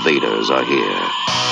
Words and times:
invaders 0.00 0.50
are 0.50 0.64
here. 0.64 1.49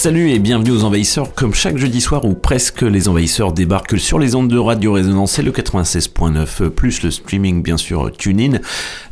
Salut 0.00 0.30
et 0.30 0.38
bienvenue 0.38 0.70
aux 0.70 0.84
Envahisseurs. 0.84 1.34
Comme 1.34 1.54
chaque 1.54 1.76
jeudi 1.76 2.00
soir 2.00 2.24
ou 2.24 2.34
presque, 2.34 2.82
les 2.82 3.08
Envahisseurs 3.08 3.52
débarquent 3.52 3.98
sur 3.98 4.20
les 4.20 4.36
ondes 4.36 4.46
de 4.46 4.56
Radio 4.56 4.92
Résonance. 4.92 5.32
C'est 5.32 5.42
le 5.42 5.50
96.9 5.50 6.68
plus 6.70 7.02
le 7.02 7.10
streaming 7.10 7.64
bien 7.64 7.76
sûr 7.76 8.12
TuneIn 8.16 8.60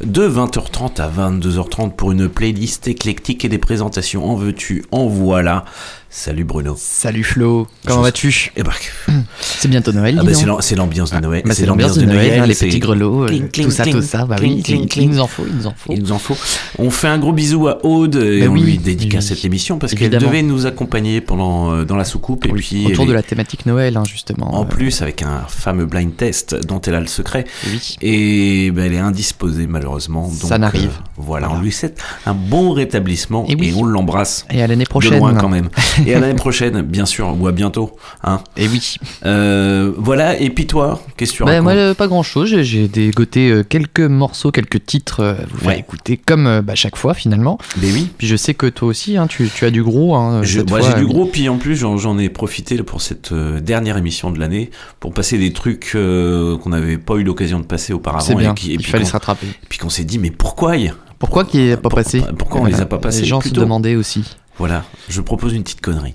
de 0.05 0.29
20h30 0.29 1.03
à 1.03 1.11
22h30 1.11 1.97
pour 1.97 2.13
une 2.13 2.29
playlist 2.29 2.87
éclectique 2.87 3.45
et 3.45 3.49
des 3.49 3.59
présentations 3.59 4.31
en 4.31 4.37
veux-tu, 4.37 4.85
en 4.93 5.09
voilà. 5.09 5.65
Salut 6.09 6.45
Bruno. 6.45 6.75
Salut 6.79 7.25
Flo, 7.25 7.67
comment 7.85 8.01
vas-tu 8.01 8.51
Eh 8.57 8.63
ben, 8.63 8.71
C'est 9.41 9.69
bientôt 9.69 9.93
Noël, 9.93 10.17
ah 10.19 10.23
bah, 10.25 10.31
donc. 10.31 10.37
c'est 10.41 10.47
l'am- 10.47 10.57
c'est 10.61 10.75
l'ambiance 10.77 11.11
de 11.13 11.19
Noël. 11.19 11.43
Bah, 11.45 11.53
c'est 11.53 11.67
l'ambiance 11.67 11.99
de 11.99 12.07
Noël, 12.07 12.41
hein, 12.41 12.47
les 12.47 12.55
petits 12.55 12.79
grelots, 12.79 13.25
euh, 13.25 13.27
Cling, 13.27 13.49
cling, 13.51 13.67
tout 13.67 13.73
ça, 13.73 13.83
cling, 13.83 13.97
tout 13.97 14.03
ça. 14.03 14.25
Bah 14.25 14.37
oui, 14.41 14.63
il, 14.67 15.09
nous 15.11 15.21
en 15.21 15.27
faut, 15.27 15.45
il 15.47 15.57
nous 15.57 15.67
en 15.67 15.75
faut. 15.77 15.93
Il 15.93 16.01
nous 16.03 16.13
en 16.13 16.19
faut. 16.19 16.37
On 16.79 16.91
fait 16.91 17.09
un 17.09 17.19
gros 17.19 17.33
bisou 17.33 17.69
à 17.69 17.85
Aude 17.85 18.15
et 18.17 18.41
Bah 18.43 18.47
on 18.49 18.53
oui, 18.55 18.63
lui 18.63 18.79
dédicace 18.79 19.25
oui, 19.31 19.37
cette 19.37 19.45
émission 19.45 19.79
parce 19.79 19.95
qu'elle 19.95 20.11
devait 20.11 20.43
nous 20.43 20.65
accompagner 20.65 21.21
pendant 21.21 21.73
euh, 21.73 21.85
dans 21.85 21.97
la 21.97 22.05
soucoupe 22.05 22.47
et 22.47 22.53
puis 22.53 22.87
autour 22.87 23.05
de 23.07 23.13
la 23.13 23.23
thématique 23.23 23.67
Noël, 23.67 23.97
hein, 23.97 24.05
justement. 24.11 24.55
en 24.55 24.63
euh, 24.63 24.67
plus 24.67 25.03
avec 25.03 25.23
un 25.23 25.43
fameux 25.49 25.87
blind 25.87 26.17
test 26.17 26.55
dont 26.67 26.81
elle 26.81 26.95
a 26.95 27.01
le 27.01 27.09
secret 27.09 27.45
oui. 27.67 27.97
et 28.01 28.71
ben, 28.71 28.85
elle 28.87 28.95
est 28.95 28.99
indisposée 28.99 29.67
malheureusement. 29.67 30.29
Donc, 30.29 30.49
Ça 30.49 30.57
n'arrive. 30.57 30.85
euh, 30.91 31.11
voilà, 31.19 31.51
on 31.51 31.61
lui 31.61 31.73
souhaite 31.73 32.01
un 32.25 32.35
bon 32.35 32.71
rétablissement 32.71 33.45
Et 33.49 33.75
on 33.75 33.85
l'embrasse. 33.85 34.47
Et 34.51 34.63
à 34.63 34.67
l'année 34.67 34.85
De 34.85 34.89
prochaine. 34.89 35.19
loin 35.19 35.35
quand 35.35 35.49
même. 35.51 35.69
Et 36.05 36.15
à 36.15 36.21
l'année 36.21 36.35
prochaine, 36.35 36.83
bien 36.83 37.07
sûr, 37.07 37.35
ou 37.41 37.47
à 37.47 37.53
bientôt. 37.53 37.97
Hein. 38.25 38.41
Et 38.57 38.69
oui. 38.69 38.97
Euh, 39.25 39.93
voilà, 39.97 40.39
et 40.41 40.51
puis 40.51 40.67
toi, 40.67 41.01
qu'est-ce 41.17 41.33
que 41.33 41.37
tu 41.39 41.45
Bah, 41.45 41.61
moi, 41.63 41.73
euh, 41.73 41.95
pas 41.95 42.09
grand 42.09 42.23
chose. 42.23 42.55
J'ai- 42.63 42.89
dégoté 42.89 43.51
euh, 43.51 43.63
quelques 43.63 44.01
morceaux, 44.01 44.51
quelques 44.51 44.85
titres 44.85 45.23
à 45.25 45.33
vous 45.51 45.59
faire 45.59 45.69
Ouais. 45.69 45.79
écouter, 45.79 46.17
comme 46.17 46.61
bah, 46.61 46.75
chaque 46.75 46.97
fois 46.97 47.15
finalement. 47.15 47.59
Mais 47.81 47.91
oui. 47.93 48.09
Puis 48.19 48.27
je 48.27 48.37
sais 48.37 48.55
que 48.55 48.67
toi 48.67 48.89
aussi, 48.89 49.17
hein, 49.17 49.27
tu, 49.27 49.49
tu 49.55 49.65
as 49.65 49.71
du 49.71 49.83
gros. 49.83 50.15
Hein, 50.15 50.43
Je- 50.43 50.61
moi, 50.61 50.81
j'ai 50.81 50.95
du 50.95 51.07
gros, 51.07 51.27
puis 51.27 51.49
en 51.49 51.57
plus 51.59 51.77
j'en 51.77 52.19
ai 52.19 52.29
profité 52.29 52.77
pour 52.83 53.01
cette 53.01 53.33
dernière 53.33 53.97
émission 53.97 54.31
de 54.31 54.39
l'année 54.39 54.71
pour 55.01 55.13
passer 55.15 55.39
des 55.39 55.53
trucs 55.53 55.93
qu'on 55.93 56.69
n'avait 56.71 56.99
pas 56.99 57.15
eu 57.17 57.23
l'occasion 57.25 57.59
de 57.59 57.65
passer 57.65 57.93
auparavant. 57.93 58.25
C'est 58.25 58.35
bien, 58.35 58.53
Et, 58.53 58.55
qui- 58.55 58.71
et 58.71 58.75
il 58.75 58.81
puis 58.81 58.91
fallait 58.91 59.05
se 59.05 59.13
rattraper. 59.13 59.47
et 59.47 59.67
puis 59.69 59.79
qu'on 59.79 59.91
s'est 59.91 60.05
dit, 60.05 60.19
mais 60.19 60.31
pourquoi 60.31 60.77
y- 60.77 60.93
Pourquoi 61.19 61.45
qu'il 61.45 61.65
n'est 61.67 61.77
pas 61.77 61.89
passé? 61.89 62.23
pourquoi 62.39 62.61
on 62.61 62.65
les 62.67 62.81
a 62.81 62.87
pas 62.87 62.99
passés 62.99 63.23
Les 63.23 63.27
gens 63.27 63.41
se 63.41 63.49
demandaient 63.51 63.97
aussi. 63.97 64.25
Voilà, 64.59 64.85
je 65.09 65.21
propose 65.21 65.53
une 65.53 65.63
petite 65.63 65.83
connerie. 65.83 66.15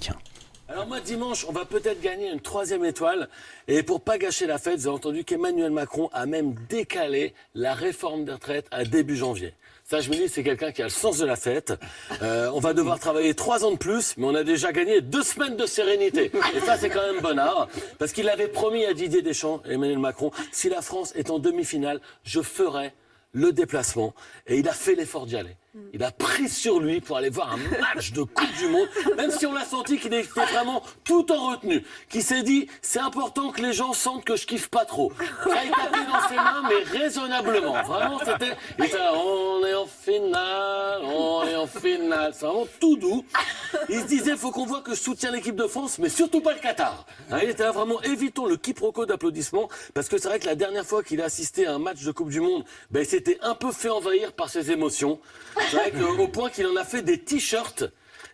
Alors 0.67 0.87
moi 0.87 0.99
dimanche, 0.99 1.45
on 1.47 1.51
va 1.51 1.65
peut-être 1.65 2.01
gagner 2.01 2.31
une 2.31 2.39
troisième 2.39 2.83
étoile. 2.83 3.29
Et 3.67 3.83
pour 3.83 4.01
pas 4.01 4.17
gâcher 4.17 4.47
la 4.47 4.57
fête, 4.57 4.81
j'ai 4.81 4.87
entendu 4.87 5.23
qu'Emmanuel 5.23 5.69
Macron 5.69 6.09
a 6.11 6.25
même 6.25 6.55
décalé 6.67 7.35
la 7.53 7.75
réforme 7.75 8.25
des 8.25 8.31
retraites 8.31 8.65
à 8.71 8.83
début 8.83 9.15
janvier. 9.15 9.53
Ça, 9.83 9.99
je 9.99 10.09
me 10.09 10.15
dis, 10.15 10.27
c'est 10.27 10.43
quelqu'un 10.43 10.71
qui 10.71 10.81
a 10.81 10.85
le 10.85 10.89
sens 10.89 11.19
de 11.19 11.25
la 11.25 11.35
fête. 11.35 11.73
Euh, 12.23 12.49
on 12.53 12.59
va 12.59 12.73
devoir 12.73 12.97
travailler 12.97 13.35
trois 13.35 13.63
ans 13.63 13.71
de 13.71 13.77
plus, 13.77 14.15
mais 14.17 14.25
on 14.25 14.33
a 14.33 14.43
déjà 14.43 14.71
gagné 14.71 15.01
deux 15.01 15.23
semaines 15.23 15.57
de 15.57 15.65
sérénité. 15.67 16.31
Et 16.55 16.61
ça, 16.61 16.77
c'est 16.77 16.89
quand 16.89 17.05
même 17.11 17.21
bonnard. 17.21 17.67
Parce 17.99 18.11
qu'il 18.11 18.27
avait 18.29 18.47
promis 18.47 18.85
à 18.85 18.93
Didier 18.93 19.21
Deschamps, 19.21 19.61
Emmanuel 19.69 19.99
Macron, 19.99 20.31
si 20.51 20.69
la 20.69 20.81
France 20.81 21.11
est 21.15 21.29
en 21.29 21.37
demi-finale, 21.37 21.99
je 22.23 22.41
ferai 22.41 22.93
le 23.33 23.51
déplacement. 23.51 24.15
Et 24.47 24.57
il 24.57 24.67
a 24.67 24.73
fait 24.73 24.95
l'effort 24.95 25.25
d'y 25.25 25.35
aller. 25.35 25.57
Il 25.93 26.03
a 26.03 26.11
pris 26.11 26.49
sur 26.49 26.81
lui 26.81 26.99
pour 26.99 27.15
aller 27.15 27.29
voir 27.29 27.53
un 27.53 27.79
match 27.79 28.11
de 28.11 28.23
Coupe 28.23 28.53
du 28.57 28.67
Monde, 28.67 28.89
même 29.15 29.31
si 29.31 29.45
on 29.45 29.53
l'a 29.53 29.63
senti 29.63 29.97
qu'il 29.97 30.13
était 30.13 30.27
vraiment 30.27 30.83
tout 31.05 31.31
en 31.31 31.51
retenue. 31.51 31.85
Qui 32.09 32.21
s'est 32.21 32.43
dit, 32.43 32.67
c'est 32.81 32.99
important 32.99 33.51
que 33.51 33.61
les 33.61 33.71
gens 33.71 33.93
sentent 33.93 34.25
que 34.25 34.35
je 34.35 34.45
kiffe 34.45 34.67
pas 34.67 34.83
trop. 34.83 35.13
Il 35.45 35.71
tapait 35.71 36.05
dans 36.05 36.27
ses 36.27 36.35
mains, 36.35 36.63
mais 36.67 36.99
raisonnablement. 36.99 37.83
Vraiment, 37.83 38.19
c'était, 38.19 38.53
il 38.79 38.85
on 39.13 39.65
est 39.65 39.73
en 39.73 39.85
finale, 39.85 41.01
on 41.05 41.43
est 41.47 41.55
en 41.55 41.67
finale. 41.67 42.33
C'est 42.33 42.45
vraiment 42.45 42.67
tout 42.81 42.97
doux. 42.97 43.23
Il 43.87 44.01
se 44.01 44.07
disait, 44.07 44.35
faut 44.35 44.51
qu'on 44.51 44.65
voit 44.65 44.81
que 44.81 44.93
je 44.93 44.99
soutiens 44.99 45.31
l'équipe 45.31 45.55
de 45.55 45.67
France, 45.67 45.99
mais 45.99 46.09
surtout 46.09 46.41
pas 46.41 46.53
le 46.53 46.59
Qatar. 46.59 47.05
Hein, 47.29 47.39
il 47.43 47.49
était 47.49 47.63
là 47.63 47.71
vraiment, 47.71 48.01
évitons 48.01 48.45
le 48.45 48.57
quiproquo 48.57 49.05
d'applaudissements, 49.05 49.69
parce 49.93 50.09
que 50.09 50.17
c'est 50.17 50.27
vrai 50.27 50.39
que 50.39 50.47
la 50.47 50.55
dernière 50.55 50.85
fois 50.85 51.01
qu'il 51.01 51.21
a 51.21 51.25
assisté 51.25 51.65
à 51.65 51.73
un 51.73 51.79
match 51.79 52.03
de 52.03 52.11
Coupe 52.11 52.29
du 52.29 52.41
Monde, 52.41 52.65
ben, 52.89 53.01
il 53.01 53.05
s'était 53.05 53.37
un 53.41 53.55
peu 53.55 53.71
fait 53.71 53.89
envahir 53.89 54.33
par 54.33 54.49
ses 54.49 54.71
émotions. 54.71 55.19
Qu'au 56.17 56.27
point 56.27 56.49
qu'il 56.49 56.67
en 56.67 56.75
a 56.75 56.83
fait 56.83 57.01
des 57.01 57.17
t-shirts 57.19 57.83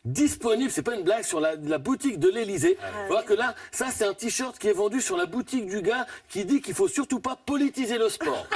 disponibles, 0.06 0.72
c'est 0.72 0.84
pas 0.84 0.96
une 0.96 1.04
blague, 1.04 1.24
sur 1.24 1.40
la, 1.40 1.56
la 1.56 1.78
boutique 1.78 2.20
de 2.20 2.30
l'Elysée. 2.30 2.78
Voir 3.08 3.26
que 3.26 3.34
là, 3.34 3.56
ça 3.72 3.88
c'est 3.94 4.06
un 4.06 4.14
t-shirt 4.14 4.58
qui 4.58 4.70
est 4.70 4.74
vendu 4.74 5.02
sur 5.02 5.18
la 5.18 5.26
boutique 5.26 5.68
du 5.68 5.82
gars 5.82 6.06
qui 6.30 6.46
dit 6.46 6.62
qu'il 6.62 6.74
faut 6.74 6.88
surtout 6.88 7.20
pas 7.20 7.38
politiser 7.46 7.98
le 7.98 8.10
sport. 8.10 8.48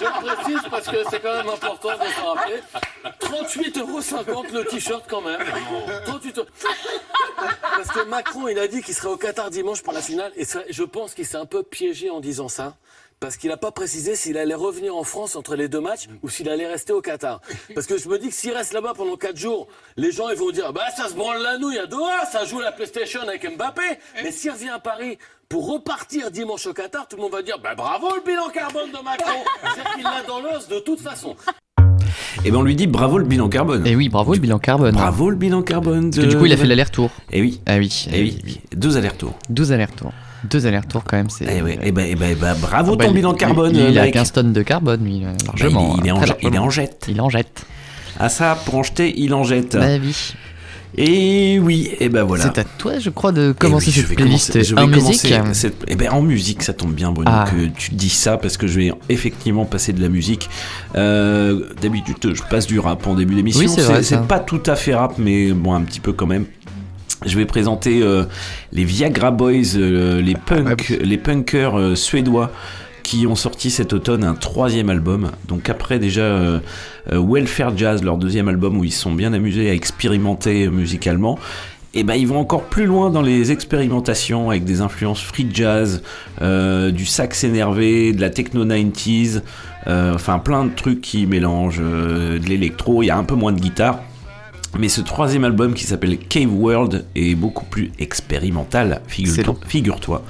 Je 0.00 0.04
le 0.04 0.34
précise 0.34 0.60
parce 0.70 0.88
que 0.88 0.96
c'est 1.10 1.20
quand 1.20 1.34
même 1.34 1.48
important 1.48 1.90
de 1.90 2.10
s'en 2.18 2.34
rappeler. 2.34 2.60
38,50 3.20 4.30
euros 4.30 4.44
le 4.52 4.64
t-shirt 4.64 5.04
quand 5.08 5.20
même. 5.20 5.40
38 6.06 6.38
euros. 6.38 6.48
Parce 7.60 7.88
que 7.88 8.04
Macron, 8.04 8.48
il 8.48 8.58
a 8.58 8.68
dit 8.68 8.82
qu'il 8.82 8.94
serait 8.94 9.08
au 9.08 9.16
Qatar 9.16 9.50
dimanche 9.50 9.82
pour 9.82 9.92
la 9.92 10.02
finale, 10.02 10.32
et 10.36 10.44
ça, 10.44 10.60
je 10.68 10.82
pense 10.82 11.14
qu'il 11.14 11.26
s'est 11.26 11.36
un 11.36 11.46
peu 11.46 11.62
piégé 11.62 12.10
en 12.10 12.20
disant 12.20 12.48
ça. 12.48 12.76
Parce 13.20 13.36
qu'il 13.36 13.50
n'a 13.50 13.58
pas 13.58 13.70
précisé 13.70 14.14
s'il 14.16 14.38
allait 14.38 14.54
revenir 14.54 14.96
en 14.96 15.04
France 15.04 15.36
entre 15.36 15.54
les 15.54 15.68
deux 15.68 15.82
matchs 15.82 16.06
ou 16.22 16.30
s'il 16.30 16.48
allait 16.48 16.66
rester 16.66 16.94
au 16.94 17.02
Qatar. 17.02 17.42
Parce 17.74 17.86
que 17.86 17.98
je 17.98 18.08
me 18.08 18.18
dis 18.18 18.28
que 18.28 18.34
s'il 18.34 18.52
reste 18.52 18.72
là-bas 18.72 18.94
pendant 18.96 19.16
4 19.16 19.36
jours, 19.36 19.68
les 19.98 20.10
gens 20.10 20.30
ils 20.30 20.38
vont 20.38 20.50
dire 20.50 20.72
bah 20.72 20.86
ça 20.96 21.06
se 21.10 21.14
branle 21.14 21.42
la 21.42 21.58
nouille 21.58 21.78
à 21.78 21.84
Doha, 21.86 22.24
ça 22.32 22.46
joue 22.46 22.60
la 22.60 22.72
PlayStation 22.72 23.20
avec 23.20 23.44
Mbappé. 23.44 23.82
Mais 24.24 24.32
s'il 24.32 24.50
revient 24.50 24.70
à 24.70 24.78
Paris 24.78 25.18
pour 25.50 25.70
repartir 25.70 26.30
dimanche 26.30 26.66
au 26.66 26.72
Qatar, 26.72 27.08
tout 27.08 27.16
le 27.16 27.22
monde 27.22 27.32
va 27.32 27.42
dire 27.42 27.58
bah 27.62 27.74
bravo 27.74 28.08
le 28.16 28.22
bilan 28.24 28.48
carbone 28.48 28.88
de 28.88 29.04
Macron. 29.04 29.44
C'est-à-dire 29.64 29.94
qu'il 29.96 30.04
l'a 30.04 30.22
dans 30.26 30.40
l'os 30.40 30.68
de 30.68 30.78
toute 30.78 31.00
façon. 31.02 31.36
Et 32.46 32.50
ben 32.50 32.56
on 32.56 32.62
lui 32.62 32.74
dit 32.74 32.86
bravo 32.86 33.18
le 33.18 33.24
bilan 33.24 33.50
carbone. 33.50 33.86
Et 33.86 33.96
oui, 33.96 34.08
bravo 34.08 34.32
le 34.32 34.40
bilan 34.40 34.58
carbone. 34.58 34.94
Bravo 34.94 35.28
le 35.28 35.36
bilan 35.36 35.60
carbone. 35.60 36.10
Parce 36.10 36.24
que 36.24 36.30
du 36.30 36.38
coup, 36.38 36.46
il 36.46 36.54
a 36.54 36.56
fait 36.56 36.64
l'aller-retour. 36.66 37.10
Et 37.32 37.42
oui, 37.42 37.60
Ah 37.66 37.76
oui, 37.76 38.06
et 38.10 38.22
oui, 38.22 38.60
deux 38.74 38.96
allers-retours. 38.96 39.34
12 39.50 39.72
allers-retours. 39.72 40.12
Deux 40.48 40.66
allers-retours 40.66 41.04
quand 41.04 41.16
même, 41.16 41.28
c'est. 41.30 41.44
Et 41.44 41.60
ouais, 41.62 41.78
et 41.82 41.92
ben, 41.92 42.06
et 42.06 42.14
ben, 42.14 42.30
et 42.30 42.34
ben, 42.34 42.54
bravo 42.60 42.92
Ah 42.94 42.96
bah, 42.96 43.04
ton 43.04 43.10
il- 43.10 43.14
bilan 43.16 43.34
carbone. 43.34 43.72
Il, 43.74 43.90
il 43.90 43.98
a 43.98 44.02
mec. 44.02 44.14
15 44.14 44.32
tonnes 44.32 44.52
de 44.52 44.62
carbone, 44.62 45.04
lui, 45.04 45.22
euh, 45.24 45.28
Bah, 45.32 45.44
largement. 45.48 45.94
il, 45.98 46.04
il 46.04 46.08
est 46.08 46.10
en, 46.12 46.22
il 46.22 46.26
largement. 46.28 46.62
en 46.64 46.70
jette. 46.70 47.06
Il 47.08 47.20
en 47.20 47.28
jette. 47.28 47.64
Ah 48.18 48.28
ça, 48.28 48.58
pour 48.64 48.76
en 48.76 48.82
jeter, 48.82 49.12
il 49.16 49.34
en 49.34 49.44
jette. 49.44 49.76
Bah 49.76 49.86
oui. 50.02 50.34
Et 50.98 51.60
oui, 51.60 51.88
et 52.00 52.08
ben 52.08 52.24
voilà. 52.24 52.44
C'est 52.44 52.58
à 52.58 52.64
toi, 52.64 52.98
je 52.98 53.10
crois, 53.10 53.30
de 53.30 53.52
Eh 53.54 53.58
commencer 53.58 53.86
oui, 53.86 53.92
cette 53.92 54.08
playlist 54.16 54.52
commencer- 54.52 54.74
en 54.76 54.86
musique. 54.88 55.34
cette- 55.52 55.84
eh 55.86 55.94
ben, 55.94 56.10
en 56.10 56.20
musique, 56.20 56.64
ça 56.64 56.72
tombe 56.72 56.92
bien, 56.92 57.12
Bruno, 57.12 57.30
Ah. 57.32 57.44
que 57.48 57.66
tu 57.66 57.92
dis 57.94 58.08
ça 58.10 58.36
parce 58.38 58.56
que 58.56 58.66
je 58.66 58.80
vais 58.80 58.92
effectivement 59.08 59.64
passer 59.64 59.92
de 59.92 60.02
la 60.02 60.08
musique. 60.08 60.50
Euh, 60.96 61.66
D'habitude, 61.80 62.16
je 62.34 62.42
passe 62.50 62.66
du 62.66 62.80
rap 62.80 63.06
en 63.06 63.14
début 63.14 63.36
d'émission. 63.36 63.60
Oui. 63.60 64.02
C'est 64.02 64.22
pas 64.26 64.40
tout 64.40 64.62
à 64.66 64.74
fait 64.74 64.94
rap, 64.94 65.14
mais 65.16 65.52
bon, 65.52 65.74
un 65.74 65.82
petit 65.82 66.00
peu 66.00 66.12
quand 66.12 66.26
même. 66.26 66.46
Je 67.26 67.36
vais 67.36 67.44
présenter 67.44 68.02
euh, 68.02 68.24
les 68.72 68.84
Viagra 68.84 69.30
Boys, 69.30 69.76
euh, 69.76 70.22
les, 70.22 70.34
punk, 70.34 70.88
les 70.88 71.18
punkers 71.18 71.78
euh, 71.78 71.94
suédois 71.94 72.50
qui 73.02 73.26
ont 73.26 73.34
sorti 73.34 73.70
cet 73.70 73.92
automne 73.92 74.24
un 74.24 74.34
troisième 74.34 74.88
album. 74.88 75.30
Donc 75.48 75.68
après 75.68 75.98
déjà 75.98 76.60
Welfare 77.10 77.76
Jazz, 77.76 78.04
leur 78.04 78.18
deuxième 78.18 78.46
album 78.46 78.78
où 78.78 78.84
ils 78.84 78.92
se 78.92 79.00
sont 79.00 79.12
bien 79.12 79.32
amusés 79.32 79.68
à 79.68 79.74
expérimenter 79.74 80.68
musicalement. 80.68 81.36
Et 81.92 82.04
ben 82.04 82.14
ils 82.14 82.28
vont 82.28 82.38
encore 82.38 82.62
plus 82.64 82.86
loin 82.86 83.10
dans 83.10 83.22
les 83.22 83.50
expérimentations 83.50 84.50
avec 84.50 84.62
des 84.62 84.80
influences 84.80 85.20
free 85.20 85.48
jazz, 85.52 86.02
du 86.40 87.04
sax 87.04 87.42
énervé, 87.42 88.12
de 88.12 88.20
la 88.20 88.30
techno 88.30 88.64
90s, 88.64 89.42
euh, 89.88 90.14
enfin 90.14 90.38
plein 90.38 90.66
de 90.66 90.74
trucs 90.74 91.00
qui 91.00 91.26
mélangent 91.26 91.80
de 91.80 92.46
l'électro. 92.46 93.02
Il 93.02 93.06
y 93.06 93.10
a 93.10 93.16
un 93.16 93.24
peu 93.24 93.34
moins 93.34 93.52
de 93.52 93.60
guitare. 93.60 93.98
Mais 94.78 94.88
ce 94.88 95.00
troisième 95.00 95.42
album 95.44 95.74
qui 95.74 95.84
s'appelle 95.84 96.16
Cave 96.16 96.52
World 96.52 97.04
est 97.16 97.34
beaucoup 97.34 97.64
plus 97.64 97.90
expérimental, 97.98 99.00
figure-toi. 99.08 100.22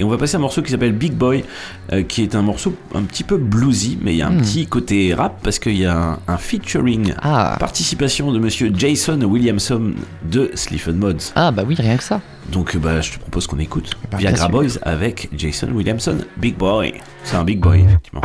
Et 0.00 0.04
on 0.04 0.08
va 0.08 0.16
passer 0.16 0.36
à 0.36 0.38
un 0.38 0.40
morceau 0.40 0.62
qui 0.62 0.70
s'appelle 0.70 0.92
Big 0.92 1.12
Boy, 1.12 1.44
euh, 1.92 2.02
qui 2.02 2.22
est 2.22 2.34
un 2.34 2.40
morceau 2.42 2.74
un 2.94 3.02
petit 3.02 3.22
peu 3.22 3.36
bluesy, 3.36 3.98
mais 4.02 4.14
il 4.14 4.16
y 4.18 4.22
a 4.22 4.28
un 4.28 4.32
Hmm. 4.32 4.40
petit 4.40 4.66
côté 4.66 5.12
rap 5.12 5.40
parce 5.42 5.58
qu'il 5.58 5.76
y 5.76 5.84
a 5.84 5.94
un, 5.96 6.18
un 6.26 6.36
featuring, 6.38 7.12
Ah. 7.20 7.56
participation 7.60 8.32
de 8.32 8.38
monsieur 8.38 8.72
Jason 8.74 9.20
Williamson 9.22 9.92
de 10.24 10.50
Sleaford 10.54 10.94
Mods. 10.94 11.32
ah, 11.34 11.50
bah 11.50 11.64
oui, 11.66 11.74
rien 11.78 11.96
que 11.98 12.04
ça. 12.04 12.20
Donc 12.50 12.74
euh, 12.74 12.78
bah, 12.78 13.00
je 13.02 13.12
te 13.12 13.18
propose 13.18 13.46
qu'on 13.46 13.58
écoute 13.58 13.90
Bah, 14.10 14.16
Viagra 14.18 14.48
Boys 14.48 14.78
avec 14.82 15.28
Jason 15.36 15.68
Williamson, 15.72 16.16
Big 16.38 16.56
Boy. 16.56 16.94
C'est 17.24 17.36
un 17.36 17.44
Big 17.44 17.60
Boy, 17.60 17.80
effectivement. 17.84 18.22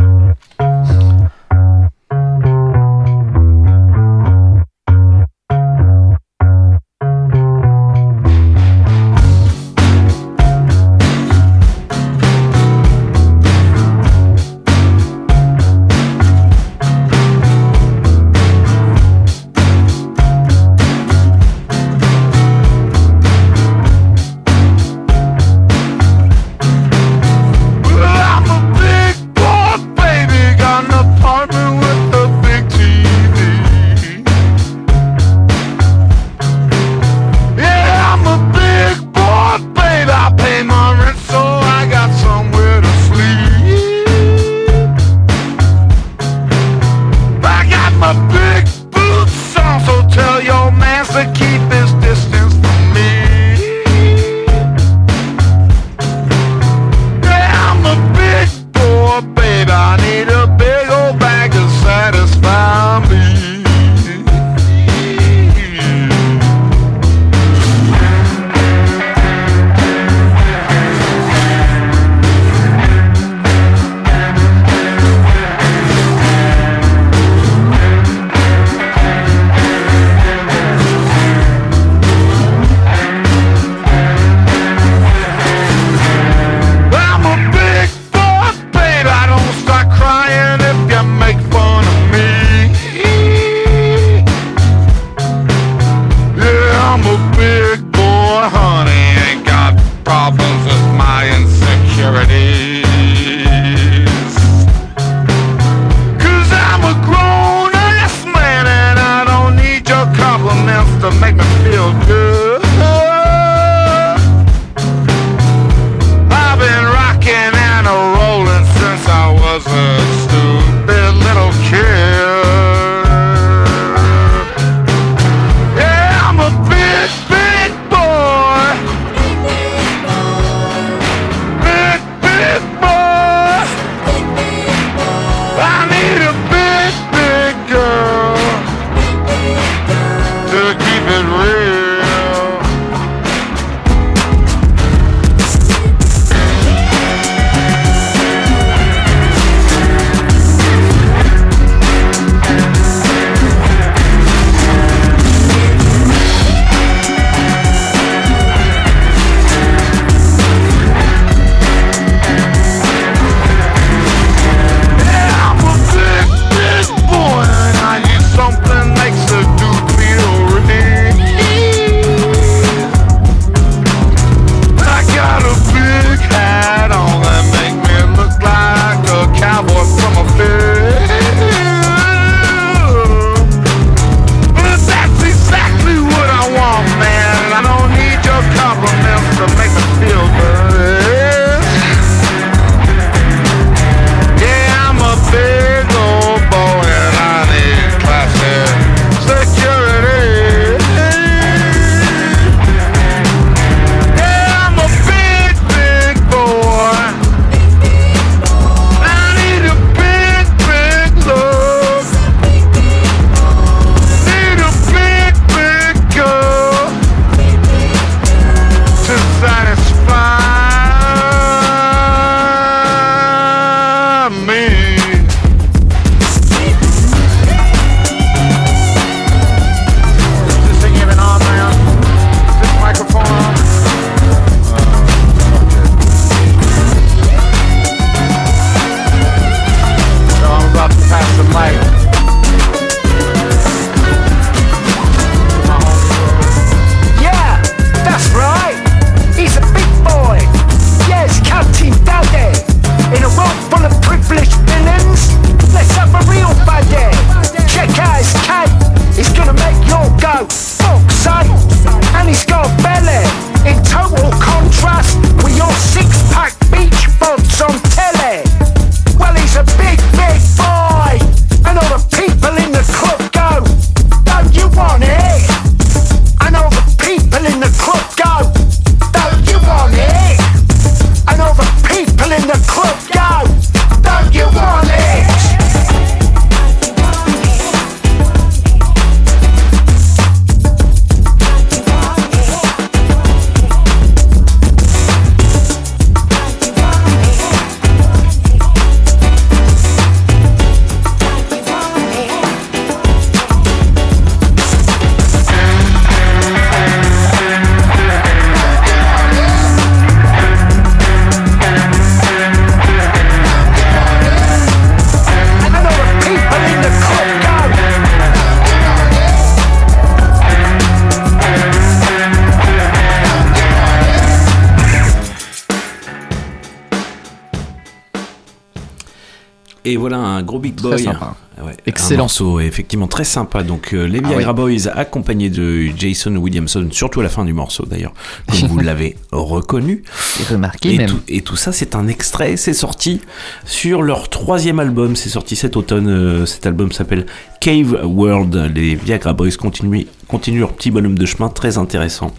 Et 329.88 329.98
voilà 329.98 330.18
un 330.18 330.42
gros 330.44 330.60
big 330.60 330.76
boy. 330.80 330.92
Très 330.96 331.04
sympa. 331.04 331.36
Ah 331.60 331.66
ouais, 331.66 331.76
Excellent. 331.88 332.24
Morceau 332.26 332.60
effectivement 332.60 333.08
très 333.08 333.24
sympa. 333.24 333.64
Donc 333.64 333.94
euh, 333.94 334.06
les 334.08 334.20
Ah 334.24 334.28
Viagra. 334.28 334.54
Boys 334.54 334.88
accompagnés 334.94 335.50
de 335.50 335.88
Jason 335.98 336.36
Williamson, 336.36 336.88
surtout 336.92 337.22
à 337.22 337.24
la 337.24 337.30
fin 337.30 337.46
du 337.46 337.54
morceau 337.54 337.86
d'ailleurs, 337.86 338.14
comme 338.48 338.68
vous 338.70 338.80
l'avez 338.90 339.18
reconnu. 339.32 340.04
Remarqué 340.52 340.94
Et 340.94 340.98
même. 340.98 341.10
tout, 341.10 341.20
et 341.28 341.42
tout 341.42 341.56
ça, 341.56 341.72
c'est 341.72 341.96
un 341.96 342.08
extrait. 342.08 342.58
C'est 342.58 342.74
sorti 342.74 343.22
sur 343.66 344.04
leur 344.04 344.30
troisième 344.30 344.80
album. 344.80 345.16
C'est 345.16 345.30
sorti 345.30 345.56
cet 345.56 345.78
automne. 345.78 346.08
euh, 346.10 346.46
cet 346.46 346.68
album 346.68 346.92
s'appelle 346.92 347.26
Cave 347.60 348.02
World. 348.04 348.72
Les 348.76 348.94
Viagra 348.96 349.34
Boys 349.34 349.52
continuent, 349.60 350.06
continuent 350.28 350.60
leur 350.60 350.74
petit 350.74 350.92
bonhomme 350.92 351.18
de 351.18 351.26
chemin 351.26 351.50
très 351.50 351.78
intéressant. 351.80 352.32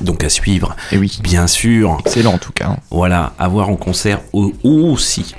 Donc 0.00 0.22
à 0.22 0.28
suivre, 0.28 0.76
Et 0.92 0.98
oui, 0.98 1.18
bien 1.24 1.48
sûr. 1.48 1.96
excellent 2.04 2.34
en 2.34 2.38
tout 2.38 2.52
cas. 2.52 2.68
hein. 2.68 2.76
Voilà, 2.90 3.32
à 3.36 3.48
voir 3.48 3.68
en 3.68 3.74
concert 3.74 4.20
au- 4.32 4.52
aussi. 4.62 5.34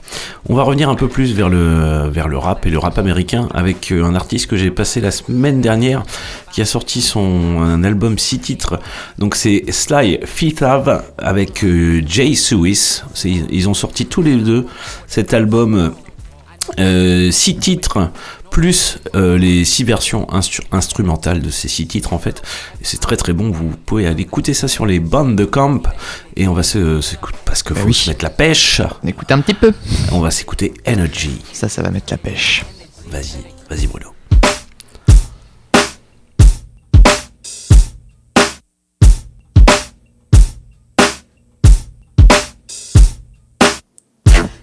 On 0.51 0.55
va 0.55 0.63
revenir 0.63 0.89
un 0.89 0.95
peu 0.95 1.07
plus 1.07 1.33
vers 1.33 1.47
le, 1.47 2.09
rap 2.37 2.65
et 2.65 2.71
le 2.71 2.79
rap 2.79 2.97
américain 2.97 3.47
avec 3.53 3.91
euh, 3.91 4.03
un 4.03 4.15
artiste 4.15 4.47
que 4.47 4.57
j'ai 4.57 4.71
passé 4.71 4.99
la 4.99 5.11
semaine 5.11 5.61
dernière 5.61 6.03
qui 6.51 6.61
a 6.61 6.65
sorti 6.65 7.03
son 7.03 7.61
un 7.61 7.83
album 7.83 8.17
six 8.17 8.39
titres. 8.39 8.79
Donc 9.19 9.35
c'est 9.35 9.63
Sly 9.71 10.19
Fifth 10.25 10.63
Ave 10.63 11.03
avec 11.19 11.63
euh, 11.63 12.01
Jay. 12.03 12.33
C'est- 12.33 13.29
Ils 13.29 13.69
ont 13.69 13.75
sorti 13.75 14.07
tous 14.07 14.23
les 14.23 14.37
deux 14.37 14.65
cet 15.05 15.35
album 15.35 15.93
euh, 16.79 17.29
six 17.29 17.57
titres 17.57 18.09
plus 18.49 18.97
euh, 19.15 19.37
les 19.37 19.63
six 19.63 19.83
versions 19.83 20.25
instru- 20.31 20.61
instrumentales 20.71 21.41
de 21.41 21.51
ces 21.51 21.67
six 21.67 21.85
titres 21.85 22.13
en 22.13 22.17
fait. 22.19 22.41
C'est 22.81 22.99
très 22.99 23.15
très 23.17 23.33
bon. 23.33 23.51
Vous 23.51 23.69
pouvez 23.85 24.07
aller 24.07 24.23
écouter 24.23 24.55
ça 24.55 24.67
sur 24.67 24.87
les 24.87 24.99
bandes 24.99 25.35
de 25.35 25.45
camp 25.45 25.83
et 26.39 26.47
on 26.47 26.53
va 26.53 26.63
se, 26.63 27.01
se- 27.01 27.15
parce 27.45 27.61
que 27.63 27.73
Bah 27.73 27.81
faut 27.81 27.87
oui. 27.87 27.93
se 27.93 28.09
mettre 28.09 28.23
la 28.23 28.29
pêche. 28.29 28.81
On 29.03 29.07
écoute 29.07 29.31
un 29.31 29.41
petit 29.41 29.53
peu. 29.53 29.73
On 30.11 30.19
va 30.19 30.31
s'écouter 30.31 30.73
Energy. 30.87 31.41
Ça, 31.53 31.67
ça 31.69 31.81
va 31.81 31.89
mettre 31.91 32.11
la 32.11 32.17
pêche. 32.17 32.63
Vas-y, 33.11 33.43
vas-y 33.69 33.87
Bruno. 33.87 34.13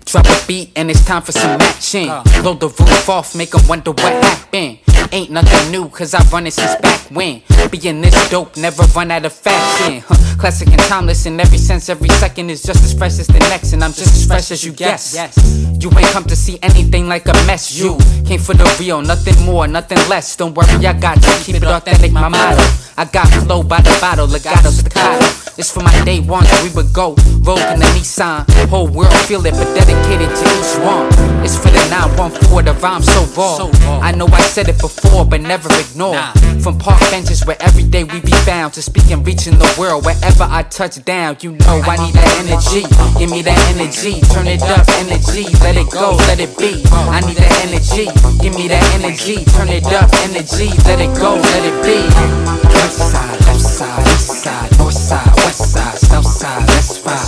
Drop 0.05 0.25
a 0.27 0.47
beat 0.47 0.71
and 0.77 0.91
it's 0.91 1.05
time 1.05 1.23
for 1.23 1.33
some 1.33 1.61
action. 1.61 2.07
Blow 2.43 2.55
the 2.55 2.69
roof 2.69 3.09
off, 3.09 3.35
make 3.35 3.55
'em 3.55 3.67
wonder 3.69 3.91
what 3.91 4.13
happened. 4.25 4.79
Ain't 5.13 5.31
nothing 5.31 5.71
new, 5.71 5.89
cause 5.89 6.15
I 6.15 6.23
run 6.31 6.47
it 6.47 6.53
since 6.53 6.75
back 6.81 7.01
when. 7.11 7.43
Being 7.71 8.01
this 8.01 8.31
dope, 8.31 8.57
never 8.57 8.83
run 8.95 9.11
out 9.11 9.25
of 9.25 9.33
fashion. 9.33 10.03
Huh. 10.07 10.37
Classic 10.39 10.69
and 10.69 10.81
timeless 10.83 11.27
in 11.27 11.41
every 11.41 11.59
sense, 11.59 11.89
every 11.89 12.09
second 12.11 12.51
is 12.51 12.63
just 12.63 12.85
as 12.85 12.93
fresh 12.93 13.19
as 13.19 13.27
the 13.27 13.39
next, 13.51 13.73
and 13.73 13.83
I'm 13.83 13.93
just 13.93 14.15
as 14.15 14.27
fresh 14.27 14.51
as 14.51 14.65
you 14.65 14.73
guess. 14.73 15.15
You 15.81 15.91
ain't 15.97 16.09
come 16.09 16.25
to 16.25 16.37
see 16.37 16.59
anything 16.63 17.09
like 17.09 17.27
a 17.27 17.33
mess. 17.47 17.77
You 17.79 17.99
came 18.25 18.41
for 18.41 18.55
the 18.55 18.65
real, 18.79 19.01
nothing 19.03 19.43
more, 19.45 19.67
nothing 19.67 19.99
less. 20.09 20.37
Don't 20.37 20.55
worry, 20.55 20.87
I 20.87 20.93
got 20.93 21.17
you. 21.17 21.33
Keep 21.45 21.57
it 21.57 21.65
authentic, 21.65 22.13
my 22.13 22.29
motto. 22.29 22.63
I 22.99 23.05
got 23.05 23.29
flow 23.45 23.63
by 23.63 23.81
the 23.81 23.97
bottle, 24.01 24.27
legato, 24.27 24.71
staccato. 24.71 25.25
It's 25.59 25.71
for 25.71 25.81
my 25.81 26.05
day 26.05 26.21
ones, 26.21 26.49
we 26.63 26.69
would 26.71 26.93
go 26.93 27.15
rogue 27.41 27.59
in 27.73 27.81
the 27.81 27.87
Nissan. 27.97 28.45
Whole 28.69 28.89
world 28.89 29.13
feel 29.27 29.45
it, 29.47 29.53
but 29.53 29.69
dedicated 29.75 30.29
to 30.29 30.45
each 30.45 30.75
one. 30.85 31.09
It's 31.45 31.57
for 31.57 31.69
the 31.69 31.81
914, 31.89 32.65
the 32.65 32.75
rhyme 32.81 33.03
so 33.03 33.25
raw. 33.37 33.71
I 34.01 34.13
know 34.13 34.27
I 34.29 34.41
said 34.41 34.69
it 34.69 34.79
before, 34.81 34.96
but 35.03 35.41
never 35.41 35.69
ignore. 35.79 36.21
From 36.63 36.79
park 36.79 37.01
benches 37.11 37.45
where 37.45 37.57
every 37.61 37.85
day 37.85 38.05
we 38.05 38.21
be 38.21 38.33
found 38.45 38.75
to 38.75 38.83
speak 38.83 39.11
and 39.11 39.27
reaching 39.27 39.59
the 39.59 39.75
world 39.79 40.05
wherever 40.05 40.45
I 40.45 40.63
touch 40.63 41.05
down. 41.05 41.37
You 41.41 41.53
know 41.53 41.81
I 41.85 41.97
need 42.05 42.15
that 42.15 42.31
energy. 42.43 42.83
Give 43.19 43.31
me 43.31 43.43
that 43.43 43.59
energy, 43.75 44.21
turn 44.33 44.47
it 44.47 44.63
up, 44.63 44.89
energy. 45.03 45.45
Let 45.63 45.77
it 45.77 45.91
go, 45.91 46.17
let 46.29 46.41
it 46.41 46.57
be. 46.59 46.83
I 46.91 47.21
need 47.21 47.37
that 47.37 47.53
energy. 47.67 48.07
Give 48.43 48.55
me 48.55 48.69
that 48.69 48.85
energy, 48.95 49.45
turn 49.57 49.69
it 49.69 49.87
up, 49.87 50.11
energy. 50.27 50.71
Let 50.85 51.01
it 51.01 51.15
go, 51.19 51.35
let 51.35 51.65
it 51.65 51.77
be. 51.85 53.56
Right 53.79 53.89
side, 53.89 54.07
east 54.07 54.43
side, 54.43 54.79
north 54.79 54.95
side, 54.95 55.99
south 55.99 56.27
side, 56.27 56.67
let's 56.69 57.05
ride. 57.05 57.19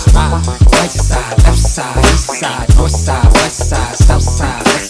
Side, 0.89 1.37
left 1.43 1.59
side, 1.59 1.97
east 2.05 2.39
side, 2.39 2.75
north 2.75 2.89
side, 2.89 3.33
west 3.33 3.69
side, 3.69 3.95
south 3.95 4.23
side, 4.23 4.65
let's. 4.65 4.89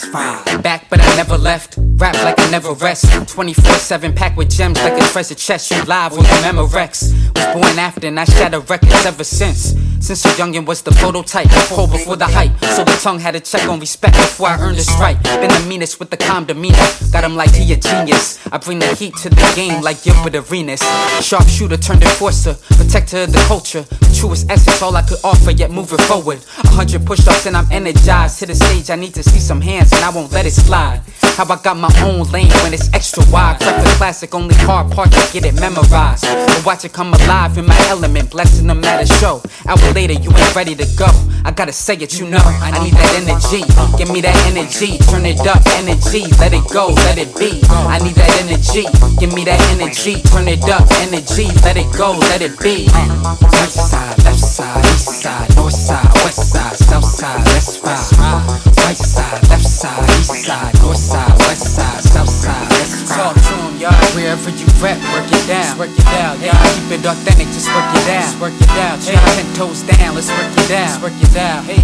Back, 0.61 0.89
but 0.89 1.01
I 1.01 1.15
never 1.15 1.37
left. 1.37 1.75
Rap 1.77 2.15
like 2.23 2.39
I 2.39 2.49
never 2.49 2.73
rest. 2.73 3.05
24 3.27 3.73
7 3.73 4.13
packed 4.13 4.37
with 4.37 4.49
gems 4.49 4.81
like 4.81 4.93
a 4.93 5.05
treasure 5.11 5.35
chest. 5.35 5.71
You 5.71 5.83
live 5.83 6.13
with 6.13 6.27
the 6.27 6.35
Memorex. 6.47 7.13
Was 7.35 7.53
born 7.53 7.79
after 7.79 8.07
and 8.07 8.19
I 8.19 8.25
shatter 8.25 8.59
records 8.59 9.05
ever 9.05 9.23
since. 9.23 9.75
Since 9.99 10.25
a 10.25 10.29
youngin' 10.29 10.65
was 10.65 10.81
the 10.81 10.91
prototype, 10.91 11.49
pull 11.67 11.87
before 11.87 12.15
the 12.15 12.25
hype. 12.25 12.57
So 12.75 12.83
the 12.83 12.97
tongue 13.03 13.19
had 13.19 13.33
to 13.33 13.41
check 13.41 13.67
on 13.67 13.79
respect 13.79 14.15
before 14.15 14.47
I 14.47 14.59
earned 14.59 14.77
this 14.77 14.89
right. 14.99 15.21
Been 15.23 15.49
the 15.49 15.65
meanest 15.67 15.99
with 15.99 16.09
the 16.09 16.17
calm 16.17 16.45
demeanor. 16.45 16.77
Got 17.11 17.25
him 17.25 17.35
like 17.35 17.53
he 17.53 17.71
a 17.73 17.77
genius. 17.77 18.39
I 18.51 18.57
bring 18.57 18.79
the 18.79 18.95
heat 18.95 19.15
to 19.17 19.29
the 19.29 19.53
game 19.55 19.81
like 19.81 20.01
Gilbert 20.03 20.35
Arenas. 20.35 20.81
Sharpshooter 21.49 21.77
turned 21.77 22.03
enforcer, 22.03 22.55
protector 22.77 23.23
of 23.23 23.33
the 23.33 23.39
culture. 23.47 23.81
The 23.81 24.15
truest 24.15 24.49
essence, 24.51 24.81
all 24.83 24.95
I 24.95 25.01
could 25.01 25.17
offer, 25.23 25.49
yet 25.49 25.71
moving 25.71 25.97
forward. 26.05 26.39
A 26.63 26.67
hundred 26.69 27.05
push 27.05 27.27
ups 27.27 27.47
and 27.47 27.57
I'm 27.57 27.69
energized. 27.71 28.37
To 28.39 28.45
the 28.45 28.53
stage, 28.53 28.91
I 28.91 28.95
need 28.95 29.15
to 29.15 29.23
see 29.23 29.39
some 29.39 29.59
hands 29.59 29.91
and 29.91 30.03
I 30.03 30.09
won't 30.11 30.31
let 30.31 30.45
it 30.45 30.51
slide. 30.51 31.01
How 31.35 31.45
I 31.45 31.57
got 31.61 31.77
my 31.77 31.89
own 32.03 32.29
lane 32.31 32.51
when 32.61 32.73
it's 32.73 32.93
extra 32.93 33.23
wide. 33.31 33.59
Prep 33.61 33.83
the 33.83 33.89
classic, 33.97 34.35
only 34.35 34.53
hard 34.55 34.91
part 34.91 35.11
to 35.11 35.29
get 35.33 35.43
it 35.43 35.55
memorized. 35.55 36.23
But 36.23 36.65
watch 36.65 36.85
it 36.85 36.93
come 36.93 37.13
alive 37.13 37.57
in 37.57 37.65
my 37.65 37.79
element, 37.87 38.29
blessing 38.29 38.67
them 38.67 38.83
at 38.85 39.01
a 39.01 39.07
show. 39.07 39.41
Hour 39.65 39.93
later, 39.93 40.13
you 40.13 40.29
ain't 40.29 40.55
ready 40.55 40.75
to 40.75 40.85
go. 40.97 41.07
I 41.43 41.51
gotta 41.51 41.73
say 41.73 41.95
it, 41.95 42.19
you 42.19 42.29
know. 42.29 42.43
I 42.43 42.71
need 42.83 42.93
that 42.93 43.11
energy. 43.23 43.63
Give 43.97 44.11
me 44.11 44.21
that 44.21 44.35
energy, 44.51 44.99
turn 45.09 45.25
it 45.25 45.39
up, 45.47 45.65
energy. 45.81 46.27
Let 46.37 46.53
it 46.53 46.67
go, 46.71 46.93
let 47.07 47.17
it 47.17 47.33
be. 47.39 47.59
I 47.71 47.97
need 47.99 48.15
that 48.15 48.29
energy. 48.43 48.85
Give 49.17 49.33
me 49.33 49.45
that 49.45 49.59
energy, 49.73 50.21
turn 50.29 50.47
it 50.47 50.63
up, 50.69 50.85
energy. 51.07 51.38
Let 51.39 51.77
it 51.77 51.87
go, 51.95 52.19
let 52.19 52.41
it 52.41 52.59
be. 52.59 52.89
Right 52.91 53.71
side, 53.71 54.17
left 54.25 54.39
side, 54.39 54.83
east 54.91 55.21
side, 55.23 55.55
north 55.55 55.71
side, 55.71 56.11
west 56.25 56.51
side, 56.51 56.75
south 56.75 57.05
side, 57.05 57.39
let's 57.55 57.79
ride. 57.79 58.43
Right 58.75 58.97
side, 58.97 59.47
left 59.47 59.63
side, 59.63 60.03
east 60.19 60.43
side, 60.43 60.73
north 60.81 60.97
side, 60.97 61.31
west 61.47 61.75
side, 61.75 62.01
south 62.03 62.27
side, 62.27 62.67
let's 62.71 63.09
ride. 63.09 63.17
Talk 63.17 63.35
to 63.35 63.53
'em, 63.55 63.79
y'all. 63.79 63.95
Wherever 64.15 64.49
you 64.49 64.67
rep, 64.83 64.99
work 65.13 65.31
it 65.31 65.47
down. 65.47 65.77
Work 65.77 65.95
it 65.95 66.05
down, 66.11 66.41
yeah. 66.41 66.59
Keep 66.75 66.99
it 66.99 67.05
authentic, 67.05 67.47
just 67.55 67.71
work 67.71 67.87
it 67.95 68.05
down. 68.05 68.21
Just 68.21 68.39
work 68.41 68.53
it 68.59 68.67
down, 68.75 68.99
hey. 68.99 69.15
Ten 69.35 69.47
toes 69.55 69.81
down, 69.83 70.15
let's 70.15 70.27
work 70.27 70.51
it 70.57 70.67
down. 70.67 70.91
Let's 70.91 71.01
work 71.01 71.23
it 71.23 71.33
down, 71.33 71.63
hey. 71.63 71.79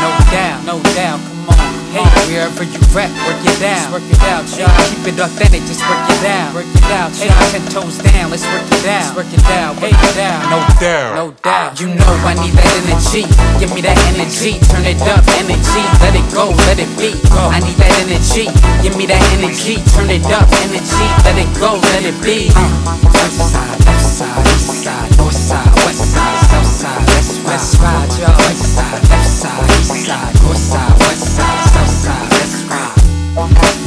No 0.00 0.08
doubt, 0.32 0.64
no 0.64 0.80
doubt, 0.96 1.20
on. 1.48 1.74
Hey, 1.94 2.02
wherever 2.26 2.66
you 2.66 2.80
rep, 2.90 3.06
work 3.22 3.38
it 3.46 3.58
down. 3.62 3.92
Work 3.94 4.02
it 4.10 4.18
out, 4.26 4.42
y'all. 4.58 4.72
Keep 4.90 5.14
it 5.14 5.18
authentic, 5.22 5.62
just 5.70 5.78
work 5.86 6.02
it 6.10 6.20
down. 6.26 6.50
Work 6.54 6.66
it 6.66 6.88
out, 6.90 7.14
hey. 7.14 7.30
Ten 7.54 7.62
toes 7.70 8.02
down, 8.02 8.34
let's 8.34 8.42
work 8.50 8.66
it 8.66 8.82
down. 8.82 9.14
Let's 9.14 9.14
work 9.14 9.30
it 9.30 9.44
down, 9.46 9.78
work 9.78 9.94
it 9.94 10.14
down. 10.18 10.42
No 10.50 10.58
doubt, 10.82 11.14
no 11.14 11.26
doubt. 11.38 11.78
You 11.78 11.94
know 11.94 12.12
I 12.26 12.34
need 12.34 12.54
that 12.58 12.66
energy. 12.82 13.22
Give 13.62 13.70
me 13.70 13.80
that 13.86 13.94
energy, 14.10 14.58
turn 14.66 14.82
it 14.82 14.98
up, 15.06 15.22
energy. 15.38 15.84
Let 16.02 16.18
it 16.18 16.26
go, 16.34 16.50
let 16.66 16.82
it 16.82 16.90
be. 16.98 17.14
I 17.30 17.62
need 17.62 17.78
that 17.78 17.94
energy. 18.02 18.50
Give 18.82 18.98
me 18.98 19.06
that 19.06 19.22
energy, 19.38 19.78
turn 19.94 20.10
it 20.10 20.26
up, 20.34 20.50
energy. 20.66 21.06
Let 21.22 21.38
it 21.38 21.50
go, 21.62 21.78
let 21.94 22.02
it 22.02 22.18
be. 22.18 22.50
Uh. 22.58 23.14
Right 23.14 23.30
side, 23.30 23.78
left 23.86 24.02
side, 24.02 24.46
east 24.50 24.82
side, 24.82 25.10
north 25.16 25.34
side, 25.34 25.70
west 25.86 26.02
side, 26.10 26.38
south 26.50 26.66
side. 26.66 27.06
Let's 27.06 27.30
ride, 27.30 27.33
let's 27.54 27.78
ride, 27.78 28.08
y'all. 28.18 28.36
Right 28.36 28.56
side, 28.56 29.04
side, 29.22 29.70
east 29.78 30.06
side, 30.06 30.36
side, 30.56 30.98
west 30.98 31.36
side, 31.36 31.68
south 31.70 31.88
side. 31.88 32.30
Let's 32.32 32.64
ride. 32.64 33.83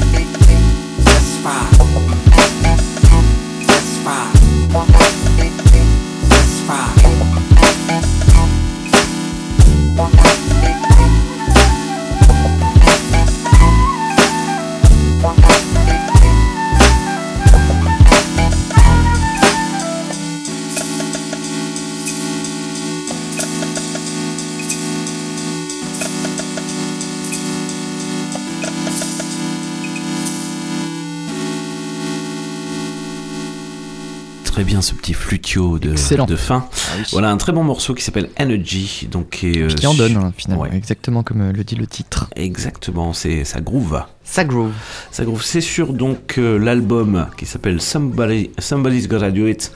Bien 34.67 34.81
ce 34.81 34.93
petit 34.93 35.13
flutio 35.13 35.79
de, 35.79 35.93
Excellent. 35.93 36.25
de 36.25 36.35
fin. 36.35 36.67
Ah 36.71 36.95
oui. 36.97 37.03
Voilà 37.13 37.31
un 37.31 37.37
très 37.37 37.53
bon 37.53 37.63
morceau 37.63 37.93
qui 37.95 38.03
s'appelle 38.03 38.29
Energy. 38.39 39.07
Donc, 39.09 39.39
euh, 39.45 39.69
Qui 39.69 39.87
en 39.87 39.93
donne 39.93 40.17
hein, 40.17 40.33
finalement, 40.37 40.63
Ouais. 40.63 40.75
exactement 40.75 41.23
comme 41.23 41.41
euh, 41.41 41.51
le 41.53 41.63
dit 41.63 41.75
le 41.75 41.87
titre. 41.87 42.27
Exactement, 42.35 43.13
c'est 43.13 43.45
ça 43.45 43.61
groove. 43.61 44.03
Ça 44.25 44.43
groove. 44.43 44.73
Ça 45.09 45.23
groove. 45.23 45.41
C'est 45.41 45.61
sur 45.61 45.93
donc 45.93 46.35
euh, 46.37 46.59
l'album 46.59 47.27
qui 47.37 47.45
s'appelle 47.45 47.79
Somebody, 47.81 48.51
Somebody's 48.59 49.07
Gotta 49.07 49.31
Do 49.31 49.47
It, 49.47 49.71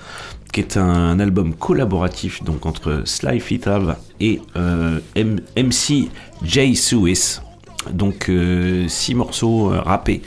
qui 0.51 0.59
est 0.59 0.75
un, 0.75 1.19
album 1.21 1.53
collaboratif 1.53 2.43
donc 2.43 2.65
entre 2.65 3.03
Sly 3.05 3.39
Fifth 3.39 3.67
Ave 3.67 3.95
et 4.19 4.41
euh, 4.57 4.99
M- 5.15 5.39
MC 5.55 6.09
Jay 6.43 6.75
Swiss. 6.75 7.41
Donc 7.93 8.27
euh, 8.29 8.87
six 8.89 9.15
morceaux 9.15 9.71
euh, 9.73 9.79
rappés 9.79 10.21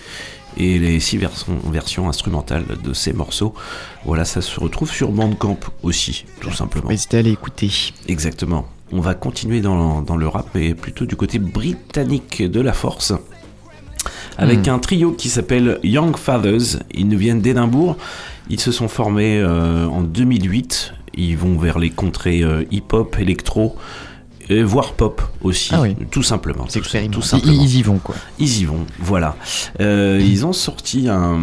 et 0.57 0.79
les 0.79 1.01
six 1.01 1.17
versions, 1.19 1.59
versions 1.71 2.09
instrumentales 2.09 2.65
de 2.83 2.93
ces 2.93 3.13
morceaux. 3.13 3.55
Voilà, 4.05 4.25
ça 4.25 4.41
se 4.41 4.59
retrouve 4.61 4.91
sur 4.91 5.11
Bandcamp 5.11 5.59
aussi, 5.83 6.25
tout 6.41 6.53
simplement. 6.53 6.89
N'hésitez 6.89 7.17
à 7.17 7.21
aller 7.21 7.33
écouter. 7.33 7.71
Exactement. 8.09 8.67
On 8.93 9.01
va 9.01 9.15
continuer 9.15 9.61
dans, 9.61 10.03
dans 10.03 10.17
le 10.17 10.29
rap, 10.29 10.49
mais 10.55 10.75
plutôt 10.75 11.07
du 11.07 11.17
côté 11.17 11.39
britannique 11.39 12.43
de 12.43 12.61
la 12.61 12.73
force. 12.73 13.13
Avec 14.37 14.67
Hmm. 14.67 14.71
un 14.71 14.79
trio 14.79 15.13
qui 15.13 15.29
s'appelle 15.29 15.79
Young 15.83 16.17
Fathers. 16.17 16.83
Ils 16.93 17.09
nous 17.09 17.19
viennent 17.19 17.41
d'Édimbourg. 17.41 17.97
Ils 18.51 18.61
se 18.61 18.73
sont 18.73 18.89
formés 18.89 19.39
euh, 19.41 19.87
en 19.87 20.03
2008. 20.03 20.93
Ils 21.15 21.37
vont 21.37 21.57
vers 21.57 21.79
les 21.79 21.91
contrées 21.91 22.43
euh, 22.43 22.65
hip-hop, 22.71 23.17
électro, 23.19 23.77
et 24.49 24.63
voire 24.63 24.93
pop 24.93 25.23
aussi, 25.43 25.71
Ah 25.75 25.81
oui. 25.83 25.97
tout 26.11 26.23
simplement. 26.23 26.67
C'est 26.69 26.81
Tout, 26.81 27.09
tout 27.11 27.23
simplement. 27.23 27.53
Ils 27.63 27.77
y 27.79 27.83
vont, 27.83 27.99
quoi. 27.99 28.15
Ils 28.39 28.61
y 28.61 28.65
vont, 28.65 28.85
voilà. 29.01 29.37
Euh, 29.81 30.21
ils 30.23 30.45
ont 30.47 30.53
sorti 30.53 31.09
un, 31.09 31.41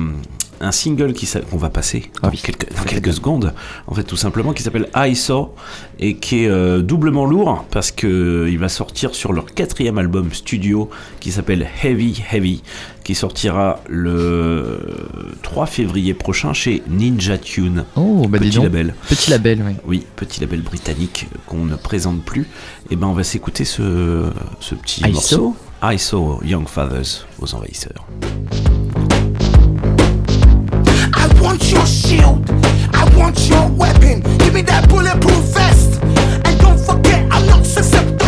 un 0.62 0.72
single 0.72 1.14
qui 1.14 1.26
qu'on 1.50 1.58
va 1.58 1.70
passer 1.70 2.12
Ah 2.18 2.28
dans, 2.28 2.30
oui. 2.30 2.42
quelques, 2.44 2.70
dans 2.76 2.84
secondes, 3.12 3.54
en 3.88 3.94
fait 3.96 4.04
tout 4.04 4.16
simplement, 4.18 4.54
qui 4.54 4.64
s'appelle 4.64 4.88
I 4.96 5.16
Saw 5.16 5.54
et 6.00 6.16
qui 6.18 6.44
est 6.44 6.48
euh, 6.50 6.82
doublement 6.82 7.26
lourd 7.26 7.66
parce 7.72 7.92
que 7.92 8.08
euh, 8.08 8.50
il 8.50 8.60
va 8.60 8.70
sortir 8.70 9.14
sur 9.16 9.34
leur 9.34 9.46
quatrième 9.54 9.98
album 9.98 10.32
studio 10.34 10.90
qui 11.20 11.32
s'appelle 11.32 11.68
Heavy 11.84 12.22
Heavy, 12.32 12.62
qui 13.04 13.16
sortira 13.16 13.80
le 13.90 14.80
3 15.42 15.66
février 15.66 16.14
prochain 16.14 16.54
chez 16.54 16.84
Ninja 16.88 17.38
Tune. 17.38 17.86
Oh, 17.96 18.28
bah 18.30 18.38
dis 18.38 18.48
Petit 18.48 18.56
donc. 18.58 18.64
label. 18.66 18.96
Petit 19.10 19.32
label, 19.32 19.64
oui. 19.68 19.74
Oui, 19.88 20.06
petit 20.16 20.40
label 20.42 20.62
britannique 20.62 21.28
qu'on 21.48 21.66
ne 21.66 21.76
présente 21.76 22.24
plus. 22.24 22.48
Et 22.90 22.96
ben 22.96 23.08
on 23.08 23.14
va 23.14 23.24
s'écouter 23.24 23.66
ce, 23.66 24.30
ce 24.60 24.76
petit 24.76 25.02
I 25.02 25.12
morceau. 25.12 25.56
I 25.84 25.98
saw 25.98 26.40
Young 26.44 26.68
Fathers 26.68 27.26
aux 27.40 27.56
envahisseurs. 27.56 28.06
I 31.42 31.44
want 31.44 31.72
your 31.72 31.86
shield. 31.88 32.48
I 32.94 33.04
want 33.18 33.50
your 33.50 33.68
weapon. 33.70 34.22
Give 34.38 34.54
me 34.54 34.62
that 34.62 34.88
bulletproof 34.88 35.44
vest. 35.56 36.00
And 36.46 36.60
don't 36.60 36.80
forget, 36.80 37.28
I'm 37.32 37.48
not 37.48 37.66
susceptible 37.66 38.21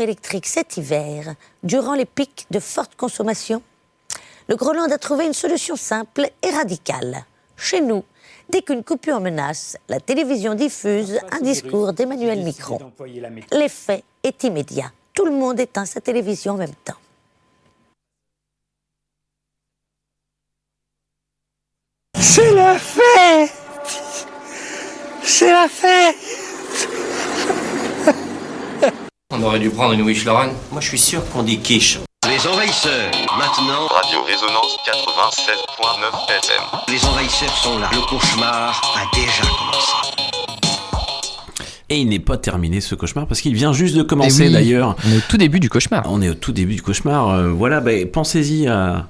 électriques 0.00 0.46
cet 0.46 0.76
hiver 0.76 1.34
durant 1.62 1.94
les 1.94 2.04
pics 2.04 2.46
de 2.50 2.60
forte 2.60 2.96
consommation 2.96 3.62
Le 4.48 4.56
Groland 4.56 4.90
a 4.90 4.98
trouvé 4.98 5.26
une 5.26 5.32
solution 5.32 5.76
simple 5.76 6.28
et 6.42 6.50
radicale. 6.50 7.24
Chez 7.56 7.80
nous, 7.80 8.04
dès 8.50 8.62
qu'une 8.62 8.84
coupure 8.84 9.20
menace, 9.20 9.76
la 9.88 10.00
télévision 10.00 10.54
diffuse 10.54 11.18
un 11.32 11.40
discours 11.40 11.92
d'Emmanuel 11.92 12.42
Micron. 12.42 12.92
L'effet 13.52 14.04
est 14.22 14.44
immédiat. 14.44 14.92
Tout 15.14 15.24
le 15.24 15.32
monde 15.32 15.58
éteint 15.58 15.86
sa 15.86 16.00
télévision 16.00 16.54
en 16.54 16.58
même 16.58 16.74
temps. 16.84 16.94
C'est 22.18 22.52
la 22.52 22.78
fête 22.78 23.52
C'est 25.22 25.50
la 25.50 25.68
fête 25.68 26.45
On 29.34 29.42
aurait 29.42 29.58
dû 29.58 29.70
prendre 29.70 29.92
une 29.92 30.02
Wish 30.02 30.24
Lauren. 30.24 30.50
Moi, 30.70 30.80
je 30.80 30.88
suis 30.88 30.98
sûr 30.98 31.20
qu'on 31.30 31.42
dit 31.42 31.58
quiche. 31.58 31.98
Les 32.28 32.46
envahisseurs, 32.46 33.10
maintenant. 33.36 33.86
Radio 33.88 34.22
Résonance 34.24 34.76
96.9 34.86 36.28
FM. 36.28 36.62
Les 36.88 37.04
envahisseurs 37.04 37.56
sont 37.56 37.78
là. 37.80 37.90
Le 37.92 38.00
cauchemar 38.08 38.80
a 38.94 39.16
déjà 39.16 39.42
commencé. 39.42 39.92
Et 41.88 41.98
il 41.98 42.08
n'est 42.08 42.20
pas 42.20 42.36
terminé 42.36 42.80
ce 42.80 42.94
cauchemar 42.94 43.26
parce 43.26 43.40
qu'il 43.40 43.54
vient 43.54 43.72
juste 43.72 43.96
de 43.96 44.02
commencer 44.02 44.44
Eh 44.44 44.46
oui, 44.46 44.52
d'ailleurs. 44.52 44.94
On 45.04 45.10
est 45.12 45.16
au 45.18 45.22
tout 45.28 45.36
début 45.38 45.58
du 45.58 45.68
cauchemar. 45.68 46.04
On 46.06 46.22
est 46.22 46.28
au 46.28 46.34
tout 46.34 46.52
début 46.52 46.76
du 46.76 46.82
cauchemar. 46.82 47.28
euh, 47.30 47.48
voilà, 47.50 47.80
bah, 47.80 47.90
pensez-y 48.12 48.68
à. 48.68 49.08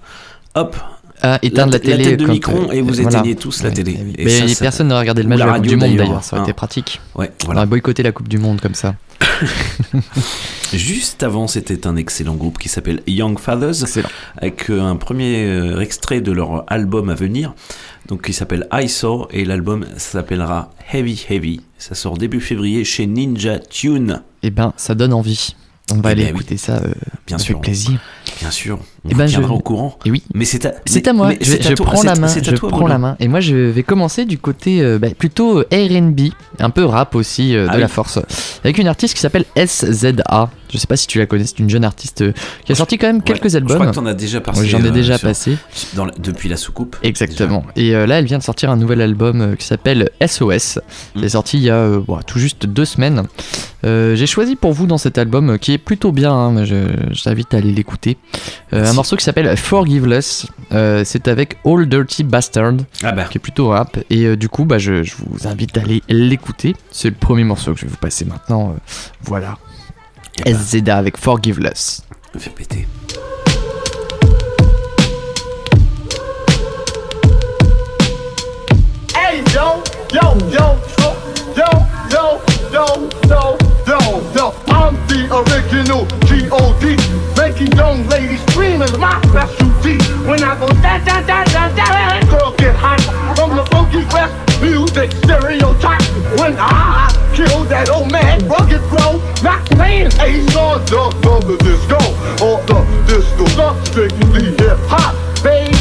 Hop, 0.55 0.77
À 1.23 1.39
éteindre 1.43 1.73
la, 1.73 1.79
télé. 1.81 2.05
tête 2.05 2.21
de 2.21 2.27
micron 2.27 2.69
euh, 2.69 2.73
et 2.73 2.83
vous 2.83 2.93
voilà. 2.95 3.19
éteignez 3.21 3.35
tous 3.37 3.63
la 3.63 3.71
Ouais, 3.71 3.75
télé. 3.75 3.99
eh. 4.19 4.23
Et 4.23 4.25
Mais 4.27 4.31
ça, 4.31 4.49
ça- 4.49 4.65
personne 4.65 4.89
n'aurait 4.89 5.01
regardé 5.01 5.23
le 5.23 5.29
match 5.29 5.39
La 5.39 5.45
de 5.47 5.51
la 5.51 5.57
Coupe 5.59 5.67
du 5.67 5.77
Monde 5.77 5.97
d'ailleurs, 5.97 6.23
ça 6.25 6.37
aurait 6.37 6.45
été 6.45 6.53
pratique. 6.53 7.01
Ouais, 7.15 7.33
On 7.43 7.47
voilà. 7.47 7.61
aurait 7.61 7.69
boycotté 7.69 8.03
la 8.03 8.13
Coupe 8.13 8.29
du 8.29 8.39
Monde 8.39 8.61
comme 8.61 8.75
ça. 8.75 8.95
Juste 10.73 11.23
avant, 11.23 11.47
c'était 11.47 11.87
un 11.87 11.97
excellent 11.97 12.35
groupe 12.35 12.59
qui 12.59 12.69
s'appelle 12.69 13.03
Young 13.07 13.39
Fathers, 13.39 13.83
Excellent. 13.83 14.09
avec 14.37 14.69
euh, 14.71 14.81
un 14.83 14.97
premier 14.97 15.45
euh, 15.47 15.81
extrait 15.81 16.21
de 16.21 16.33
leur 16.33 16.65
album 16.71 17.09
à 17.09 17.15
venir, 17.15 17.55
donc 18.09 18.23
qui 18.23 18.33
s'appelle 18.33 18.67
I 18.73 18.89
Saw, 18.89 19.27
et 19.31 19.45
l'album 19.45 19.87
s'appellera 19.97 20.71
Heavy 20.93 21.25
Heavy. 21.31 21.61
Ça 21.79 21.95
sort 21.95 22.19
début 22.19 22.41
février 22.41 22.85
chez 22.85 23.07
Ninja 23.07 23.59
Tune. 23.59 24.23
Eh 24.43 24.51
ben, 24.51 24.73
ça 24.77 24.95
donne 24.95 25.13
envie. 25.13 25.55
On 25.93 25.97
va 26.01 26.11
Eh 26.11 26.13
aller 26.13 26.23
ben 26.25 26.31
oui. 26.35 26.41
écouter 26.41 26.57
ça 26.57 26.73
euh, 26.75 26.93
Bien 27.29 27.37
avec 27.37 27.47
sûr. 27.47 27.61
plaisir. 27.61 27.93
Bien 28.41 28.51
sûr, 28.51 28.79
on 29.05 29.09
Eh 29.09 29.15
ben, 29.15 29.27
tiendra 29.27 29.51
je- 29.51 29.55
au 29.55 29.61
courant. 29.61 29.97
Et 30.05 30.11
oui. 30.11 30.23
Mais 30.35 30.45
c'est 30.45 30.67
à, 30.67 30.75
C'est 30.85 31.07
à 31.07 31.13
moi, 31.13 31.31
je, 31.41 31.45
c'est 31.45 31.65
à 31.65 31.71
je 31.71 31.75
toi- 31.75 31.87
prends 31.87 32.03
la 32.03 32.17
main, 32.17 32.27
c'est 32.29 32.41
à 32.47 32.51
je 32.51 32.57
toi, 32.57 32.69
prends 32.71 32.89
la 32.89 32.99
main. 32.99 33.17
Et 33.21 33.29
moi 33.29 33.39
je 33.41 33.55
vais 33.55 33.83
commencer 33.85 34.25
du 34.25 34.37
côté 34.37 34.81
euh, 34.83 34.99
bah, 34.99 35.09
plutôt 35.17 35.61
R&B, 35.73 36.21
un 36.59 36.71
peu 36.71 36.85
rap 36.85 37.15
aussi 37.15 37.55
euh, 37.57 37.67
de 37.67 37.71
Ah 37.73 37.79
la 37.79 37.87
force, 37.89 38.19
avec 38.65 38.79
une 38.79 38.89
artiste 38.89 39.15
qui 39.15 39.21
s'appelle 39.21 39.45
SZA. 39.57 40.51
Je 40.73 40.79
sais 40.79 40.87
pas 40.87 40.97
si 40.97 41.07
tu 41.07 41.19
la 41.19 41.27
connais, 41.27 41.45
c'est 41.45 41.59
une 41.59 41.71
jeune 41.71 41.85
artiste 41.85 42.23
euh, 42.23 42.33
qui 42.65 42.73
a 42.73 42.75
sorti 42.75 42.99
quand 42.99 43.07
même 43.07 43.23
quelques 43.23 43.45
Ouais, 43.45 43.51
Je 43.51 43.59
crois 43.61 43.75
albums. 43.77 43.91
que 43.91 43.95
t'en 43.95 44.07
as 44.07 44.15
déjà 44.15 44.41
passé. 44.41 44.67
J'en 44.67 44.83
ai 44.83 44.89
euh, 44.89 44.91
déjà 44.91 45.19
sur- 45.19 45.29
passé. 45.29 45.57
dans 45.95 46.05
la- 46.07 46.13
depuis 46.19 46.49
la 46.49 46.57
soucoupe. 46.57 46.97
Exactement. 47.03 47.65
Et 47.77 47.95
euh, 47.95 48.07
là, 48.07 48.19
elle 48.19 48.25
vient 48.27 48.39
de 48.39 48.43
sortir 48.43 48.71
un 48.71 48.77
nouvel 48.77 49.01
album 49.01 49.57
qui 49.57 49.67
s'appelle 49.67 50.11
SOS. 50.25 50.77
Mm. 50.77 50.81
Il 51.19 51.25
est 51.25 51.29
sorti 51.31 51.59
il 51.59 51.63
y 51.65 51.71
a 51.71 51.77
euh, 51.77 52.01
bon, 52.01 52.19
tout 52.27 52.39
juste 52.39 52.67
deux 52.67 52.85
semaines. 52.85 53.25
Euh, 53.85 54.17
J'ai 54.17 54.27
choisi 54.27 54.57
pour 54.57 54.73
vous 54.73 54.87
dans 54.87 54.99
cet 54.99 55.19
album 55.19 55.59
qui 55.59 55.73
est 55.73 55.79
plutôt 55.79 56.11
bien. 56.11 56.33
hein, 56.33 56.65
je 56.65 56.87
je 57.13 57.23
t'invite 57.23 57.55
à 57.55 57.59
aller 57.59 57.73
l'écouter. 57.73 58.17
Un 58.73 58.93
morceau 58.95 59.17
qui 59.17 59.25
s'appelle 59.25 59.57
Forgiveless. 59.57 60.47
C'est 61.05 61.29
avec 61.29 61.59
All 61.65 61.87
Dirty 61.89 62.25
Bastard 62.25 62.75
Ah 63.05 63.13
bah, 63.13 63.25
qui 63.31 63.39
est 63.39 63.41
plutôt 63.41 63.69
rap. 63.69 63.99
Et 64.11 64.37
du 64.37 64.49
coup, 64.49 64.65
bah, 64.65 64.79
je, 64.79 65.03
je 65.05 65.15
vous 65.19 65.47
invite 65.47 65.77
à 65.79 65.83
aller 65.83 66.03
l'écouter. 66.09 66.75
C'est 66.91 67.09
le 67.11 67.15
premier 67.15 67.45
morceau 67.45 67.73
que 67.75 67.81
je 67.81 67.85
vais 67.87 67.91
vous 67.91 67.97
passer 67.99 68.25
maintenant. 68.25 68.75
voilà. 69.23 69.57
Eh 70.45 70.55
SZA 70.55 70.97
avec 70.97 71.17
Forgiveless. 71.17 72.03
me 72.35 72.41
fait 72.41 72.51
péter. 72.51 72.87
Hey 79.15 79.43
yo, 79.55 79.83
yo, 80.13 80.37
yo, 80.51 80.77
yo, 80.99 81.17
yo, 81.57 81.65
yo, 82.11 82.41
yo, 82.73 83.09
yo, 83.29 83.57
yo, 83.87 83.99
yo. 84.35 84.55
I'm 84.69 84.95
the 85.09 85.27
original 85.33 86.07
G.O.D. 86.27 86.97
Making 87.37 87.73
young 87.77 88.07
ladies 88.09 88.41
scream 88.51 88.83
is 88.83 88.97
my 88.99 89.21
specialty. 89.29 89.97
When 90.29 90.43
I 90.43 90.59
go 90.61 90.69
da 90.83 90.99
da 91.05 91.23
da 91.23 91.45
da 91.45 91.75
da, 91.75 92.31
girls 92.31 92.57
get 92.57 92.75
hot 92.77 93.01
from 93.37 93.57
the 93.57 93.65
funky 93.67 94.05
west 94.13 94.35
music 94.61 95.13
stereotype. 95.13 96.03
When 96.39 96.57
I 96.59 97.26
kill 97.37 97.65
that 97.69 97.91
old 97.91 98.11
man, 98.11 98.41
rugged 98.49 98.81
flow, 98.89 99.21
not 99.45 99.61
playing 99.77 100.09
Ace 100.25 100.57
or 100.57 100.81
the 100.89 101.05
the 101.45 101.57
disco 101.61 102.01
or 102.41 102.57
the 102.65 102.81
disco, 103.05 103.45
not 103.61 103.77
strictly 103.87 104.57
hip 104.57 104.81
hop, 104.89 105.13
baby, 105.45 105.77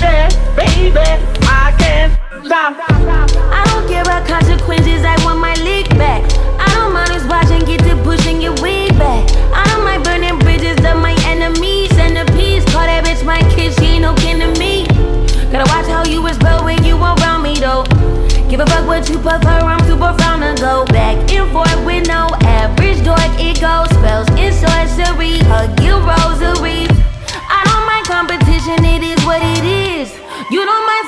baby. 0.59 1.07
I 1.47 1.71
can't 1.79 2.11
stop. 2.43 2.75
I 2.75 3.63
don't 3.71 3.87
care 3.87 4.03
about 4.03 4.27
consequences, 4.27 5.07
I 5.07 5.15
want 5.23 5.39
my 5.39 5.55
lick 5.63 5.87
back. 5.95 6.27
I 6.59 6.67
don't 6.75 6.91
mind 6.91 7.15
us 7.15 7.23
watching, 7.31 7.63
get 7.63 7.79
to 7.87 7.95
pushing 8.03 8.41
your 8.41 8.55
wig 8.59 8.91
back. 8.99 9.23
I 9.55 9.63
don't 9.71 9.85
mind 9.87 10.03
burning 10.03 10.37
bridges 10.39 10.77
of 10.83 10.99
my 10.99 11.15
enemies. 11.23 11.95
And 11.95 12.19
the 12.19 12.27
peace, 12.35 12.65
call 12.67 12.83
that 12.83 13.05
bitch 13.05 13.23
my 13.23 13.39
kid, 13.55 13.71
she 13.79 13.95
ain't 13.95 14.03
no 14.03 14.13
kin 14.15 14.43
to 14.43 14.51
me. 14.59 14.83
Gotta 15.55 15.71
watch 15.71 15.87
how 15.87 16.03
you 16.03 16.21
whisper 16.21 16.59
when 16.67 16.83
you 16.83 16.99
around 16.99 17.43
me 17.43 17.55
though. 17.55 17.87
Give 18.49 18.59
a 18.59 18.65
fuck 18.67 18.85
what 18.85 19.07
you 19.09 19.17
prefer, 19.19 19.63
I'm 19.63 19.74
super 19.74 19.74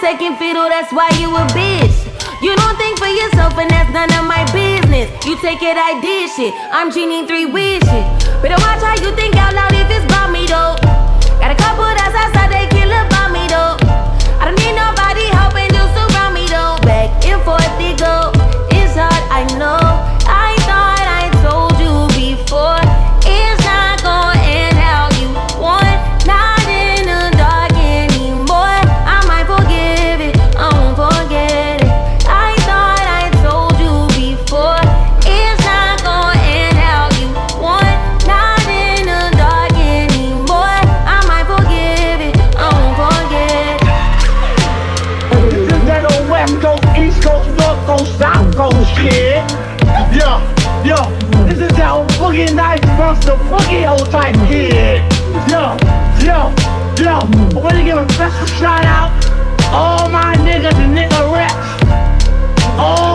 second 0.08 0.38
fiddle, 0.38 0.70
that's 0.70 0.94
why 0.94 1.10
you 1.20 1.28
a 1.36 1.44
bitch. 1.52 2.08
You 2.42 2.56
don't 2.56 2.78
think 2.78 2.98
for 2.98 3.12
yourself, 3.12 3.58
and 3.60 3.70
that's 3.70 3.92
none 3.92 4.08
of 4.16 4.24
my 4.24 4.48
business. 4.56 5.12
You 5.28 5.36
take 5.44 5.62
it, 5.62 5.76
I 5.76 6.00
did 6.00 6.32
shit. 6.32 6.54
I'm 6.72 6.94
genie 6.96 7.28
three 7.28 7.46
wishes. 7.46 8.08
Better 8.40 8.56
watch 8.64 8.80
how 8.80 8.96
you 9.04 9.12
think 9.20 9.36
out 9.36 9.54
loud 9.54 9.74
if 9.76 9.92
it's 9.92 10.06
about 10.08 10.32
me 10.32 10.48
though. 10.48 10.80
Got 11.44 11.52
a 11.52 11.60
couple 11.60 11.92
that's 11.92 12.16
outside, 12.16 12.56
they 12.56 12.72
kill 12.72 12.88
about 12.88 13.36
me 13.36 13.52
though. 13.52 13.76
I 14.40 14.48
don't 14.48 14.56
need 14.64 14.80
nobody 14.80 15.28
helping, 15.36 15.76
just 15.76 15.92
surround 15.92 16.40
me 16.40 16.48
though. 16.48 16.80
Back 16.88 17.12
and 17.28 17.44
forth 17.44 17.68
they 17.76 17.92
go. 18.00 18.32
It's 18.72 18.96
hard, 18.96 19.24
I 19.28 19.44
know. 19.60 20.07
I 57.58 57.60
want 57.60 57.76
to 57.76 57.84
give 57.84 57.98
a 57.98 58.08
special 58.14 58.46
shout 58.46 58.86
out. 58.86 59.10
All 59.74 60.08
my 60.12 60.36
niggas 60.46 60.78
and 60.78 60.96
nigga 60.96 61.34
reps. 61.34 61.56
All 62.78 63.07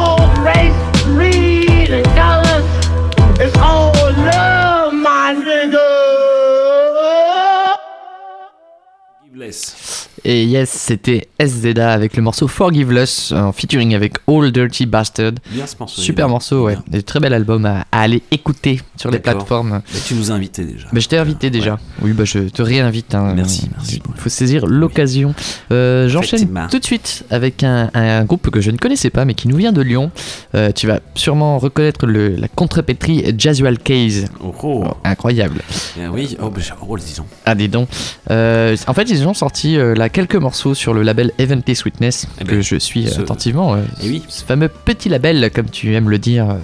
Et 10.25 10.45
yes, 10.45 10.71
c'était 10.71 11.27
SZA 11.45 11.91
avec 11.93 12.17
le 12.17 12.23
morceau 12.23 12.47
Forgiveless 12.47 13.33
en 13.33 13.51
featuring 13.51 13.93
avec 13.97 14.15
All 14.29 14.53
Dirty 14.53 14.87
Bastard. 14.87 15.33
Bien 15.51 15.67
ce 15.67 15.75
morceau. 15.81 16.01
Super 16.01 16.29
morceau, 16.29 16.67
ouais. 16.67 16.77
Et 16.93 17.03
très 17.03 17.19
bel 17.19 17.33
album 17.35 17.67
à, 17.67 17.87
à 17.91 18.03
aller 18.03 18.23
écouter 18.31 18.81
sur 18.97 19.11
les 19.11 19.19
plateformes. 19.19 19.71
bien. 19.71 19.79
Bah, 19.81 19.99
tu 20.07 20.15
nous 20.15 20.31
as 20.31 20.35
invités 20.35 20.65
déjà. 20.65 20.87
Bah, 20.93 21.01
je 21.01 21.09
t'ai 21.09 21.19
invité 21.19 21.51
déjà. 21.51 21.77
Oui, 22.03 22.13
bah, 22.13 22.25
je 22.25 22.39
te 22.39 22.63
réinvite. 22.63 23.17
hein. 23.17 23.33
Merci, 23.35 23.69
merci. 23.75 24.01
Il 24.15 24.21
faut 24.21 24.29
saisir 24.29 24.65
l'occasion. 24.67 25.35
Euh, 25.73 26.09
J'enchaîne 26.09 26.69
tout 26.71 26.79
de 26.79 26.85
suite 26.85 27.25
avec 27.31 27.65
un, 27.65 27.91
un 27.95 28.25
groupe 28.25 28.49
que 28.51 28.61
je 28.61 28.71
ne 28.71 28.77
connaissais 28.77 29.11
pas, 29.11 29.25
mais 29.25 29.35
qui 29.35 29.49
nous 29.49 29.57
vient 29.57 29.73
de 29.73 29.83
Lyon. 29.83 30.13
Euh, 30.55 30.71
tu 30.71 30.87
vas 30.87 31.01
sûrement 31.17 31.59
reconnaître 31.59 32.07
le, 32.07 32.37
la 32.37 32.47
contrepétrie 32.47 33.25
Jasual 33.37 33.77
Case. 33.79 34.27
Oh, 34.41 34.55
oh. 34.63 34.85
Oh, 34.87 34.95
incroyable. 35.03 35.61
Eh 36.01 36.07
oui, 36.07 36.37
oh, 36.41 36.49
bah, 36.49 36.61
oh, 36.89 36.97
disons. 36.97 37.27
Ah, 37.45 37.57
dis 37.57 37.69
donc. 37.69 37.89
Euh, 38.31 38.77
en 38.87 38.95
fait, 38.95 39.11
ils 39.11 39.27
ont 39.27 39.35
sorti 39.35 39.77
euh, 39.77 39.95
là 39.97 40.09
quelques 40.13 40.37
morceaux 40.37 40.75
sur 40.75 40.95
le 40.95 41.03
label 41.03 41.33
Eventy 41.39 41.75
Sweetness, 41.75 42.27
Eh 42.41 42.45
que 42.45 42.51
ben, 42.57 42.63
je 42.63 42.77
suis 42.77 43.09
ce- 43.09 43.21
attentivement. 43.21 43.75
euh, 43.75 43.83
Eh 44.03 44.09
oui. 44.09 44.23
ce 44.29 44.45
fameux 44.45 44.69
petit 44.69 45.09
label, 45.09 45.51
comme 45.55 45.69
tu 45.71 45.95
aimes 45.95 46.09
le 46.11 46.19
dire, 46.19 46.51
euh, 46.51 46.55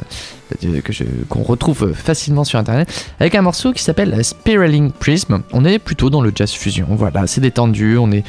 euh, 0.65 0.81
que 0.81 0.93
je- 0.93 1.05
qu'on 1.29 1.43
retrouve 1.43 1.85
euh, 1.85 1.95
facilement 1.95 2.45
sur 2.45 2.59
internet, 2.59 2.89
avec 3.21 3.35
un 3.35 3.43
morceau 3.43 3.73
qui 3.73 3.83
s'appelle 3.83 4.25
Spiraling 4.25 4.93
Prism. 4.93 5.41
On 5.53 5.65
est 5.65 5.79
plutôt 5.79 6.11
dans 6.11 6.21
le 6.23 6.33
jazz 6.35 6.53
fusion. 6.53 6.87
Voilà, 6.91 7.27
c'est 7.27 7.41
détendu, 7.41 7.97
on 7.99 8.11
est. 8.13 8.25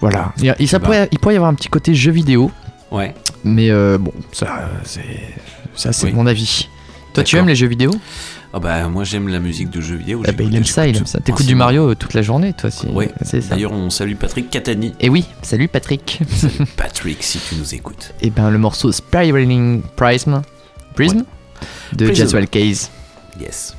Voilà. 0.00 0.32
Il, 0.58 0.68
ça 0.68 0.78
Bah. 0.78 0.84
pourrait, 0.84 1.08
il 1.12 1.18
pourrait 1.18 1.34
y 1.34 1.36
avoir 1.36 1.50
un 1.50 1.54
petit 1.54 1.68
côté 1.68 1.94
jeu 1.94 2.12
vidéo, 2.12 2.50
Ouais. 2.90 3.14
mais 3.44 3.70
euh, 3.70 3.98
bon, 3.98 4.12
ça, 4.32 4.46
euh, 4.46 4.66
c'est. 4.84 5.00
Ça, 5.74 5.92
c'est 5.92 6.06
Oui. 6.06 6.12
mon 6.12 6.26
avis. 6.26 6.68
Toi, 7.14 7.22
tu 7.24 7.36
aimes 7.36 7.46
les 7.48 7.54
jeux 7.56 7.66
vidéo? 7.68 7.90
Oh, 8.54 8.60
bah, 8.60 8.88
moi 8.88 9.04
j'aime 9.04 9.28
la 9.28 9.40
musique 9.40 9.68
de 9.70 9.80
jeux 9.80 9.96
vidéo. 9.96 10.22
Eh 10.26 10.32
ben, 10.32 10.46
Il 10.48 10.56
aime 10.56 10.64
ça, 10.64 10.86
il 10.88 10.96
aime 10.96 11.06
ça. 11.06 11.20
T'écoutes 11.20 11.46
du 11.46 11.54
Mario 11.54 11.90
euh, 11.90 11.94
toute 11.94 12.14
la 12.14 12.22
journée, 12.22 12.54
toi, 12.54 12.70
si. 12.70 12.86
Ouais. 12.86 13.10
c'est 13.22 13.42
ça. 13.42 13.54
D'ailleurs, 13.54 13.72
on 13.72 13.90
salue 13.90 14.14
Patrick 14.14 14.48
Catani. 14.48 14.94
Et 15.00 15.10
oui, 15.10 15.26
salut 15.42 15.68
Patrick. 15.68 16.20
Patrick, 16.76 17.22
si 17.22 17.38
tu 17.38 17.56
nous 17.56 17.74
écoutes. 17.74 18.14
Et 18.22 18.30
ben 18.30 18.50
le 18.50 18.58
morceau 18.58 18.90
Spiraling 18.90 19.82
Prism, 19.96 20.42
Prism 20.94 21.24
de 21.92 22.06
Prism. 22.06 22.14
Jazwell 22.14 22.48
Case. 22.48 22.90
Yes. 23.38 23.74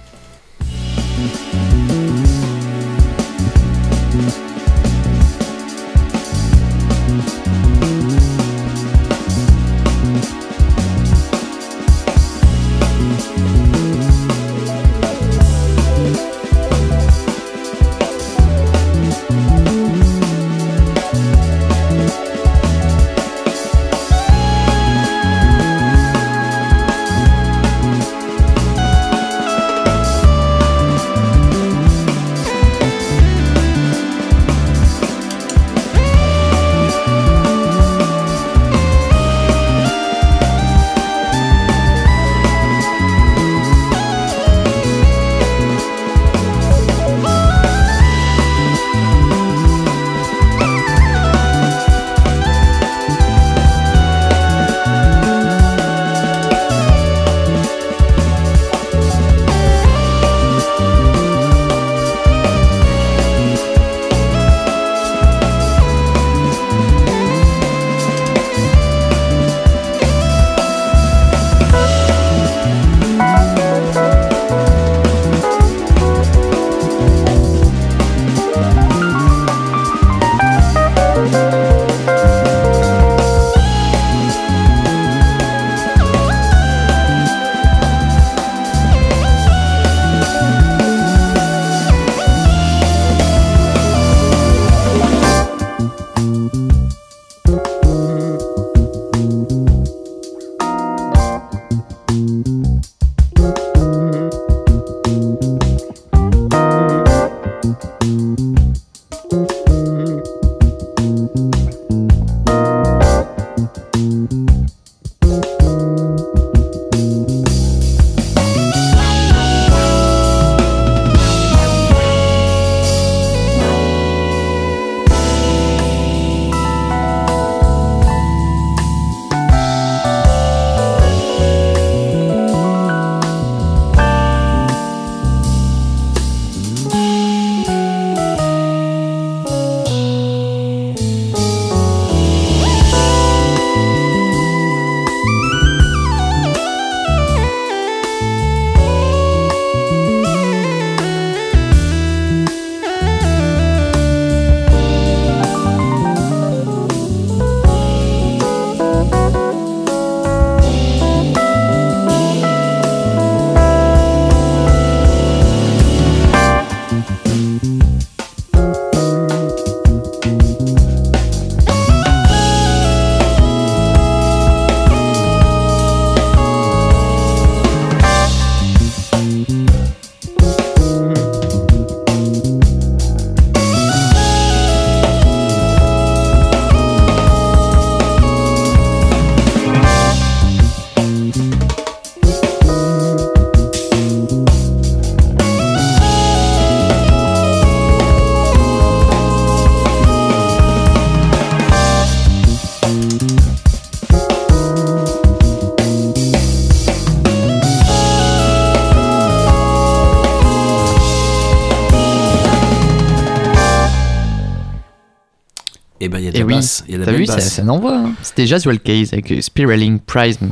Basse, 216.80 216.86
il 216.90 216.98
y 217.00 217.02
a 217.02 217.06
t'as 217.06 217.12
vu, 217.12 217.26
ça, 217.26 217.36
basse. 217.36 217.54
ça 217.54 217.64
n'envoie. 217.64 217.98
hein. 217.98 218.14
C'était 218.22 218.48
Jaswell 218.48 218.80
Case 218.80 219.14
avec 219.14 219.34
Spiraling 219.42 220.00
Prism. 220.00 220.50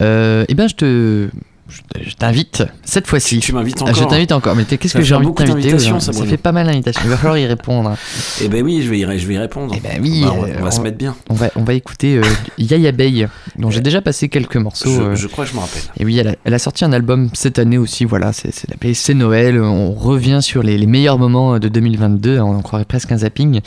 Euh, 0.00 0.44
et 0.48 0.54
ben, 0.54 0.68
je 0.68 0.74
te. 0.74 1.28
je- 1.68 1.80
Je 2.02 2.14
t'invite 2.16 2.64
cette 2.84 3.06
fois-ci. 3.06 3.38
Tu 3.38 3.52
m'invites 3.52 3.76
Ah, 3.86 3.92
Je 3.92 3.98
encore 4.00 4.08
t'invite 4.10 4.32
encore. 4.32 4.56
Mais 4.56 4.64
qu'est-ce 4.64 4.92
que 4.94 5.02
j'ai 5.02 5.14
envie 5.14 5.26
de 5.26 5.32
t'inviter 5.32 5.78
ça, 5.78 6.00
Ça 6.00 6.12
fait 6.24 6.36
pas 6.36 6.50
mal 6.50 6.66
d'invitations. 6.66 7.02
Il 7.04 7.10
va 7.10 7.16
falloir 7.16 7.38
y 7.38 7.46
répondre. 7.46 7.96
Eh 8.42 8.48
ben 8.48 8.64
oui, 8.64 8.82
je 8.82 8.90
vais 8.90 8.98
y, 8.98 9.02
je 9.18 9.26
vais 9.26 9.34
y 9.34 9.38
répondre. 9.38 9.72
Eh 9.76 9.80
ben 9.80 10.00
oui, 10.02 10.22
Bah, 10.24 10.32
on, 10.36 10.40
va- 10.42 10.48
euh, 10.48 10.54
on 10.58 10.62
va 10.62 10.66
on- 10.66 10.70
se 10.72 10.80
mettre 10.80 10.98
bien. 10.98 11.14
On 11.28 11.34
va, 11.34 11.48
on 11.54 11.62
va 11.62 11.74
écouter 11.74 12.16
euh, 12.16 12.22
Yaya 12.58 12.90
Bay, 12.90 13.28
dont 13.60 13.70
j'ai 13.70 13.80
déjà 13.80 14.00
passé 14.00 14.28
quelques 14.28 14.56
morceaux. 14.56 14.90
Je, 14.90 15.00
euh, 15.00 15.14
je 15.14 15.26
crois 15.28 15.44
que 15.44 15.50
je 15.50 15.54
me 15.56 15.60
rappelle. 15.60 15.82
Et 15.98 16.04
oui, 16.04 16.18
elle 16.18 16.28
a, 16.28 16.34
elle 16.44 16.54
a 16.54 16.58
sorti 16.58 16.84
un 16.84 16.92
album 16.92 17.28
cette 17.34 17.58
année 17.58 17.78
aussi, 17.78 18.04
voilà, 18.04 18.32
c'est 18.32 18.50
appelé 18.72 18.94
C'est 18.94 19.14
Noël. 19.14 19.60
On 19.60 19.92
revient 19.92 20.40
sur 20.42 20.62
les, 20.62 20.76
les 20.78 20.86
meilleurs 20.86 21.18
moments 21.18 21.58
de 21.58 21.68
2022, 21.68 22.38
on 22.40 22.56
en 22.56 22.62
croirait 22.62 22.84
presque 22.84 23.12
un 23.12 23.18
zapping. 23.18 23.60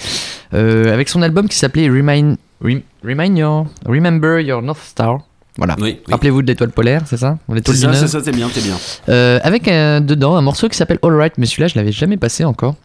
Euh, 0.54 0.94
avec 0.94 1.10
son 1.10 1.22
album 1.22 1.48
qui 1.48 1.58
s'appelait 1.58 1.88
Remind, 1.88 2.38
Rem- 2.62 2.82
Remind 3.04 3.38
Your, 3.38 3.68
Remember 3.86 4.40
Your 4.42 4.62
North 4.62 4.82
Star. 4.86 5.20
Voilà. 5.58 5.76
Oui, 5.80 6.00
oui. 6.08 6.12
Rappelez-vous 6.12 6.42
de 6.42 6.48
l'étoile 6.48 6.72
polaire, 6.72 7.04
c'est 7.06 7.18
ça? 7.18 7.38
L'étoile 7.54 7.78
C'est 7.78 7.84
ça, 7.84 7.94
c'est 7.94 8.08
ça, 8.08 8.22
t'es 8.22 8.32
bien, 8.32 8.50
t'es 8.50 8.62
bien. 8.62 8.76
Euh, 9.10 9.40
avec 9.44 9.66
dedans 9.66 10.36
un 10.36 10.42
morceau 10.42 10.68
qui 10.68 10.76
s'appelle 10.78 10.98
All 11.04 11.14
Right, 11.16 11.34
mais 11.38 11.46
celui-là 11.46 11.68
je 11.68 11.76
l'avais 11.76 11.92
jamais 11.92 12.18
passé 12.18 12.44
encore. 12.44 12.76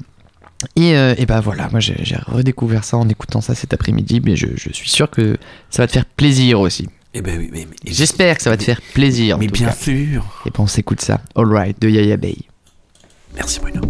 Et, 0.77 0.97
euh, 0.97 1.15
et 1.17 1.25
bah 1.25 1.41
voilà, 1.41 1.69
moi 1.71 1.79
j'ai 1.79 1.95
j'ai 2.03 2.17
redécouvert 2.27 2.83
ça 2.83 2.97
en 2.97 3.09
écoutant 3.09 3.41
ça 3.41 3.55
cet 3.55 3.73
après-midi, 3.73 4.21
mais 4.25 4.35
je, 4.35 4.49
je 4.57 4.73
suis 4.73 4.91
sûr 4.91 5.09
que 5.09 5.37
ça 5.71 5.83
va 5.83 5.87
te 5.87 5.93
faire 5.93 6.05
plaisir 6.05 6.59
aussi. 6.61 6.89
Eh 7.19 7.21
ben 7.21 7.37
oui, 7.37 7.49
mais, 7.53 7.67
mais- 7.69 7.93
J'espère 7.93 8.37
que 8.37 8.43
ça 8.45 8.51
va 8.51 8.57
te 8.57 8.63
faire 8.63 8.81
plaisir. 8.95 9.35
en 9.37 9.39
mais 9.41 9.47
tout 9.49 9.55
bien 9.55 9.67
cas. 9.69 9.75
sûr. 9.75 10.43
Et 10.47 10.51
ben 10.51 10.61
on 10.61 10.67
s'écoute 10.69 11.01
ça. 11.01 11.21
All 11.35 11.53
Right 11.53 11.77
de 11.81 11.89
Yaya 11.89 12.17
Bay. 12.17 12.37
Merci 13.35 13.59
Bruno. 13.59 13.81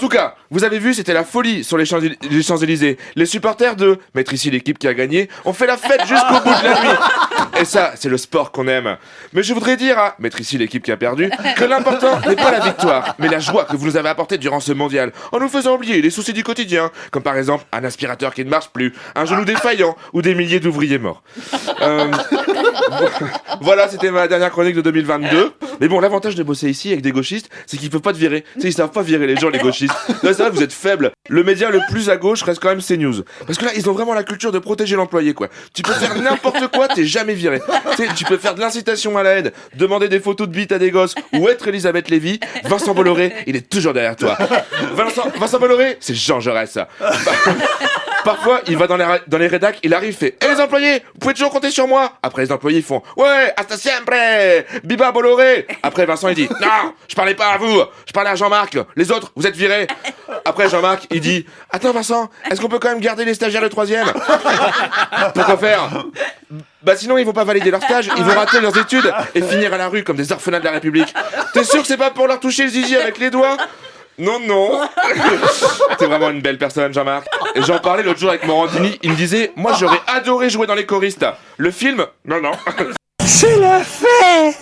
Tout 0.00 0.08
cas, 0.08 0.34
vous 0.50 0.64
avez 0.64 0.78
vu, 0.78 0.94
c'était 0.94 1.12
la 1.12 1.24
folie 1.24 1.62
sur 1.64 1.76
les 1.78 1.84
Champs- 1.84 1.98
les 1.98 2.42
Champs-Élysées. 2.42 2.98
Les 3.16 3.26
supporters 3.26 3.76
de 3.76 3.98
Mettre 4.14 4.32
ici 4.32 4.50
l'équipe 4.50 4.78
qui 4.78 4.88
a 4.88 4.94
gagné 4.94 5.28
ont 5.44 5.52
fait 5.52 5.66
la 5.66 5.76
fête 5.76 6.00
jusqu'au 6.06 6.40
bout 6.44 6.50
de 6.60 6.64
la 6.64 6.80
nuit. 6.82 6.98
Et 7.60 7.64
ça, 7.64 7.92
c'est 7.96 8.08
le 8.08 8.16
sport 8.16 8.50
qu'on 8.52 8.66
aime. 8.68 8.96
Mais 9.32 9.42
je 9.42 9.52
voudrais 9.54 9.76
dire 9.76 9.98
à 9.98 10.14
Mettre 10.18 10.40
ici 10.40 10.58
l'équipe 10.58 10.82
qui 10.82 10.90
a 10.92 10.96
perdu 10.96 11.30
que 11.56 11.64
l'important 11.64 12.18
n'est 12.28 12.36
pas 12.36 12.50
la 12.50 12.60
victoire, 12.60 13.14
mais 13.18 13.28
la 13.28 13.38
joie 13.38 13.64
que 13.64 13.76
vous 13.76 13.86
nous 13.86 13.96
avez 13.96 14.08
apportée 14.08 14.38
durant 14.38 14.60
ce 14.60 14.72
mondial, 14.72 15.12
en 15.32 15.38
nous 15.38 15.48
faisant 15.48 15.74
oublier 15.74 16.00
les 16.02 16.10
soucis 16.10 16.32
du 16.32 16.42
quotidien, 16.42 16.90
comme 17.10 17.22
par 17.22 17.36
exemple 17.36 17.64
un 17.72 17.84
aspirateur 17.84 18.34
qui 18.34 18.44
ne 18.44 18.50
marche 18.50 18.70
plus, 18.70 18.92
un 19.14 19.24
genou 19.26 19.44
défaillant 19.44 19.96
ou 20.12 20.22
des 20.22 20.34
milliers 20.34 20.60
d'ouvriers 20.60 20.98
morts. 20.98 21.22
Euh, 21.82 22.10
voilà, 23.60 23.88
c'était 23.88 24.10
ma 24.10 24.26
dernière 24.28 24.50
chronique 24.50 24.74
de 24.74 24.80
2022. 24.80 25.52
Mais 25.80 25.88
bon, 25.88 26.00
l'avantage 26.00 26.34
de 26.34 26.42
bosser 26.42 26.68
ici 26.68 26.88
avec 26.90 27.02
des 27.02 27.12
gauchistes, 27.12 27.48
c'est 27.66 27.76
qu'ils 27.76 27.90
peuvent 27.90 28.00
pas 28.00 28.12
te 28.12 28.18
virer. 28.18 28.44
Ils 28.62 28.72
savent 28.72 28.90
pas 28.90 29.02
virer 29.02 29.26
les 29.26 29.36
gens, 29.36 29.48
les 29.48 29.58
gauchistes. 29.58 29.94
Vous 30.48 30.62
êtes 30.62 30.72
faibles. 30.72 31.10
Le 31.28 31.44
média 31.44 31.70
le 31.70 31.80
plus 31.90 32.08
à 32.08 32.16
gauche 32.16 32.42
reste 32.42 32.60
quand 32.60 32.70
même 32.70 32.80
CNews. 32.82 33.22
Parce 33.46 33.58
que 33.58 33.64
là, 33.64 33.72
ils 33.76 33.90
ont 33.90 33.92
vraiment 33.92 34.14
la 34.14 34.22
culture 34.22 34.52
de 34.52 34.58
protéger 34.58 34.96
l'employé, 34.96 35.34
quoi. 35.34 35.48
Tu 35.74 35.82
peux 35.82 35.92
faire 35.92 36.16
n'importe 36.16 36.68
quoi, 36.68 36.88
t'es 36.88 37.04
jamais 37.04 37.34
viré. 37.34 37.60
Tu 38.16 38.24
peux 38.24 38.38
faire 38.38 38.54
de 38.54 38.60
l'incitation 38.60 39.18
à 39.18 39.22
la 39.22 39.30
haine, 39.30 39.50
demander 39.74 40.08
des 40.08 40.20
photos 40.20 40.48
de 40.48 40.52
bites 40.52 40.72
à 40.72 40.78
des 40.78 40.90
gosses, 40.90 41.14
ou 41.34 41.48
être 41.48 41.68
Elisabeth 41.68 42.08
Lévy. 42.08 42.40
Vincent 42.64 42.94
Bolloré, 42.94 43.32
il 43.46 43.56
est 43.56 43.68
toujours 43.68 43.92
derrière 43.92 44.16
toi. 44.16 44.38
Vincent, 44.94 45.28
Vincent 45.36 45.58
Bolloré, 45.58 45.98
c'est 46.00 46.14
Jean 46.14 46.40
Jaurès. 46.40 46.78
Parfois, 48.24 48.60
il 48.66 48.76
va 48.76 48.86
dans 48.86 48.96
les, 48.96 49.06
dans 49.26 49.38
les 49.38 49.46
rédacs, 49.46 49.78
il 49.82 49.94
arrive, 49.94 50.16
fait 50.16 50.36
Eh 50.44 50.48
les 50.54 50.60
employés, 50.60 51.02
vous 51.14 51.18
pouvez 51.20 51.34
toujours 51.34 51.50
compter 51.50 51.70
sur 51.70 51.86
moi. 51.86 52.12
Après, 52.22 52.42
les 52.44 52.52
employés 52.52 52.82
font 52.82 53.02
Ouais, 53.16 53.52
hasta 53.56 53.76
siempre. 53.76 54.12
Biba 54.84 55.10
Bolloré. 55.12 55.66
Après, 55.82 56.04
Vincent 56.06 56.28
il 56.28 56.34
dit 56.34 56.48
Non, 56.60 56.94
je 57.08 57.14
parlais 57.14 57.34
pas 57.34 57.48
à 57.48 57.58
vous, 57.58 57.80
je 58.06 58.12
parlais 58.12 58.30
à 58.30 58.34
Jean-Marc, 58.34 58.76
les 58.96 59.10
autres, 59.10 59.32
vous 59.36 59.46
êtes 59.46 59.56
virés. 59.56 59.86
Après, 60.44 60.68
Jean-Marc 60.68 61.06
il 61.10 61.20
dit 61.20 61.46
Attends, 61.70 61.92
Vincent, 61.92 62.28
est-ce 62.50 62.60
qu'on 62.60 62.68
peut 62.68 62.78
quand 62.78 62.90
même 62.90 63.00
garder 63.00 63.24
les 63.24 63.34
stagiaires 63.34 63.62
le 63.62 63.68
troisième? 63.70 64.06
Pourquoi 65.34 65.56
faire? 65.56 66.04
Bah, 66.82 66.96
sinon, 66.96 67.18
ils 67.18 67.24
vont 67.26 67.32
pas 67.32 67.44
valider 67.44 67.70
leur 67.70 67.82
stage, 67.82 68.10
ils 68.16 68.24
vont 68.24 68.34
rater 68.34 68.60
leurs 68.60 68.76
études 68.76 69.12
et 69.34 69.42
finir 69.42 69.72
à 69.74 69.76
la 69.76 69.88
rue 69.88 70.02
comme 70.04 70.16
des 70.16 70.32
orphelins 70.32 70.60
de 70.60 70.64
la 70.64 70.72
République. 70.72 71.12
T'es 71.52 71.64
sûr 71.64 71.82
que 71.82 71.86
c'est 71.86 71.96
pas 71.96 72.10
pour 72.10 72.26
leur 72.26 72.40
toucher 72.40 72.64
le 72.64 72.70
zizi 72.70 72.96
avec 72.96 73.18
les 73.18 73.30
doigts? 73.30 73.56
Non, 74.18 74.38
non. 74.40 74.80
T'es 75.98 76.06
vraiment 76.06 76.30
une 76.30 76.40
belle 76.42 76.58
personne, 76.58 76.92
Jean-Marc. 76.92 77.26
Et 77.54 77.62
j'en 77.62 77.78
parlais 77.78 78.02
l'autre 78.02 78.20
jour 78.20 78.30
avec 78.30 78.44
Morandini. 78.44 78.98
Il 79.02 79.10
me 79.12 79.16
disait, 79.16 79.52
moi 79.56 79.72
j'aurais 79.78 80.00
adoré 80.06 80.50
jouer 80.50 80.66
dans 80.66 80.74
les 80.74 80.86
choristes. 80.86 81.24
Le 81.56 81.70
film, 81.70 82.06
non, 82.24 82.40
non. 82.40 82.52
C'est 83.24 83.58
la 83.58 83.80
fête 83.80 84.58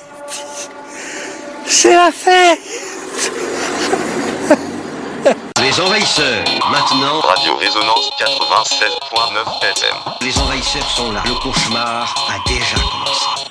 C'est 1.66 1.94
la 1.94 2.10
fête 2.12 2.60
Les 5.60 5.80
envahisseurs, 5.80 6.44
maintenant. 6.70 7.20
Radio 7.20 7.56
Résonance 7.56 8.10
96.9 8.20 9.62
FM. 9.62 9.96
Les 10.20 10.38
envahisseurs 10.38 10.88
sont 10.90 11.10
là. 11.12 11.22
Le 11.26 11.34
cauchemar 11.42 12.14
a 12.28 12.48
déjà 12.48 12.76
commencé. 12.76 13.47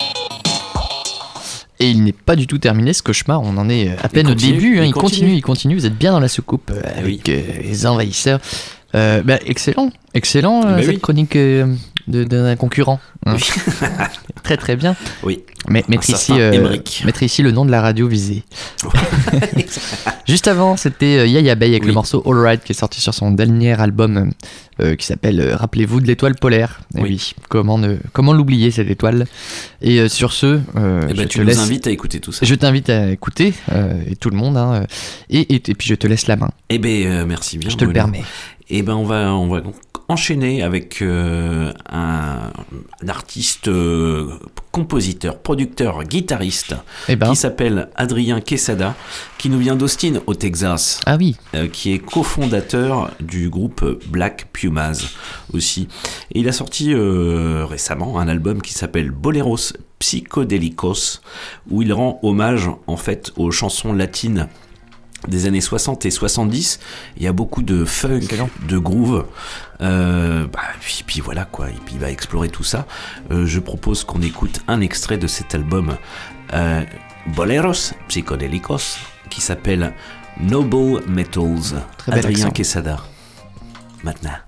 Et 1.80 1.92
il 1.92 2.04
n'est 2.04 2.12
pas 2.12 2.36
du 2.36 2.48
tout 2.48 2.58
terminé 2.58 2.92
ce 2.94 3.04
cauchemar, 3.04 3.42
on 3.44 3.56
en 3.58 3.70
est 3.70 3.90
euh, 3.90 3.96
à 4.02 4.10
peine 4.10 4.28
au 4.30 4.34
début, 4.34 4.80
hein, 4.80 4.84
il 4.84 4.88
il 4.88 4.94
continue, 4.94 5.20
continue. 5.22 5.34
il 5.36 5.42
continue, 5.42 5.76
vous 5.76 5.86
êtes 5.86 5.98
bien 5.98 6.12
dans 6.12 6.20
la 6.20 6.28
soucoupe 6.28 6.72
euh, 6.74 6.82
Ah 6.84 7.00
avec 7.00 7.30
euh, 7.30 7.42
les 7.62 7.86
envahisseurs. 7.86 8.40
Euh, 8.96 9.22
bah, 9.22 9.38
excellent, 9.46 9.92
excellent 10.14 10.62
euh, 10.66 10.76
Bah 10.78 10.82
cette 10.82 10.90
oui. 10.96 11.00
chronique 11.00 11.38
euh, 12.10 12.12
de- 12.12 12.24
d'un 12.24 12.56
concurrent. 12.56 13.00
hein. 13.26 13.36
très 14.44 14.58
très 14.58 14.76
bien. 14.76 14.96
Oui. 15.24 15.44
Mais 15.70 15.84
mettre 15.90 16.10
Un 16.10 16.14
ici, 16.14 16.32
euh, 16.40 16.78
mettre 17.06 17.24
ici 17.24 17.42
le 17.44 17.52
nom 17.52 17.66
de 17.66 17.72
la 17.72 17.82
radio 17.82 18.08
visée. 18.08 18.44
Juste 20.28 20.48
avant, 20.48 20.78
c'était 20.78 21.20
euh, 21.20 21.28
Yaya 21.28 21.56
Bay 21.56 21.68
avec 21.68 21.84
le 21.84 21.90
Oui. 21.90 21.94
morceau 21.96 22.22
All 22.26 22.38
Right 22.40 22.64
qui 22.64 22.72
est 22.74 22.76
sorti 22.76 23.02
sur 23.02 23.14
son 23.14 23.32
dernier 23.32 23.80
album 23.80 24.32
euh, 24.82 24.96
qui 24.96 25.06
s'appelle 25.06 25.40
euh, 25.40 25.56
Rappelez-vous 25.56 26.02
de 26.02 26.08
l'étoile 26.08 26.36
polaire. 26.36 26.82
Et 26.96 27.02
Oui. 27.02 27.10
oui, 27.10 27.34
comment, 27.50 27.78
ne- 27.78 27.98
comment 28.14 28.34
l'oublier 28.34 28.72
cette 28.72 28.90
étoile? 28.90 29.26
Et 29.82 30.00
euh, 30.00 30.08
sur 30.10 30.32
ce, 30.34 30.60
euh, 30.76 31.08
Eh 31.10 31.14
ben, 31.14 31.24
je 31.24 31.24
tu 31.24 31.38
te 31.40 31.42
nous 31.42 31.48
laisse- 31.48 31.58
invites 31.60 31.88
à 31.88 31.92
écouter 31.92 32.20
tout 32.20 32.32
ça. 32.32 32.46
je 32.46 32.56
t'invite 32.56 32.90
à 32.90 33.10
écouter, 33.12 33.54
euh, 33.72 33.94
et 34.10 34.16
tout 34.16 34.30
le 34.30 34.38
monde, 34.38 34.58
hein, 34.58 34.74
euh, 34.82 34.86
et, 35.30 35.40
et, 35.56 35.56
et 35.56 35.74
puis 35.76 35.88
je 35.88 35.96
te 35.96 36.08
laisse 36.08 36.28
la 36.28 36.36
main. 36.36 36.50
Eh 36.70 36.78
ben, 36.78 37.06
euh, 37.08 37.26
merci 37.26 37.58
bien. 37.58 37.70
Je 37.70 37.76
te 37.78 37.86
le 37.86 37.94
permets. 37.94 38.24
Eh 38.70 38.82
ben, 38.84 38.96
on 38.96 39.06
va, 39.06 39.34
on 39.34 39.48
va 39.48 39.62
enchaîner 40.10 40.64
avec 40.64 41.02
euh, 41.02 41.74
un, 41.90 42.52
un 43.04 43.08
artiste, 43.10 43.68
euh, 43.68 44.32
compositeur, 44.72 45.40
producteur, 45.40 46.04
guitariste, 46.04 46.76
Eh 47.10 47.16
ben. 47.16 47.30
qui 47.30 47.36
s'appelle 47.36 47.90
Adrien 47.96 48.40
Quesada, 48.42 48.96
qui 49.38 49.50
nous 49.50 49.60
vient 49.60 49.76
d'Austin, 49.76 50.22
au 50.28 50.34
Texas. 50.36 51.02
Ah 51.06 51.18
oui. 51.18 51.36
euh, 51.56 51.68
qui 51.68 51.94
est 51.94 52.00
cofondateur 52.00 53.12
du 53.20 53.50
groupe 53.50 54.00
Black 54.08 54.48
Pumas 54.54 55.04
aussi. 55.54 55.88
Et 56.34 56.40
il 56.40 56.48
a 56.48 56.52
sorti 56.54 56.94
récemment 56.96 58.20
un 58.20 58.28
album 58.28 58.62
qui 58.62 58.74
s'appelle 58.74 59.12
Boleros 59.12 59.74
Psychodélicos, 60.00 61.22
où 61.70 61.82
il 61.82 61.92
rend 61.92 62.20
hommage 62.24 62.70
en 62.88 62.98
fait 62.98 63.32
aux 63.36 63.52
chansons 63.52 63.94
latines 63.94 64.48
des 65.28 65.46
années 65.46 65.62
60 65.62 66.06
et 66.06 66.12
70. 66.12 66.80
Il 67.18 67.24
y 67.24 67.28
a 67.28 67.34
beaucoup 67.34 67.64
de 67.64 67.86
funk, 67.86 68.22
de 68.68 68.78
groove. 68.78 69.26
Euh, 69.82 70.48
bah, 70.48 70.62
puis, 70.80 71.04
puis 71.06 71.22
voilà 71.22 71.46
quoi, 71.46 71.70
et 71.70 71.80
puis 71.86 71.96
il 71.96 72.00
va 72.00 72.10
explorer 72.10 72.50
tout 72.50 72.64
ça. 72.64 72.86
Euh, 73.32 73.46
je 73.46 73.60
propose 73.60 74.04
qu'on 74.04 74.22
écoute 74.22 74.62
un 74.68 74.82
extrait 74.82 75.18
de 75.18 75.28
cet 75.28 75.56
album 75.56 75.98
euh, 76.54 76.84
Boleros 77.28 77.94
Psychodélicos 78.08 78.98
qui 79.30 79.42
s'appelle 79.42 79.94
Noble 80.40 81.04
Metals. 81.08 81.82
Très 81.98 82.14
Adrien. 82.14 82.52
Quesada. 82.52 82.98
Maintenant. 84.04 84.47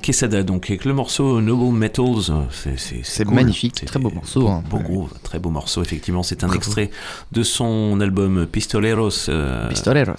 Quesada, 0.00 0.42
donc 0.42 0.70
avec 0.70 0.84
le 0.84 0.92
morceau 0.94 1.40
Noble 1.40 1.76
Metals. 1.76 2.32
C'est, 2.50 3.24
cool. 3.24 3.34
magnifique, 3.34 3.76
C'est- 3.80 3.86
très 3.86 3.98
beau 4.00 4.10
morceau. 4.10 4.48
hein. 4.48 4.62
Beau 4.68 4.78
groove, 4.78 5.10
très 5.22 5.38
beau 5.38 5.50
morceau, 5.50 5.82
effectivement. 5.82 6.22
C'est 6.22 6.44
un 6.44 6.52
extrait 6.52 6.90
de 7.32 7.42
son 7.42 8.00
album 8.00 8.46
Pistoleros. 8.46 9.28
euh, 9.28 9.68
Pistoleros. 9.68 10.14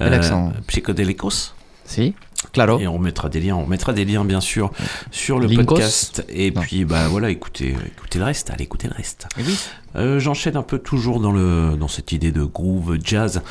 Euh. 0.00 0.50
Psychodelicos. 0.66 1.54
Si, 1.84 2.14
claro. 2.52 2.78
Et 2.78 2.86
on 2.86 2.98
mettra 2.98 3.28
des 3.28 3.40
liens, 3.40 3.56
on 3.56 3.66
mettra 3.66 3.92
des 3.92 4.04
liens 4.04 4.24
bien 4.24 4.40
sûr 4.40 4.70
sur 5.10 5.38
le 5.38 5.46
Linkos 5.46 5.64
podcast. 5.74 6.24
Et 6.28 6.52
puis 6.52 6.84
bah 6.84 7.08
voilà, 7.08 7.28
écoutez, 7.30 7.74
écoutez 7.96 8.18
le 8.18 8.24
reste, 8.24 8.50
allez 8.50 8.64
écoutez 8.64 8.88
le 8.88 8.94
reste. 8.94 9.26
Euh, 9.96 10.18
J'enchaîne 10.20 10.56
un 10.56 10.62
peu 10.62 10.78
toujours 10.78 11.20
dans 11.20 11.32
le 11.32 11.76
dans 11.78 11.88
cette 11.88 12.12
idée 12.12 12.30
de 12.30 12.44
groove 12.44 12.98
jazz 13.02 13.42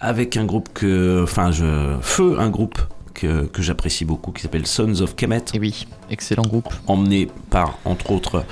avec 0.00 0.36
un 0.36 0.44
groupe 0.44 0.70
que, 0.74 1.20
enfin 1.22 1.52
je 1.52 1.96
feu 2.00 2.36
un 2.40 2.48
groupe 2.50 2.78
que, 3.14 3.44
que 3.46 3.62
j'apprécie 3.62 4.04
beaucoup 4.04 4.32
qui 4.32 4.42
s'appelle 4.42 4.66
Sons 4.66 5.00
of 5.00 5.14
Kemet. 5.16 5.44
Et 5.54 5.58
oui, 5.60 5.86
excellent 6.10 6.42
groupe. 6.42 6.72
Emmené 6.86 7.28
par 7.50 7.78
entre 7.84 8.10
autres, 8.10 8.44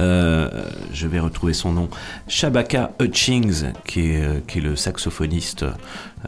euh, 0.00 0.64
je 0.92 1.06
vais 1.06 1.20
retrouver 1.20 1.52
son 1.52 1.72
nom, 1.72 1.88
Shabaka 2.26 2.92
Hutchings 3.00 3.64
qui 3.86 4.10
est 4.12 4.22
euh, 4.22 4.40
qui 4.48 4.58
est 4.58 4.62
le 4.62 4.74
saxophoniste. 4.76 5.64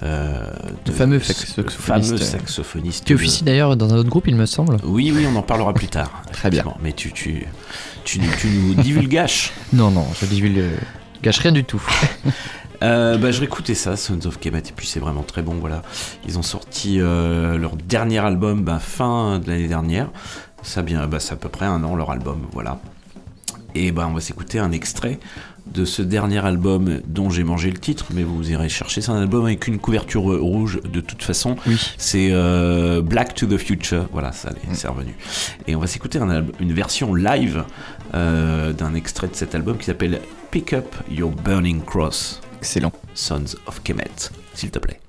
euh, 0.03 0.53
Le 0.86 0.93
fameux 0.93 1.20
saxophoniste. 1.20 1.80
fameux 1.80 2.16
saxophoniste 2.18 3.11
officie 3.11 3.43
d'ailleurs 3.45 3.76
dans 3.76 3.93
un 3.93 3.97
autre 3.97 4.11
groupe, 4.11 4.28
il 4.28 4.36
me 4.36 4.47
semble. 4.47 4.76
oui, 4.84 5.12
oui, 5.14 5.26
on 5.26 5.34
en 5.36 5.43
parlera 5.43 5.72
plus 5.74 5.89
tard. 5.89 6.22
Très 6.32 6.51
bien. 6.51 6.64
Mais 6.82 6.93
tu, 6.93 7.12
tu, 7.12 7.47
tu, 8.05 8.20
nous- 8.20 8.30
tu 8.39 8.49
nous 8.49 8.74
divulgaches. 8.82 9.53
Non, 9.72 9.91
non, 9.91 10.07
je 10.20 10.26
divulgue 10.26 10.62
gâche 11.22 11.39
rien 11.39 11.51
du 11.53 11.64
tout. 11.64 11.82
Euh, 12.82 13.18
bah, 13.18 13.30
je 13.30 13.40
réécoutais 13.40 13.74
ça, 13.74 13.96
Sons 13.96 14.26
of 14.26 14.38
Kemet, 14.38 14.58
et 14.58 14.72
puis 14.74 14.86
c'est 14.86 15.00
vraiment 15.00 15.22
très 15.22 15.42
bon. 15.42 15.54
Voilà, 15.54 15.82
ils 16.26 16.38
ont 16.38 16.42
sorti 16.42 17.00
euh, 17.00 17.58
leur 17.58 17.76
dernier 17.76 18.18
album 18.18 18.62
bah, 18.62 18.78
fin 18.78 19.38
de 19.38 19.48
l'année 19.48 19.68
dernière. 19.68 20.08
Ça 20.62 20.82
bien, 20.82 21.06
bah, 21.06 21.20
c'est 21.20 21.32
à 21.32 21.36
peu 21.36 21.48
près 21.48 21.66
un 21.66 21.82
an 21.84 21.96
leur 21.96 22.10
album. 22.10 22.46
Voilà. 22.52 22.80
Et 23.74 23.92
bah, 23.92 24.06
on 24.08 24.14
va 24.14 24.20
s'écouter 24.20 24.58
un 24.58 24.72
extrait 24.72 25.18
de 25.72 25.84
ce 25.84 26.02
dernier 26.02 26.44
album 26.44 27.00
dont 27.06 27.30
j'ai 27.30 27.44
mangé 27.44 27.70
le 27.70 27.78
titre, 27.78 28.06
mais 28.14 28.22
vous 28.22 28.50
irez 28.50 28.68
chercher. 28.68 29.00
C'est 29.00 29.10
un 29.10 29.20
album 29.20 29.44
avec 29.44 29.66
une 29.66 29.78
couverture 29.78 30.22
rouge 30.22 30.80
de 30.90 31.00
toute 31.00 31.22
façon. 31.22 31.56
Oui. 31.66 31.76
C'est 31.98 32.28
euh, 32.32 33.02
Black 33.02 33.34
to 33.34 33.46
the 33.46 33.58
Future. 33.58 34.06
Voilà, 34.12 34.32
ça 34.32 34.50
c'est 34.72 34.88
revenu. 34.88 35.14
Et 35.66 35.76
on 35.76 35.80
va 35.80 35.86
s'écouter 35.86 36.18
un 36.18 36.44
une 36.60 36.72
version 36.72 37.14
live 37.14 37.64
euh, 38.14 38.72
d'un 38.72 38.94
extrait 38.94 39.28
de 39.28 39.34
cet 39.34 39.54
album 39.54 39.76
qui 39.76 39.84
s'appelle 39.84 40.20
Pick 40.50 40.72
Up 40.72 40.94
Your 41.10 41.30
Burning 41.30 41.82
Cross. 41.82 42.40
Excellent. 42.59 42.92
Sons 43.14 43.56
of 43.66 43.80
Kemet, 43.84 44.32
s'il 44.52 44.72
te 44.72 44.80
plaît. 44.80 45.00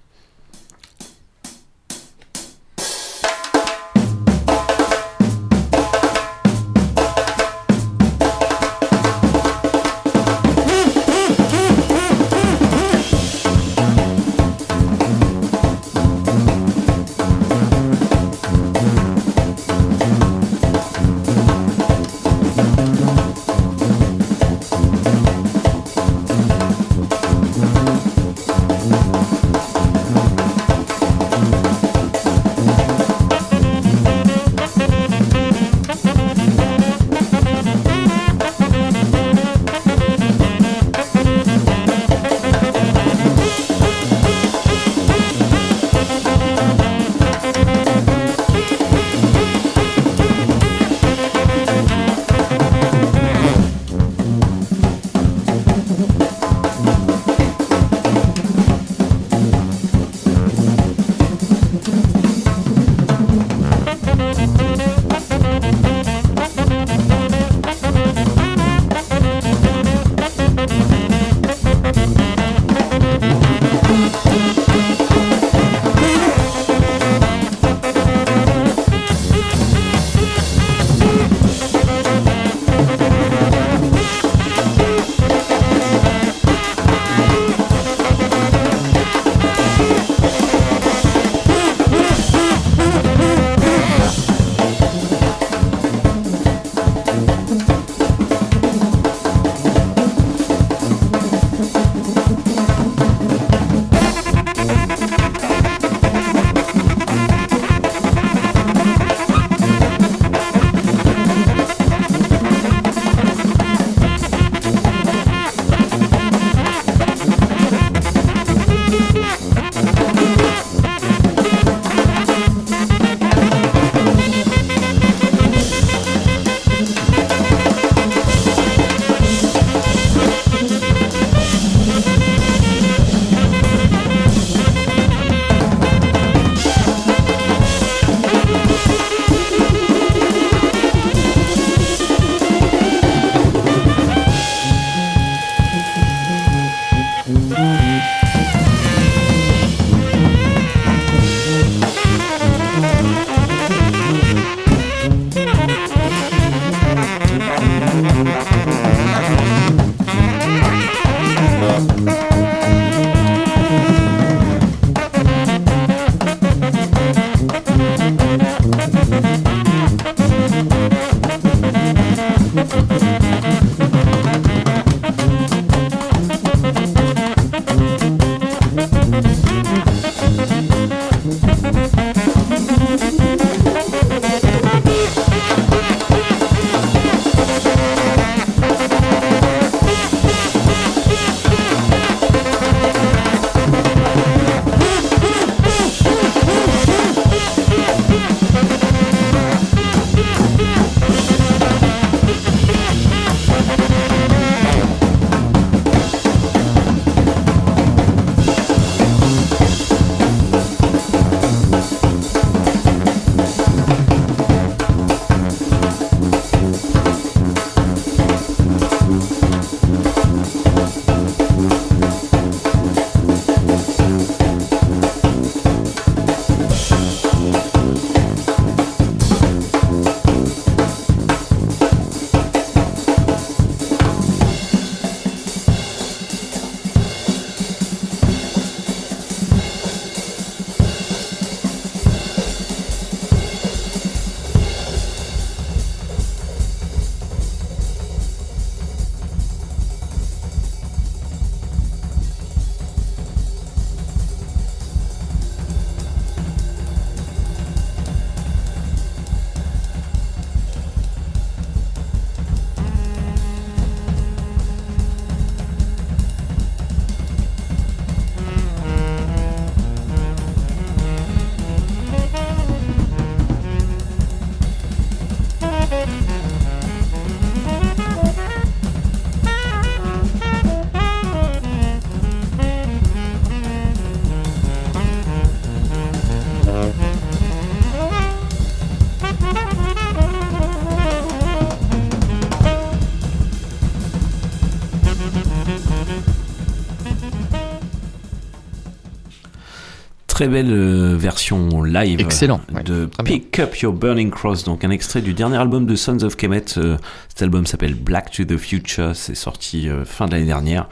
Très 300.39 300.47
belle 300.47 300.71
euh, 300.71 301.17
version 301.17 301.83
live 301.83 302.21
Excellent, 302.21 302.61
de. 302.85 303.09
Pick 303.25 303.59
Up 303.59 303.75
Your 303.79 303.91
Burning 303.91 304.29
Cross, 304.31 304.63
donc 304.63 304.85
un 304.85 304.89
extrait 304.89 305.19
du 305.21 305.33
dernier 305.33 305.57
album 305.57 305.85
de 305.85 305.97
Sons 305.97 306.23
of 306.23 306.37
Kemet. 306.37 306.63
Euh, 306.77 306.95
cet 307.27 307.41
album 307.41 307.65
s'appelle 307.65 307.93
Black 307.93 308.31
to 308.31 308.45
the 308.45 308.55
Future, 308.55 309.11
c'est 309.15 309.35
sorti 309.35 309.89
euh, 309.89 310.05
fin 310.05 310.27
de 310.27 310.31
l'année 310.31 310.45
dernière. 310.45 310.87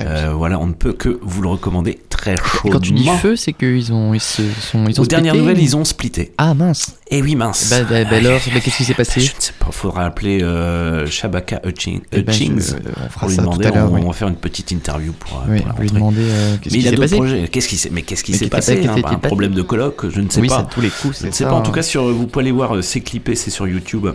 Euh, 0.00 0.32
voilà, 0.34 0.58
on 0.58 0.66
ne 0.66 0.72
peut 0.72 0.92
que 0.92 1.20
vous 1.22 1.42
le 1.42 1.48
recommander 1.48 2.00
très 2.08 2.32
Et 2.34 2.36
chaudement. 2.38 2.70
quand 2.72 2.80
tu 2.80 2.92
dis 2.92 3.08
feu, 3.22 3.36
c'est 3.36 3.52
qu'ils 3.52 3.92
ont, 3.92 4.14
ils 4.14 4.20
se 4.20 4.42
sont, 4.60 4.86
ils 4.88 5.00
ont 5.00 5.04
Aux 5.04 5.06
dernières 5.06 5.36
nouvelles, 5.36 5.58
ou- 5.58 5.62
ils 5.62 5.76
ont 5.76 5.84
splitté. 5.84 6.32
Ah 6.36 6.54
mince. 6.54 6.96
Eh 7.10 7.22
oui, 7.22 7.36
mince. 7.36 7.70
Bah, 7.70 7.84
bah, 7.88 8.02
bah 8.04 8.16
alors, 8.16 8.40
qu'est-ce 8.42 8.76
qui 8.76 8.84
s'est 8.84 8.94
passé 8.94 9.20
Je 9.20 9.26
ne 9.34 9.40
sais 9.40 9.52
pas, 9.57 9.57
faudra 9.78 10.04
appeler 10.06 10.42
euh, 10.42 11.06
Shabaka 11.06 11.60
Eh 11.64 12.22
ben, 12.22 12.30
Hutchings 12.34 12.60
fera 12.60 13.20
pour 13.20 13.28
lui 13.28 13.36
demander. 13.36 13.68
on, 13.74 13.86
oui. 13.94 14.00
on 14.04 14.06
va 14.08 14.12
faire 14.12 14.28
une 14.28 14.36
petite 14.36 14.70
interview 14.72 15.12
pour, 15.12 15.38
euh, 15.38 15.52
Oui, 15.52 15.60
pour 15.62 15.80
lui 15.80 15.90
demander 15.90 16.20
euh, 16.22 16.56
Mais 16.70 16.78
il 16.78 16.88
a 16.88 16.92
d'autres 16.92 17.16
projets. 17.16 17.48
Qu'est-ce 17.48 17.68
qui 17.68 17.76
s'est 17.76 17.90
mais 17.90 18.02
qu'est-ce 18.02 18.24
qui 18.24 18.34
s'est 18.34 18.48
passé 18.48 18.80
qui- 18.80 18.88
hein, 18.88 18.96
Un 19.04 19.14
problème 19.16 19.52
de 19.54 19.62
coloc 19.62 20.08
Je 20.08 20.20
ne 20.20 20.28
sais 20.28 20.40
Oui, 20.40 20.48
pas. 20.48 20.62
tous 20.64 20.80
les 20.80 20.90
coups, 20.90 21.20
Je 21.20 21.26
ne 21.26 21.32
sais 21.32 21.44
ça, 21.44 21.50
pas. 21.50 21.56
En 21.56 21.62
tout 21.62 21.70
hein. 21.70 21.74
cas, 21.74 21.82
sur 21.82 22.04
vous 22.12 22.26
pouvez 22.26 22.44
aller 22.44 22.52
voir. 22.52 22.76
euh, 22.76 22.82
C'est 22.82 23.00
clippé, 23.00 23.34
c'est 23.34 23.50
sur 23.50 23.66
YouTube. 23.66 24.06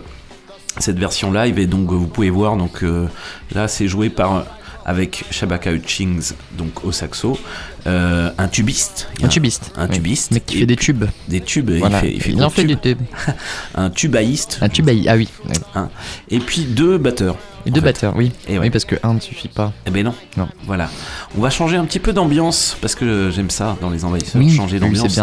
Cette 0.78 0.98
version 0.98 1.32
live 1.32 1.58
et 1.60 1.66
donc 1.66 1.90
euh, 1.92 1.94
vous 1.94 2.08
pouvez 2.08 2.30
voir. 2.30 2.56
Donc 2.56 2.82
euh, 2.82 3.06
là, 3.54 3.68
c'est 3.68 3.86
joué 3.88 4.10
par 4.10 4.36
euh, 4.36 4.40
avec 4.84 5.24
Shabaka 5.30 5.72
Hutchings 5.72 6.32
donc 6.56 6.84
au 6.84 6.92
saxo, 6.92 7.38
euh, 7.86 8.30
un 8.38 8.48
tubiste. 8.48 9.08
Un 9.22 9.28
tubiste, 9.28 9.72
un 9.76 9.86
oui. 9.88 9.94
tubiste, 9.94 10.30
Mec 10.30 10.46
qui 10.46 10.58
fait 10.58 10.66
des 10.66 10.76
tubes. 10.76 11.04
des 11.28 11.40
tubes. 11.40 11.70
Voilà. 11.70 11.98
Il 11.98 12.00
fait, 12.00 12.12
il 12.14 12.22
fait 12.22 12.30
Il 12.30 12.36
gros 12.36 12.44
en 12.44 12.50
fait 12.50 12.62
tubes. 12.66 12.80
des 12.80 12.94
tubes. 12.94 13.06
un 13.74 13.90
tubaïste. 13.90 14.58
Un 14.60 14.68
tubaï, 14.68 15.08
ah 15.08 15.16
oui. 15.16 15.28
Hein. 15.74 15.88
Et 16.30 16.38
puis 16.38 16.62
deux 16.62 16.98
batteurs. 16.98 17.36
Deux 17.66 17.80
fait. 17.80 17.80
batteurs, 17.80 18.14
oui. 18.16 18.30
Et 18.46 18.54
ouais. 18.58 18.64
Oui, 18.66 18.70
parce 18.70 18.84
que 18.84 18.96
un 19.02 19.14
ne 19.14 19.20
suffit 19.20 19.48
pas. 19.48 19.72
Eh 19.86 19.90
ben 19.90 20.04
non. 20.04 20.14
Non. 20.36 20.48
Voilà. 20.64 20.90
On 21.36 21.40
va 21.40 21.50
changer 21.50 21.76
un 21.76 21.84
petit 21.84 21.98
peu 21.98 22.12
d'ambiance 22.12 22.76
parce 22.80 22.94
que 22.94 23.30
j'aime 23.30 23.50
ça 23.50 23.76
dans 23.80 23.90
les 23.90 24.04
envahisseurs, 24.04 24.40
Oui, 24.40 24.54
changer 24.54 24.78
d'ambiance. 24.78 25.18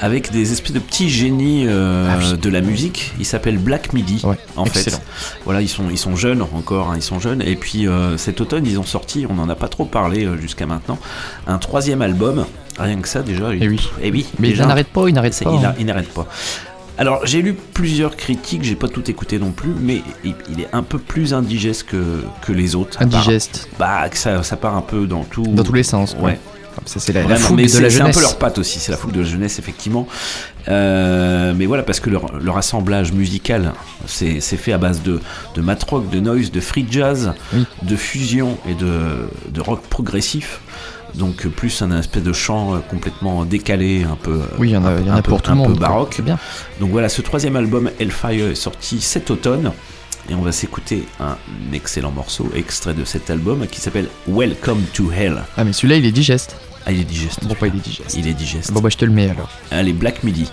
Avec 0.00 0.32
des 0.32 0.50
espèces 0.50 0.72
de 0.72 0.80
petits 0.80 1.08
génies 1.08 1.66
euh, 1.68 2.08
Ah 2.10 2.18
oui. 2.18 2.36
de 2.36 2.48
la 2.50 2.60
musique. 2.60 3.12
Ils 3.20 3.24
s'appellent 3.24 3.58
Black 3.58 3.92
Midi. 3.92 4.20
en 4.56 4.64
excellent. 4.64 4.96
fait. 4.96 5.36
Voilà, 5.44 5.62
ils 5.62 5.68
sont, 5.68 5.84
ils 5.90 5.98
sont 5.98 6.16
jeunes 6.16 6.42
encore, 6.42 6.90
hein, 6.90 6.94
ils 6.96 7.02
sont 7.02 7.20
jeunes. 7.20 7.42
Et 7.42 7.54
puis 7.54 7.86
euh, 7.86 8.16
cet 8.16 8.40
automne, 8.40 8.66
ils 8.66 8.80
ont 8.80 8.84
sorti, 8.84 9.24
on 9.30 9.34
n'en 9.34 9.48
a 9.48 9.54
pas 9.54 9.68
trop 9.68 9.84
parlé 9.84 10.24
euh, 10.24 10.36
jusqu'à 10.36 10.66
maintenant, 10.66 10.98
un 11.46 11.58
troisième 11.58 12.02
album. 12.02 12.44
Rien 12.78 12.96
que 13.00 13.08
ça 13.08 13.22
déjà. 13.22 13.50
Eh 13.54 13.68
oui. 13.68 13.88
Et 14.02 14.10
oui. 14.10 14.26
Mais 14.40 14.48
déjà. 14.48 14.64
il 14.64 14.68
n'arrête 14.68 14.88
pas, 14.88 15.08
il 15.08 15.14
n'arrête 15.14 15.38
pas. 15.44 15.52
Il, 15.52 15.64
hein. 15.64 15.74
n'arrête 15.84 16.12
pas. 16.12 16.26
Alors 17.02 17.26
j'ai 17.26 17.42
lu 17.42 17.54
plusieurs 17.54 18.16
critiques, 18.16 18.62
j'ai 18.62 18.76
pas 18.76 18.86
tout 18.86 19.10
écouté 19.10 19.40
non 19.40 19.50
plus, 19.50 19.74
mais 19.80 20.02
il, 20.22 20.36
il 20.48 20.60
est 20.60 20.68
un 20.72 20.84
peu 20.84 20.98
plus 20.98 21.34
indigeste 21.34 21.82
que, 21.82 22.22
que 22.42 22.52
les 22.52 22.76
autres. 22.76 23.02
Indigeste. 23.02 23.68
Bah 23.76 24.08
que 24.08 24.16
ça, 24.16 24.44
ça 24.44 24.56
part 24.56 24.76
un 24.76 24.82
peu 24.82 25.08
dans 25.08 25.24
tout. 25.24 25.42
Dans 25.42 25.64
tous 25.64 25.72
les 25.72 25.82
sens. 25.82 26.14
Ouais. 26.20 26.38
Ça, 26.86 27.00
c'est 27.00 27.12
la, 27.12 27.24
mais 27.26 27.34
de 27.34 27.68
c'est 27.68 27.80
la 27.80 27.90
c'est 27.90 27.96
un 27.96 28.04
jeunesse. 28.04 28.16
peu 28.16 28.22
leur 28.22 28.38
patte 28.38 28.58
aussi, 28.58 28.78
c'est 28.78 28.92
la 28.92 28.96
fougue 28.98 29.10
de 29.10 29.20
la 29.22 29.26
jeunesse 29.26 29.58
effectivement. 29.58 30.06
Euh, 30.68 31.52
mais 31.56 31.66
voilà, 31.66 31.82
parce 31.82 31.98
que 31.98 32.08
leur, 32.08 32.38
leur 32.38 32.56
assemblage 32.56 33.12
musical, 33.12 33.72
c'est 34.06 34.40
fait 34.40 34.72
à 34.72 34.78
base 34.78 35.02
de, 35.02 35.20
de 35.56 35.60
mat 35.60 35.82
rock, 35.82 36.08
de 36.08 36.20
noise, 36.20 36.52
de 36.52 36.60
free 36.60 36.86
jazz, 36.88 37.32
de 37.82 37.96
fusion 37.96 38.58
et 38.68 38.74
de, 38.74 39.28
de 39.52 39.60
rock 39.60 39.82
progressif. 39.82 40.60
Donc 41.14 41.46
plus 41.48 41.82
un 41.82 41.98
espèce 41.98 42.22
de 42.22 42.32
chant 42.32 42.74
euh, 42.74 42.78
complètement 42.78 43.44
décalé, 43.44 44.04
un 44.04 44.16
peu. 44.16 44.32
euh, 44.32 44.42
Oui, 44.58 44.70
il 44.70 44.72
y 44.72 44.76
en 44.76 44.84
a- 44.84 44.88
un 44.90 44.94
peu- 44.96 45.00
il 45.02 45.06
y 45.06 45.10
en 45.10 45.14
a 45.14 45.18
un 45.18 45.22
peu- 45.22 45.30
pour 45.30 45.42
tout 45.42 45.50
un 45.50 45.54
le 45.56 45.62
peu 45.62 45.68
monde, 45.68 45.78
baroque. 45.78 46.14
C'est 46.16 46.24
bien. 46.24 46.38
Donc 46.80 46.90
voilà, 46.90 47.08
ce 47.08 47.20
troisième 47.22 47.56
album 47.56 47.90
Hellfire 48.00 48.48
est 48.48 48.54
sorti 48.54 49.00
cet 49.00 49.30
automne. 49.30 49.72
Et 50.30 50.34
on 50.34 50.42
va 50.42 50.52
s'écouter 50.52 51.02
un 51.18 51.36
excellent 51.72 52.12
morceau 52.12 52.48
extrait 52.54 52.94
de 52.94 53.04
cet 53.04 53.28
album 53.28 53.66
qui 53.66 53.80
s'appelle 53.80 54.06
Welcome 54.28 54.82
to 54.94 55.10
Hell. 55.10 55.42
Ah, 55.56 55.64
mais 55.64 55.72
celui-là, 55.72 55.96
il 55.96 56.06
est 56.06 56.12
digeste. 56.12 56.54
Ah, 56.86 56.92
il 56.92 57.00
est 57.00 57.04
digeste. 57.04 57.40
Pourquoi 57.46 57.66
il 57.68 57.74
est 57.74 57.80
digeste? 57.82 58.14
Il 58.16 58.28
est 58.28 58.32
digeste. 58.32 58.72
Bon, 58.72 58.80
bah, 58.80 58.88
je 58.88 58.96
te 58.96 59.04
le 59.04 59.10
mets 59.10 59.28
alors. 59.30 59.50
Allez, 59.72 59.92
Black 59.92 60.22
Midi. 60.22 60.48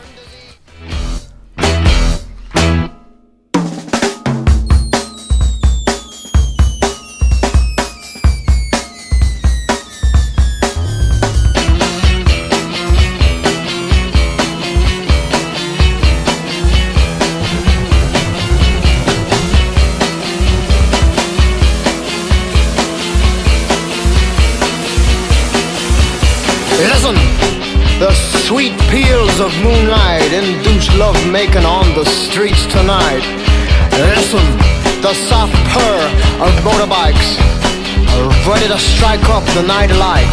The 39.55 39.63
night 39.63 39.91
light. 39.97 40.29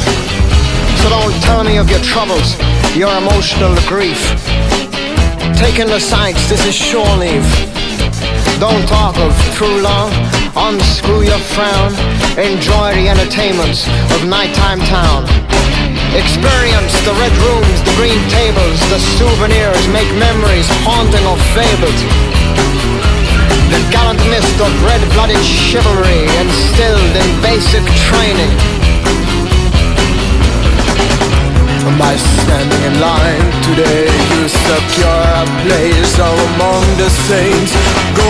So 1.01 1.09
don't 1.09 1.33
tell 1.43 1.65
me 1.65 1.79
of 1.79 1.89
your 1.89 2.01
troubles, 2.01 2.59
your 2.97 3.13
emotional 3.17 3.75
grief. 3.89 4.21
Taking 5.57 5.87
the 5.89 6.01
sights, 6.01 6.49
this 6.49 6.67
is 6.67 6.75
shore 6.75 7.17
leave. 7.17 7.47
Don't 8.61 8.87
talk 8.89 9.17
of 9.19 9.33
true 9.55 9.81
love, 9.81 10.13
unscrew 10.57 11.23
your 11.23 11.39
frown, 11.55 11.93
enjoy 12.37 12.93
the 12.97 13.09
entertainments 13.09 13.87
of 14.13 14.25
nighttime 14.29 14.81
town. 14.91 15.25
Experience 16.13 16.93
the 17.05 17.15
red 17.21 17.35
rooms, 17.45 17.79
the 17.85 17.95
green 17.97 18.21
tables, 18.29 18.79
the 18.93 19.01
souvenirs, 19.17 19.85
make 19.93 20.09
memories 20.17 20.69
haunting 20.85 21.25
or 21.29 21.39
fabled. 21.57 22.01
The 23.69 23.83
gallant 23.91 24.23
mist 24.31 24.57
of 24.61 24.71
red-blooded 24.85 25.43
chivalry 25.43 26.25
instilled 26.41 27.15
in 27.17 27.29
basic 27.43 27.85
training. 28.09 28.76
By 31.87 32.17
standing 32.17 32.83
in 32.83 33.01
line 33.01 33.47
today, 33.63 34.11
you 34.35 34.49
secure 34.49 35.23
a 35.39 35.47
place 35.63 36.19
among 36.19 36.83
the 36.99 37.09
saints. 37.31 37.73
Go 38.13 38.27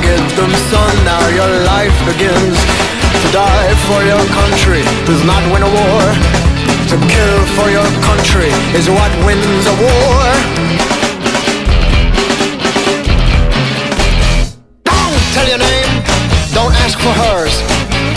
get 0.00 0.24
them, 0.34 0.50
son, 0.72 0.94
now 1.04 1.20
your 1.28 1.52
life 1.68 1.94
begins. 2.08 2.56
To 3.22 3.28
die 3.30 3.72
for 3.86 4.00
your 4.02 4.24
country 4.32 4.82
does 5.04 5.22
not 5.22 5.44
win 5.52 5.62
a 5.62 5.68
war. 5.68 6.02
To 6.90 6.96
kill 6.96 7.38
for 7.54 7.68
your 7.68 7.86
country 8.02 8.50
is 8.74 8.88
what 8.88 9.12
wins 9.22 9.64
a 9.68 9.76
war. 9.84 10.24
Don't 14.82 15.22
tell 15.36 15.46
your 15.46 15.60
name, 15.60 15.92
don't 16.56 16.74
ask 16.82 16.98
for 16.98 17.12
hers. 17.12 17.54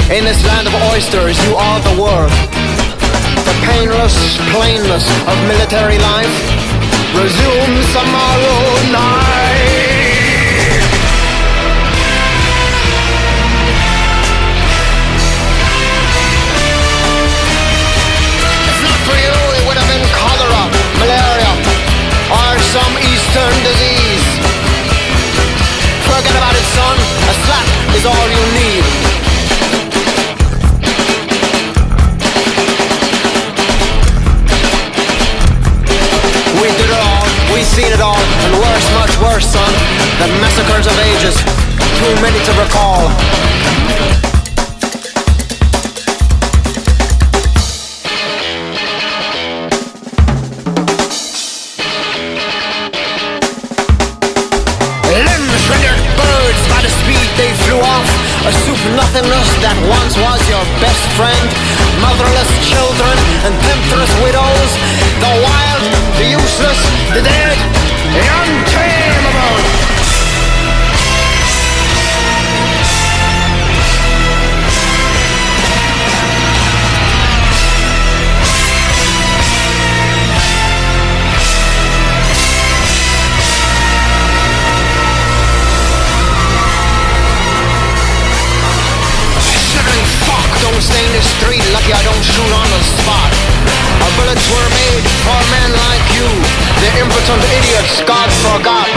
In 0.09 0.23
this 0.23 0.41
land 0.47 0.65
of 0.65 0.73
oysters, 0.89 1.38
you 1.45 1.55
are 1.55 1.79
the 1.81 2.01
world. 2.01 2.76
The 3.47 3.55
painless 3.63 4.35
plainness 4.51 5.07
of 5.23 5.35
military 5.47 5.97
life 5.97 6.35
resumes 7.15 7.87
tomorrow 7.95 8.59
night. 8.91 10.83
If 18.67 18.77
not 18.83 18.99
for 19.07 19.15
you, 19.15 19.31
it 19.31 19.63
would 19.63 19.79
have 19.79 19.87
been 19.95 20.03
cholera, 20.11 20.63
malaria, 20.99 21.51
or 22.27 22.59
some 22.75 22.93
eastern 22.99 23.55
disease. 23.63 24.27
Forget 26.03 26.35
about 26.35 26.51
it, 26.51 26.67
son. 26.75 26.97
A 26.99 27.33
slap 27.47 27.67
is 27.95 28.03
all 28.05 28.27
you 28.27 28.43
need. 28.59 29.06
Seen 37.78 37.93
it 37.93 38.01
all, 38.01 38.17
and 38.17 38.53
worse, 38.57 38.88
much 38.97 39.13
worse, 39.21 39.45
son. 39.45 39.73
The 40.17 40.28
massacres 40.41 40.88
of 40.89 40.97
ages, 40.97 41.38
too 42.01 42.13
many 42.25 42.41
to 42.41 42.53
recall. 42.57 43.05
Limbs 55.13 55.63
rendered 55.69 56.01
birds 56.17 56.61
by 56.73 56.82
the 56.82 56.89
speed 56.89 57.30
they 57.38 57.53
flew 57.61 57.78
off. 57.78 58.09
A 58.49 58.51
soup 58.65 58.82
nothingness 58.97 59.49
that 59.61 59.78
once 59.86 60.17
was 60.17 60.41
your 60.49 60.65
best 60.82 61.05
friend. 61.13 61.45
Motherless 62.01 62.49
children 62.73 63.17
and 63.45 63.53
temptress 63.69 64.11
widows. 64.25 64.71
The 65.21 65.34
wild, 65.45 65.84
the 66.17 66.25
useless, 66.41 66.96
the 67.13 67.21
dead, 67.21 67.57
the 68.13 68.19
untamable. 68.19 69.16
Impotent 96.97 97.41
idiots 97.61 98.01
God 98.09 98.29
forgot. 98.41 98.89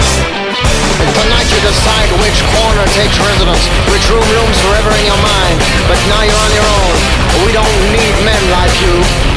Tonight 1.20 1.48
you 1.52 1.60
decide 1.60 2.08
which 2.24 2.38
corner 2.56 2.84
takes 2.96 3.16
residence, 3.20 3.64
which 3.92 4.04
room 4.08 4.24
looms 4.24 4.58
forever 4.64 4.92
in 4.96 5.04
your 5.04 5.20
mind. 5.20 5.56
But 5.84 6.00
now 6.08 6.22
you're 6.24 6.42
on 6.48 6.52
your 6.56 6.68
own. 6.80 6.96
We 7.44 7.52
don't 7.52 7.80
need 7.92 8.14
men 8.24 8.42
like 8.56 8.74
you. 8.80 9.29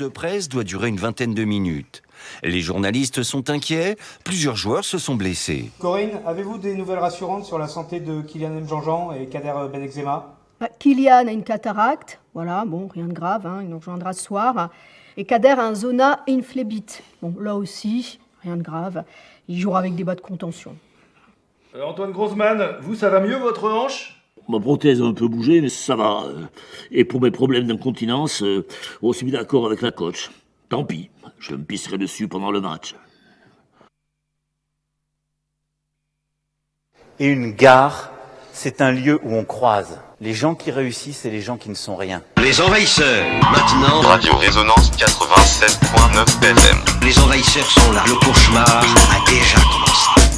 De 0.00 0.08
presse 0.08 0.48
doit 0.48 0.64
durer 0.64 0.88
une 0.88 0.96
vingtaine 0.96 1.34
de 1.34 1.44
minutes. 1.44 2.02
Les 2.42 2.60
journalistes 2.60 3.22
sont 3.22 3.50
inquiets, 3.50 3.96
plusieurs 4.24 4.56
joueurs 4.56 4.84
se 4.84 4.98
sont 4.98 5.14
blessés. 5.14 5.70
Corinne, 5.78 6.20
avez-vous 6.26 6.58
des 6.58 6.74
nouvelles 6.74 6.98
rassurantes 6.98 7.44
sur 7.44 7.58
la 7.58 7.68
santé 7.68 8.00
de 8.00 8.22
Kylian 8.22 8.60
Mjanjan 8.62 9.12
et 9.12 9.26
Kader 9.26 9.52
Benexema 9.70 10.34
Bah, 10.58 10.68
Kylian 10.78 11.28
a 11.28 11.32
une 11.32 11.44
cataracte, 11.44 12.18
voilà, 12.34 12.64
bon, 12.66 12.88
rien 12.88 13.06
de 13.06 13.12
grave, 13.12 13.46
hein, 13.46 13.60
il 13.62 13.68
nous 13.68 13.78
rejoindra 13.78 14.14
ce 14.14 14.22
soir. 14.22 14.70
Et 15.16 15.24
Kader 15.24 15.48
a 15.58 15.66
un 15.66 15.74
zona 15.74 16.20
inflébite. 16.28 17.02
Bon, 17.20 17.34
là 17.38 17.56
aussi, 17.56 18.20
rien 18.42 18.56
de 18.56 18.62
grave. 18.62 19.04
Il 19.48 19.58
jouera 19.60 19.80
avec 19.80 19.94
des 19.96 20.04
bas 20.04 20.14
de 20.14 20.22
contention. 20.22 20.76
Euh, 21.74 21.84
Antoine 21.84 22.12
Grossman, 22.12 22.76
vous, 22.80 22.94
ça 22.94 23.10
va 23.10 23.20
mieux 23.20 23.36
votre 23.36 23.70
hanche? 23.70 24.19
Ma 24.50 24.60
prothèse 24.60 25.00
a 25.00 25.04
un 25.04 25.14
peu 25.14 25.28
bougé, 25.28 25.60
mais 25.60 25.68
ça 25.68 25.96
va. 25.96 26.24
euh. 26.26 26.46
Et 26.90 27.04
pour 27.04 27.20
mes 27.20 27.30
problèmes 27.30 27.66
d'incontinence, 27.66 28.42
euh, 28.42 28.66
on 29.02 29.12
s'est 29.12 29.24
mis 29.24 29.30
d'accord 29.32 29.66
avec 29.66 29.80
la 29.82 29.90
coach. 29.92 30.30
Tant 30.68 30.84
pis, 30.84 31.10
je 31.38 31.52
me 31.54 31.62
pisserai 31.62 31.98
dessus 31.98 32.28
pendant 32.28 32.50
le 32.50 32.60
match. 32.60 32.94
Et 37.18 37.26
une 37.26 37.52
gare, 37.52 38.10
c'est 38.52 38.80
un 38.80 38.92
lieu 38.92 39.20
où 39.22 39.34
on 39.34 39.44
croise 39.44 40.00
les 40.22 40.34
gens 40.34 40.54
qui 40.54 40.70
réussissent 40.70 41.24
et 41.24 41.30
les 41.30 41.40
gens 41.40 41.56
qui 41.56 41.70
ne 41.70 41.74
sont 41.74 41.96
rien. 41.96 42.22
Les 42.42 42.60
envahisseurs, 42.60 43.24
maintenant. 43.52 44.00
Radio 44.02 44.36
Résonance 44.36 44.90
87.9 44.92 46.44
FM. 46.44 46.78
Les 47.02 47.18
envahisseurs 47.18 47.64
sont 47.70 47.92
là. 47.92 48.04
Le 48.06 48.14
cauchemar 48.14 48.66
a 48.68 49.30
déjà 49.30 49.58
commencé. 49.60 50.29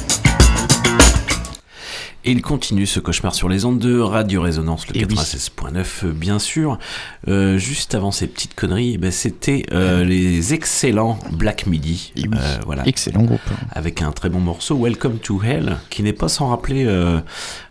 Et 2.25 2.31
il 2.31 2.41
continue 2.41 2.85
ce 2.85 3.01
cauchemar 3.01 3.35
sur 3.35 3.49
les 3.49 3.65
ondes 3.65 3.79
de 3.79 3.99
Radio 3.99 4.41
Résonance, 4.41 4.87
le 4.87 4.95
Et 4.95 5.05
oui. 5.05 5.13
96.9 5.15 6.05
euh, 6.05 6.11
bien 6.13 6.39
sûr. 6.39 6.79
Euh, 7.27 7.57
juste 7.57 7.95
avant 7.95 8.11
ces 8.11 8.27
petites 8.27 8.55
conneries, 8.55 8.93
eh 8.93 8.97
ben, 8.97 9.11
c'était 9.11 9.65
euh, 9.73 10.05
les 10.05 10.53
excellents 10.53 11.19
Black 11.33 11.67
Midi. 11.67 12.13
Euh, 12.17 12.57
voilà. 12.65 12.87
Excellent 12.87 13.23
groupe. 13.23 13.41
Avec 13.71 14.01
un 14.01 14.13
très 14.13 14.29
bon 14.29 14.39
morceau, 14.39 14.77
Welcome 14.77 15.17
to 15.17 15.43
Hell, 15.43 15.77
qui 15.89 16.01
n'est 16.01 16.13
pas 16.13 16.29
sans 16.29 16.47
rappeler 16.47 16.85
euh, 16.85 17.19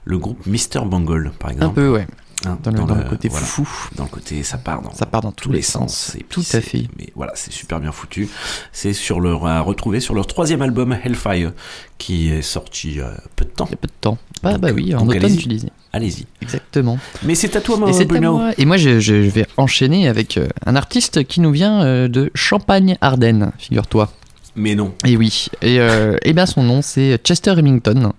le 0.04 0.18
groupe 0.18 0.44
Mr. 0.46 0.84
Bungle, 0.84 1.32
par 1.38 1.50
exemple. 1.50 1.80
Un 1.80 1.82
peu, 1.82 1.88
ouais. 1.88 2.06
Hein, 2.44 2.58
Dans 2.62 2.70
le- 2.72 2.78
dans 2.84 2.94
le 2.94 3.04
côté 3.04 3.28
foufou. 3.30 3.88
Dans 3.96 4.04
le 4.04 4.08
côté, 4.08 4.42
ça 4.42 4.58
part 4.58 4.82
dans, 4.82 4.92
Ça 4.94 5.06
part 5.06 5.20
dans 5.20 5.32
tous 5.32 5.52
les 5.52 5.62
sens. 5.62 6.14
Et 6.18 6.24
puis 6.24 6.42
Tout 6.42 6.56
à 6.56 6.60
fait. 6.60 6.86
Mais 6.98 7.08
voilà, 7.14 7.32
c'est 7.36 7.52
super 7.52 7.78
bien 7.80 7.92
foutu. 7.92 8.28
C'est 8.72 8.92
sur 8.92 9.20
leur, 9.20 9.46
à 9.46 9.60
retrouver 9.60 10.00
sur 10.00 10.14
leur 10.14 10.26
troisième 10.26 10.60
album, 10.62 10.96
Hellfire, 11.04 11.52
qui 11.98 12.30
est 12.32 12.42
sorti 12.42 13.00
euh, 13.00 13.12
peu 13.36 13.44
de 13.44 13.50
temps. 13.50 13.66
Il 13.68 13.70
y 13.72 13.74
a 13.74 13.76
peu 13.76 13.86
de 13.88 13.92
temps. 14.00 14.18
Ah 14.42 14.58
bah 14.58 14.70
oui, 14.74 14.94
en 14.94 15.06
automne, 15.06 15.36
tu 15.36 15.46
disais. 15.48 15.68
Allez-y. 15.92 16.26
Exactement. 16.40 16.98
Mais 17.22 17.34
c'est 17.34 17.54
à 17.54 17.60
toi, 17.60 17.78
Et 17.88 17.92
c'est 17.92 18.02
à 18.02 18.06
Bruno. 18.06 18.32
moi. 18.38 18.50
Et 18.58 18.64
moi, 18.64 18.76
je, 18.76 18.98
je 18.98 19.14
vais 19.14 19.46
enchaîner 19.56 20.08
avec 20.08 20.36
euh, 20.36 20.48
un 20.66 20.74
artiste 20.74 21.24
qui 21.24 21.40
nous 21.40 21.52
vient 21.52 21.82
euh, 21.84 22.08
de 22.08 22.30
Champagne-Ardenne, 22.34 23.52
figure-toi. 23.58 24.10
Mais 24.56 24.74
non. 24.74 24.92
Et 25.06 25.16
oui. 25.16 25.46
Et, 25.62 25.78
euh, 25.80 26.16
eh 26.22 26.32
bien, 26.32 26.44
son 26.46 26.62
nom, 26.62 26.82
c'est 26.82 27.18
Chester 27.24 27.52
Remington. 27.52 28.12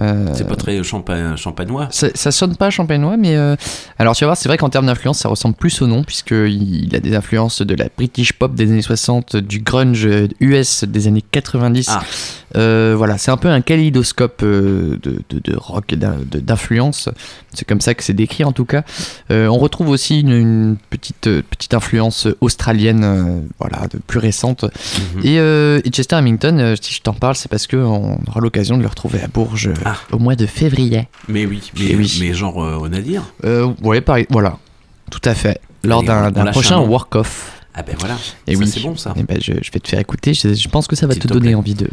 Euh, 0.00 0.26
C'est 0.34 0.46
pas 0.46 0.56
très 0.56 0.82
champa- 0.82 1.36
champagnois. 1.36 1.88
ça, 1.90 2.08
ça 2.14 2.30
sonne 2.30 2.56
pas 2.56 2.70
champenois, 2.70 3.16
mais 3.16 3.36
euh, 3.36 3.56
alors 3.98 4.14
tu 4.14 4.24
vas 4.24 4.28
voir, 4.28 4.36
c'est 4.36 4.48
vrai 4.48 4.58
qu'en 4.58 4.68
termes 4.68 4.86
d'influence, 4.86 5.18
ça 5.18 5.28
ressemble 5.28 5.54
plus 5.54 5.80
au 5.82 5.86
nom, 5.86 6.02
puisqu'il 6.04 6.84
il 6.86 6.94
a 6.96 7.00
des 7.00 7.14
influences 7.14 7.62
de 7.62 7.74
la 7.74 7.86
British 7.96 8.32
pop 8.34 8.54
des 8.54 8.70
années 8.70 8.82
60, 8.82 9.36
du 9.36 9.60
grunge 9.60 10.08
US 10.40 10.84
des 10.84 11.06
années 11.08 11.22
90. 11.30 11.88
Ah. 11.90 12.02
Euh, 12.56 12.94
voilà, 12.96 13.18
c'est 13.18 13.30
un 13.30 13.36
peu 13.36 13.48
un 13.48 13.60
kaléidoscope 13.60 14.40
euh, 14.42 14.98
de, 15.02 15.20
de, 15.28 15.40
de 15.40 15.56
rock 15.56 15.94
d'influence. 15.94 17.08
C'est 17.52 17.66
comme 17.66 17.80
ça 17.80 17.94
que 17.94 18.02
c'est 18.04 18.12
décrit 18.14 18.44
en 18.44 18.52
tout 18.52 18.64
cas. 18.64 18.82
Euh, 19.30 19.46
on 19.48 19.58
retrouve 19.58 19.88
aussi 19.88 20.20
une, 20.20 20.30
une 20.32 20.76
petite, 20.90 21.26
euh, 21.26 21.42
petite 21.48 21.74
influence 21.74 22.28
australienne, 22.40 23.02
euh, 23.04 23.40
voilà, 23.58 23.88
de 23.88 23.98
plus 23.98 24.18
récente. 24.18 24.64
Mhm. 24.64 25.20
Et, 25.24 25.38
euh, 25.38 25.80
et 25.84 25.90
Chester 25.90 26.16
Hamilton, 26.16 26.60
euh, 26.60 26.76
si 26.80 26.92
je 26.94 27.02
t'en 27.02 27.12
parle, 27.14 27.34
c'est 27.36 27.50
parce 27.50 27.66
qu'on 27.66 28.18
aura 28.26 28.40
l'occasion 28.40 28.76
de 28.76 28.82
le 28.82 28.88
retrouver 28.88 29.20
à 29.22 29.26
Bourges 29.28 29.70
euh, 29.92 30.16
au 30.16 30.18
mois 30.18 30.36
de 30.36 30.46
février. 30.46 31.08
Mais 31.28 31.46
oui, 31.46 31.70
mais, 31.78 31.86
Eh 31.90 31.96
oui. 31.96 32.16
mais 32.20 32.34
genre 32.34 32.62
euh, 32.64 32.76
au 32.76 32.88
Nadir. 32.88 33.22
Euh, 33.44 33.72
ouais, 33.82 34.00
pareil, 34.00 34.26
voilà, 34.30 34.58
tout 35.10 35.20
à 35.24 35.34
fait. 35.34 35.60
Lors 35.84 36.00
on- 36.00 36.04
d'un 36.04 36.32
on 36.34 36.50
prochain 36.50 36.78
work-off. 36.80 37.52
Ah 37.78 37.82
ben 37.82 37.94
voilà, 37.98 38.16
Et 38.46 38.54
ça, 38.54 38.60
oui, 38.60 38.66
c'est 38.68 38.80
bon 38.80 38.96
ça. 38.96 39.12
Eh 39.18 39.22
ben, 39.22 39.38
je, 39.38 39.52
je 39.62 39.70
vais 39.70 39.80
te 39.80 39.86
faire 39.88 39.98
écouter. 40.00 40.32
Je, 40.32 40.54
je 40.54 40.68
pense 40.70 40.86
que 40.86 40.96
ça 40.96 41.06
va 41.06 41.14
te 41.14 41.28
donner 41.28 41.48
plaît. 41.48 41.54
envie 41.54 41.74
de 41.74 41.90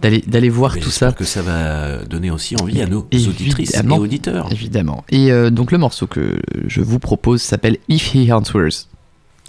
d'aller 0.00 0.22
d'aller 0.24 0.48
voir 0.48 0.74
Mais 0.76 0.80
tout 0.80 0.90
ça. 0.90 1.10
que 1.10 1.24
ça 1.24 1.42
va 1.42 2.04
donner 2.04 2.30
aussi 2.30 2.54
envie 2.54 2.80
à 2.80 2.86
nos 2.86 3.00
auditrices 3.00 3.74
et 3.74 3.88
auditeurs. 3.88 4.46
Évidemment. 4.52 5.04
Et 5.10 5.32
euh, 5.32 5.50
donc 5.50 5.72
le 5.72 5.78
morceau 5.78 6.06
que 6.06 6.38
je 6.68 6.80
vous 6.82 7.00
propose 7.00 7.42
s'appelle 7.42 7.78
If 7.88 8.14
He 8.14 8.30
Answers. 8.30 8.86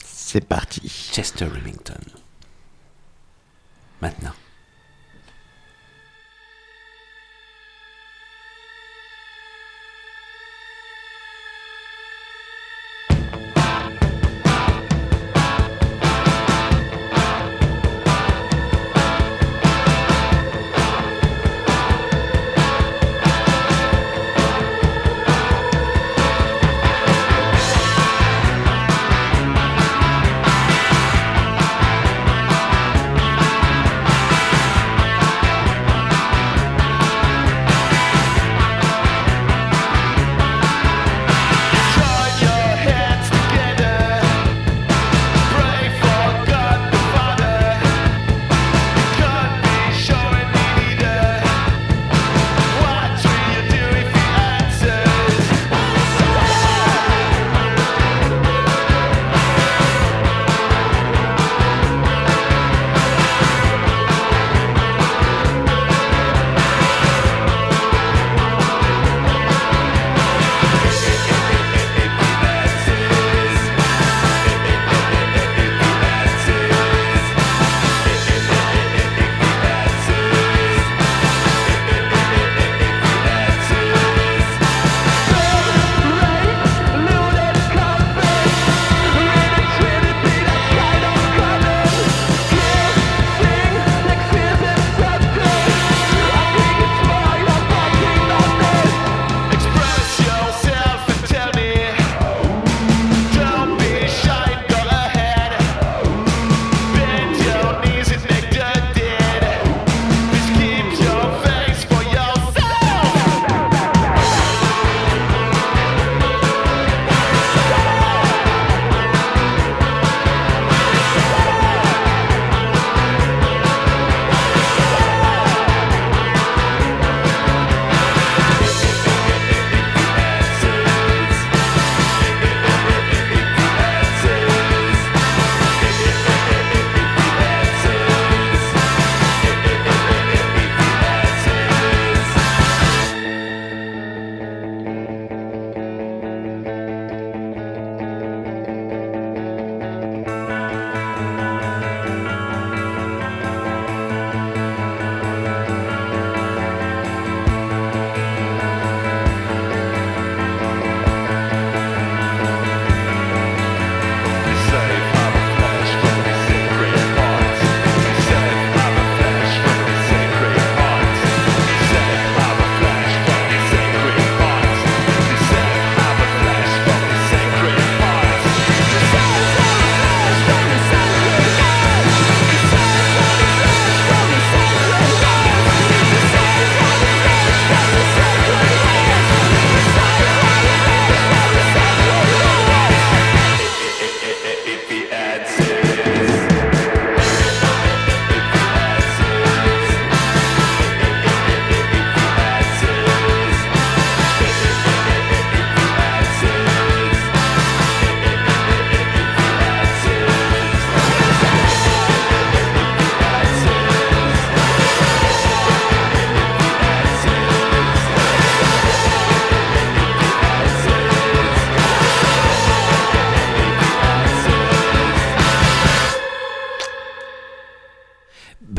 C'est 0.03 0.43
parti. 0.45 0.81
Chester 1.13 1.45
Remington. 1.45 1.93
Maintenant. 4.01 4.31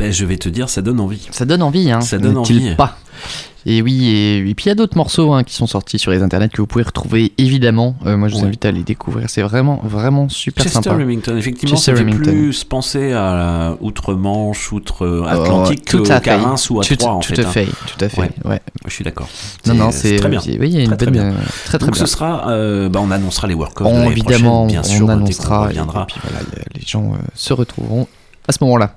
Ben, 0.07 0.13
je 0.13 0.25
vais 0.25 0.37
te 0.37 0.49
dire, 0.49 0.69
ça 0.69 0.81
donne 0.81 0.99
envie. 0.99 1.27
Ça 1.31 1.45
donne 1.45 1.61
envie, 1.61 1.91
hein. 1.91 2.01
Ça 2.01 2.17
donne 2.17 2.37
envie. 2.37 2.75
pas. 2.75 2.97
Et 3.69 3.81
oui, 3.81 4.07
et, 4.07 4.37
et 4.37 4.55
puis 4.55 4.65
il 4.65 4.67
y 4.69 4.71
a 4.71 4.75
d'autres 4.75 4.95
morceaux 4.95 5.33
hein, 5.33 5.43
qui 5.43 5.53
sont 5.53 5.67
sortis 5.67 5.99
sur 5.99 6.11
les 6.11 6.21
internets 6.23 6.47
que 6.47 6.61
vous 6.61 6.67
pouvez 6.67 6.85
retrouver 6.85 7.33
évidemment. 7.37 7.97
Euh, 8.05 8.15
moi, 8.15 8.29
je 8.29 8.35
vous 8.35 8.41
Ouais. 8.41 8.47
invite 8.47 8.63
à 8.63 8.71
les 8.71 8.83
découvrir. 8.83 9.29
C'est 9.29 9.41
vraiment, 9.41 9.81
vraiment 9.83 10.29
super 10.29 10.63
Chester 10.63 10.83
sympa. 10.83 10.95
Remington, 10.95 11.35
effectivement, 11.35 11.75
Chester 11.75 11.91
ça 11.91 11.97
fait 11.97 12.03
Remington. 12.05 12.31
plus 12.31 12.63
penser 12.63 13.11
à 13.11 13.75
Outre-Manche, 13.81 14.71
Outre-Atlantique 14.71 15.81
Oh, 15.85 15.97
tout 15.97 16.03
qu'au. 16.03 16.19
Carins 16.21 16.55
ou 16.69 16.79
à 16.79 16.83
Tout- 16.85 16.95
Troyes, 16.95 17.13
en 17.15 17.19
tout 17.19 17.35
fait. 17.35 17.43
à 17.43 17.47
hein. 17.49 17.51
fait, 17.51 17.65
tout 17.65 18.05
à 18.05 18.07
fait, 18.07 18.31
ouais. 18.45 18.61
Je 18.85 18.93
suis 18.93 19.03
d'accord. 19.03 19.27
Non, 19.65 19.73
non, 19.73 19.91
c'est 19.91 20.15
très 20.15 20.29
bien. 20.29 20.39
Oui, 20.45 20.55
il 20.61 20.69
y 20.69 20.77
a 20.77 20.81
une 20.83 20.87
Très, 20.87 20.97
très 20.97 21.11
bien. 21.11 21.23
euh, 21.25 21.33
très 21.65 21.77
très 21.77 21.87
Donc 21.87 21.95
bien. 21.97 22.05
ce 22.05 22.09
sera, 22.09 22.49
euh, 22.49 22.87
bah, 22.87 23.01
on 23.03 23.11
annoncera 23.11 23.47
les 23.47 23.53
work 23.53 23.81
Bon, 23.83 23.89
de 23.91 23.95
l'année 23.97 24.11
évidemment, 24.11 24.65
bien 24.67 24.83
sûr, 24.83 25.07
on 25.07 25.09
annoncera 25.09 25.63
et, 25.65 25.67
reviendra. 25.69 26.03
et 26.03 26.05
puis 26.13 26.21
voilà, 26.23 26.45
les- 26.55 26.79
les 26.79 26.87
gens 26.87 27.11
euh, 27.13 27.17
se 27.35 27.51
retrouveront 27.51 28.07
à 28.47 28.53
ce 28.53 28.59
moment-là. 28.63 28.95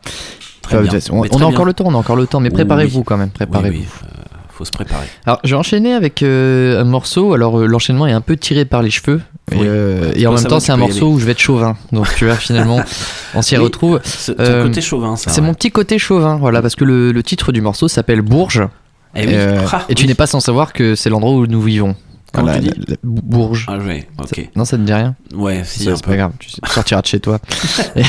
Très 0.63 0.81
bien. 0.83 0.99
on 1.11 1.23
a 1.23 1.45
encore 1.45 1.65
le 1.65 1.73
temps, 1.73 1.85
on 1.87 1.95
a 1.95 1.99
encore 1.99 2.17
le 2.17 2.27
temps, 2.27 2.41
mais 2.41 2.51
préparez-vous 2.51 3.01
oui. 3.01 3.05
quand 3.07 3.17
même, 3.17 3.31
préparez-vous. 3.31 3.79
Oui, 3.79 3.87
oui, 3.87 4.09
euh, 4.09 4.37
faut 4.51 4.65
se 4.65 4.71
préparer. 4.71 5.07
Alors, 5.27 5.41
j'ai 5.43 5.55
enchaîné 5.55 5.95
avec 5.95 6.23
euh, 6.23 6.81
un 6.81 6.85
morceau. 6.85 7.33
Alors, 7.35 7.61
euh, 7.61 7.67
l'enchaînement 7.67 8.07
est 8.07 8.13
un 8.13 8.21
peu 8.21 8.37
tiré 8.37 8.65
par 8.65 8.83
les 8.83 8.91
cheveux. 8.91 9.21
Et, 9.53 10.27
en 10.27 10.35
même 10.35 10.45
temps, 10.45 10.61
c'est 10.61 10.73
un 10.73 10.77
morceau 10.77 11.09
où 11.09 11.19
je 11.19 11.25
vais 11.25 11.33
être 11.33 11.41
chauvin. 11.41 11.77
Donc, 11.93 12.15
tu 12.15 12.27
vois, 12.27 12.37
finalement, 12.37 12.81
on 13.35 13.43
s'y 13.43 13.57
retrouve. 13.57 14.01
c'est 14.05 14.37
ton 14.37 14.63
côté 14.65 14.81
chauvin, 14.81 15.17
ça, 15.17 15.31
C'est 15.31 15.41
ouais. 15.41 15.47
mon 15.47 15.55
petit 15.55 15.71
côté 15.71 15.99
chauvin, 15.99 16.37
voilà, 16.37 16.63
parce 16.63 16.77
que 16.77 16.85
le, 16.85 17.13
le 17.13 17.23
titre 17.23 17.53
du 17.53 17.61
morceau 17.61 17.89
s'appelle 17.89 18.23
Bourges. 18.23 18.69
Eh 19.17 19.27
Ah, 19.73 19.85
et 19.89 19.95
tu 19.95 20.07
n'es 20.07 20.15
pas 20.15 20.29
sans 20.29 20.39
savoir 20.39 20.73
que 20.73 20.95
c'est 20.95 21.11
l'endroit 21.11 21.33
où 21.33 21.47
nous 21.47 21.61
vivons. 21.61 21.97
Comment 22.33 22.47
Voilà, 22.53 22.61
tu 22.63 22.69
dis 22.69 22.81
la- 22.87 22.93
la- 22.93 22.97
Bourges. 23.03 23.67
Ah 23.69 23.79
ouais, 23.79 24.07
ok. 24.21 24.49
Non, 24.57 24.65
ça 24.65 24.77
te 24.77 24.83
dit 24.83 24.93
rien 24.93 25.15
Ouais, 25.35 25.63
si, 25.65 25.85
C'est 25.85 26.05
pas 26.05 26.17
grave, 26.17 26.33
tu 26.39 26.49
sortiras 26.67 27.03
de 27.03 27.07
chez 27.07 27.21
toi. 27.21 27.39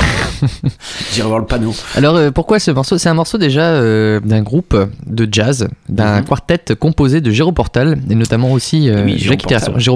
J'irai 1.13 1.27
voir 1.27 1.39
le 1.39 1.45
panneau. 1.45 1.73
Alors 1.95 2.15
euh, 2.15 2.31
pourquoi 2.31 2.59
ce 2.59 2.71
morceau? 2.71 2.97
C'est 2.97 3.09
un 3.09 3.13
morceau 3.13 3.37
déjà 3.37 3.61
euh, 3.71 4.19
d'un 4.19 4.41
groupe 4.41 4.75
de 5.05 5.27
jazz, 5.31 5.67
d'un 5.89 6.19
Mhm. 6.21 6.25
quartet 6.25 6.75
composé 6.79 7.21
de 7.21 7.31
Géraud 7.31 7.51
Portal 7.51 7.99
et 8.09 8.15
notamment 8.15 8.51
aussi 8.51 8.89
euh, 8.89 9.05
Oui, 9.05 9.17
Jacques. 9.17 9.41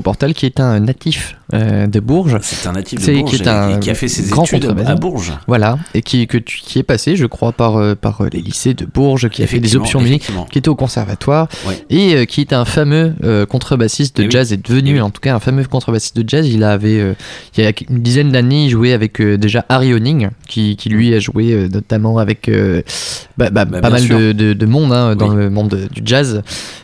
Portal. 0.04 0.34
Qui 0.34 0.46
est 0.46 0.60
un 0.60 0.80
natif 0.82 1.38
euh, 1.54 1.88
de 1.88 2.00
Bourges. 2.00 2.38
C'est 2.42 2.68
un 2.68 2.74
natif 2.74 3.06
de 3.06 3.14
Bourges 3.20 3.32
qui 3.32 3.42
est 3.44 3.48
un 3.48 3.78
et 3.78 3.80
qui 3.80 3.90
a 3.90 3.96
fait 3.96 4.08
ses 4.08 4.22
études 4.28 4.34
à- 4.34 4.36
contrebassiste. 4.36 5.00
Bourges. 5.00 5.34
Voilà, 5.48 5.78
et 5.94 6.02
qui, 6.02 6.28
que 6.28 6.38
qui 6.38 6.80
est 6.80 6.84
passé, 6.84 7.16
je 7.16 7.26
crois, 7.26 7.52
par, 7.52 7.96
par 7.96 8.24
les 8.32 8.42
lycées 8.42 8.74
de 8.74 8.86
Bourges, 8.86 9.30
qui 9.30 9.44
a 9.44 9.48
fait 9.48 9.60
des 9.60 9.76
options 9.76 10.00
musique, 10.02 10.16
effectivement. 10.24 10.46
qui 10.46 10.58
était 10.58 10.70
au 10.70 10.76
conservatoire, 10.76 11.48
Ouais. 11.68 11.84
et 11.90 12.26
qui 12.28 12.42
est 12.42 12.54
un 12.54 12.66
fameux 12.66 13.14
euh, 13.24 13.46
contrebassiste 14.16 14.18
de 14.18 14.24
Eh 14.24 14.26
oui. 14.26 14.32
jazz, 14.32 14.54
est 14.54 14.66
devenu 14.68 15.02
en 15.02 15.10
tout 15.10 15.22
cas 15.22 15.36
un 15.36 15.40
fameux 15.40 15.64
contrebassiste 15.66 16.18
de 16.18 16.28
jazz. 16.28 16.48
Il 16.48 16.64
avait, 16.64 17.00
euh, 17.00 17.14
il 17.58 17.64
y 17.64 17.68
a 17.68 17.72
une 17.90 18.02
dizaine 18.02 18.32
d'années, 18.32 18.66
il 18.66 18.70
jouait 18.70 18.94
avec 18.94 19.20
euh, 19.22 19.38
déjà 19.38 19.66
Harry 19.70 19.94
Honing, 19.94 20.30
qui, 20.48 20.76
qui 20.76 20.90
lui 20.90 21.14
a 21.14 21.20
joué 21.20 21.52
euh, 21.54 21.68
notamment 21.68 22.18
avec 22.18 22.50
euh, 22.50 22.82
bah, 23.38 23.50
bah, 23.50 23.66
Bah, 23.66 23.82
pas 23.82 23.90
mal 23.90 24.08
de, 24.08 24.32
de- 24.32 24.54
de 24.54 24.66
monde 24.66 24.94
hein, 24.94 25.16
dans 25.16 25.30
Oui. 25.30 25.36
le 25.38 25.50
monde 25.50 25.70
de- 25.70 25.88
du 25.94 26.02
jazz. 26.06 26.42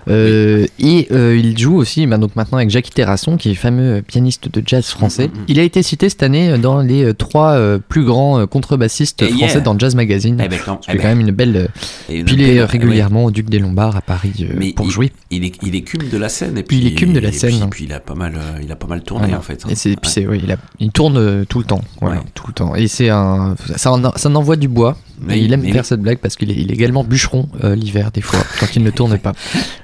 Et 0.07 1.07
il 1.11 1.57
joue 1.57 1.75
aussi 1.77 2.05
donc 2.07 2.35
maintenant 2.35 2.57
avec 2.57 2.69
Jackie 2.69 2.91
Terrasson, 2.91 3.37
qui 3.37 3.51
est 3.51 3.55
fameux 3.55 4.01
pianiste 4.01 4.49
de 4.51 4.61
jazz 4.65 4.85
français. 4.87 5.27
Mm, 5.27 5.31
Il 5.47 5.59
a 5.59 5.63
été 5.63 5.81
cité 5.83 6.09
cette 6.09 6.23
année 6.23 6.57
dans 6.57 6.81
les 6.81 7.13
trois 7.13 7.57
plus 7.87 8.03
grands 8.03 8.45
contrebassistes 8.47 9.21
Et 9.21 9.27
français 9.29 9.53
yeah. 9.55 9.59
dans 9.61 9.77
Jazz 9.77 9.95
Magazine. 9.95 10.41
Eh 10.43 10.47
ben, 10.49 10.59
quand- 10.63 10.79
Ce 10.81 10.87
qui 10.87 10.91
eh 10.91 10.93
est 10.93 10.97
ben. 10.97 11.01
quand 11.03 11.07
même 11.09 11.21
une 11.21 11.31
belle. 11.31 11.69
Puis 12.07 12.23
il 12.33 12.41
est 12.43 12.63
régulièrement 12.63 13.25
au 13.25 13.31
Duc 13.31 13.49
des 13.49 13.59
Lombards 13.59 13.95
à 13.95 14.01
Paris 14.01 14.45
Mais 14.57 14.73
pour 14.73 14.87
il, 14.87 14.91
jouer. 14.91 15.11
Il, 15.29 15.45
est, 15.45 15.53
il 15.63 15.75
écume 15.75 16.09
de 16.11 16.17
la 16.17 16.29
scène 16.29 16.57
et 16.57 16.63
Puis 16.63 16.77
puis 16.79 16.87
il 16.87 16.91
écume 16.91 17.13
de 17.13 17.19
la 17.23 17.29
et 17.29 17.31
scène. 17.31 17.51
Puis, 17.59 17.69
puis 17.69 17.85
il 17.85 17.93
a 17.93 17.99
pas 17.99 18.15
mal, 18.15 18.33
euh, 18.35 18.59
il 18.61 18.71
a 18.71 18.75
pas 18.75 18.87
mal 18.87 19.01
tourné 19.03 19.33
en 19.35 19.41
fait. 19.41 19.63
hein. 19.65 19.69
Et 19.69 19.75
c'est, 19.75 19.89
puis 19.95 20.07
Ouais. 20.07 20.13
c'est, 20.13 20.27
oui, 20.27 20.41
il, 20.43 20.51
a- 20.51 20.57
il 20.79 20.91
tourne 20.91 21.17
euh, 21.17 21.45
tout 21.45 21.59
le 21.59 21.65
temps. 21.65 21.81
Voilà, 22.01 22.17
Ouais. 22.17 22.25
tout 22.33 22.45
le 22.47 22.53
temps. 22.53 22.75
Et 22.75 22.87
c'est 22.87 23.09
un, 23.09 23.55
ça, 23.75 23.91
en, 23.91 24.11
ça 24.15 24.29
en 24.29 24.35
envoie 24.35 24.55
du 24.55 24.67
bois. 24.67 24.97
Mais- 25.23 25.39
il 25.39 25.53
aime 25.53 25.61
mais 25.61 25.71
faire 25.71 25.81
oui. 25.83 25.87
cette 25.87 26.01
blague 26.01 26.17
parce 26.17 26.35
qu'il 26.35 26.49
est, 26.49 26.55
il 26.55 26.71
est 26.71 26.73
également 26.73 27.03
bûcheron 27.03 27.47
euh, 27.63 27.75
l'hiver 27.75 28.09
des 28.11 28.21
fois 28.21 28.39
quand 28.59 28.75
il 28.75 28.81
ne 28.83 28.89
tourne 28.89 29.17
pas. 29.19 29.33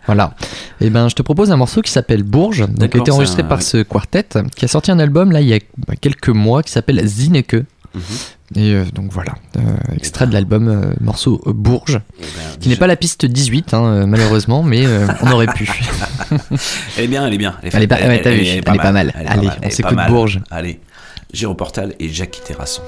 Voilà. 0.08 0.34
Et 0.82 0.90
ben, 0.90 1.10
je 1.10 1.16
te 1.16 1.22
propose 1.22 1.52
un 1.52 1.58
morceau 1.58 1.82
qui 1.84 1.92
s'appelle 1.92 2.24
Bourges, 2.24 2.68
donc 2.68 2.90
qui 2.90 2.98
a 2.98 3.02
été 3.02 3.12
enregistré 3.12 3.44
un- 3.44 3.46
par 3.46 3.62
ce 3.62 3.84
quartet, 3.84 4.26
qui 4.56 4.66
a 4.66 4.68
sorti 4.68 4.90
un 4.92 4.98
album 5.00 5.32
là 5.32 5.42
il 5.42 5.48
y 5.48 5.54
a 5.54 5.60
bah, 5.88 5.94
quelques 6.00 6.30
mois 6.30 6.64
qui 6.64 6.72
s'appelle 6.72 7.06
Zineke. 7.08 7.58
Mhm. 7.98 8.62
Et 8.64 8.72
euh, 8.74 8.86
donc 8.94 9.12
voilà, 9.12 9.34
euh, 9.58 9.62
extrait 9.96 10.26
de 10.28 10.34
l'album 10.34 10.70
euh, 10.70 10.94
morceau 11.02 11.42
Bourges, 11.48 12.00
Eh 12.20 12.22
ben, 12.24 12.60
qui 12.60 12.70
n'est 12.70 12.78
pas 12.78 12.88
la 12.88 12.96
piste 12.96 13.26
18 13.26 13.74
hein, 13.74 14.06
malheureusement, 14.08 14.64
mais 14.64 14.86
on 15.22 15.32
aurait 15.32 15.48
pu. 15.48 15.70
Elle 16.98 17.04
est 17.04 17.08
bien, 17.08 17.28
elle 17.28 17.34
est 17.34 17.38
bien. 17.38 17.56
Elle 17.62 17.84
est 17.84 17.88
pas- 17.88 18.92
mal. 18.92 19.14
Allez, 19.16 19.50
on 19.64 19.70
s'écoute. 19.70 19.98
Bourges. 20.08 20.40
Allez, 20.50 20.80
Géraud 21.34 21.56
Portal 21.56 21.94
et 22.00 22.08
Jackie 22.10 22.42
Terrasson. 22.42 22.82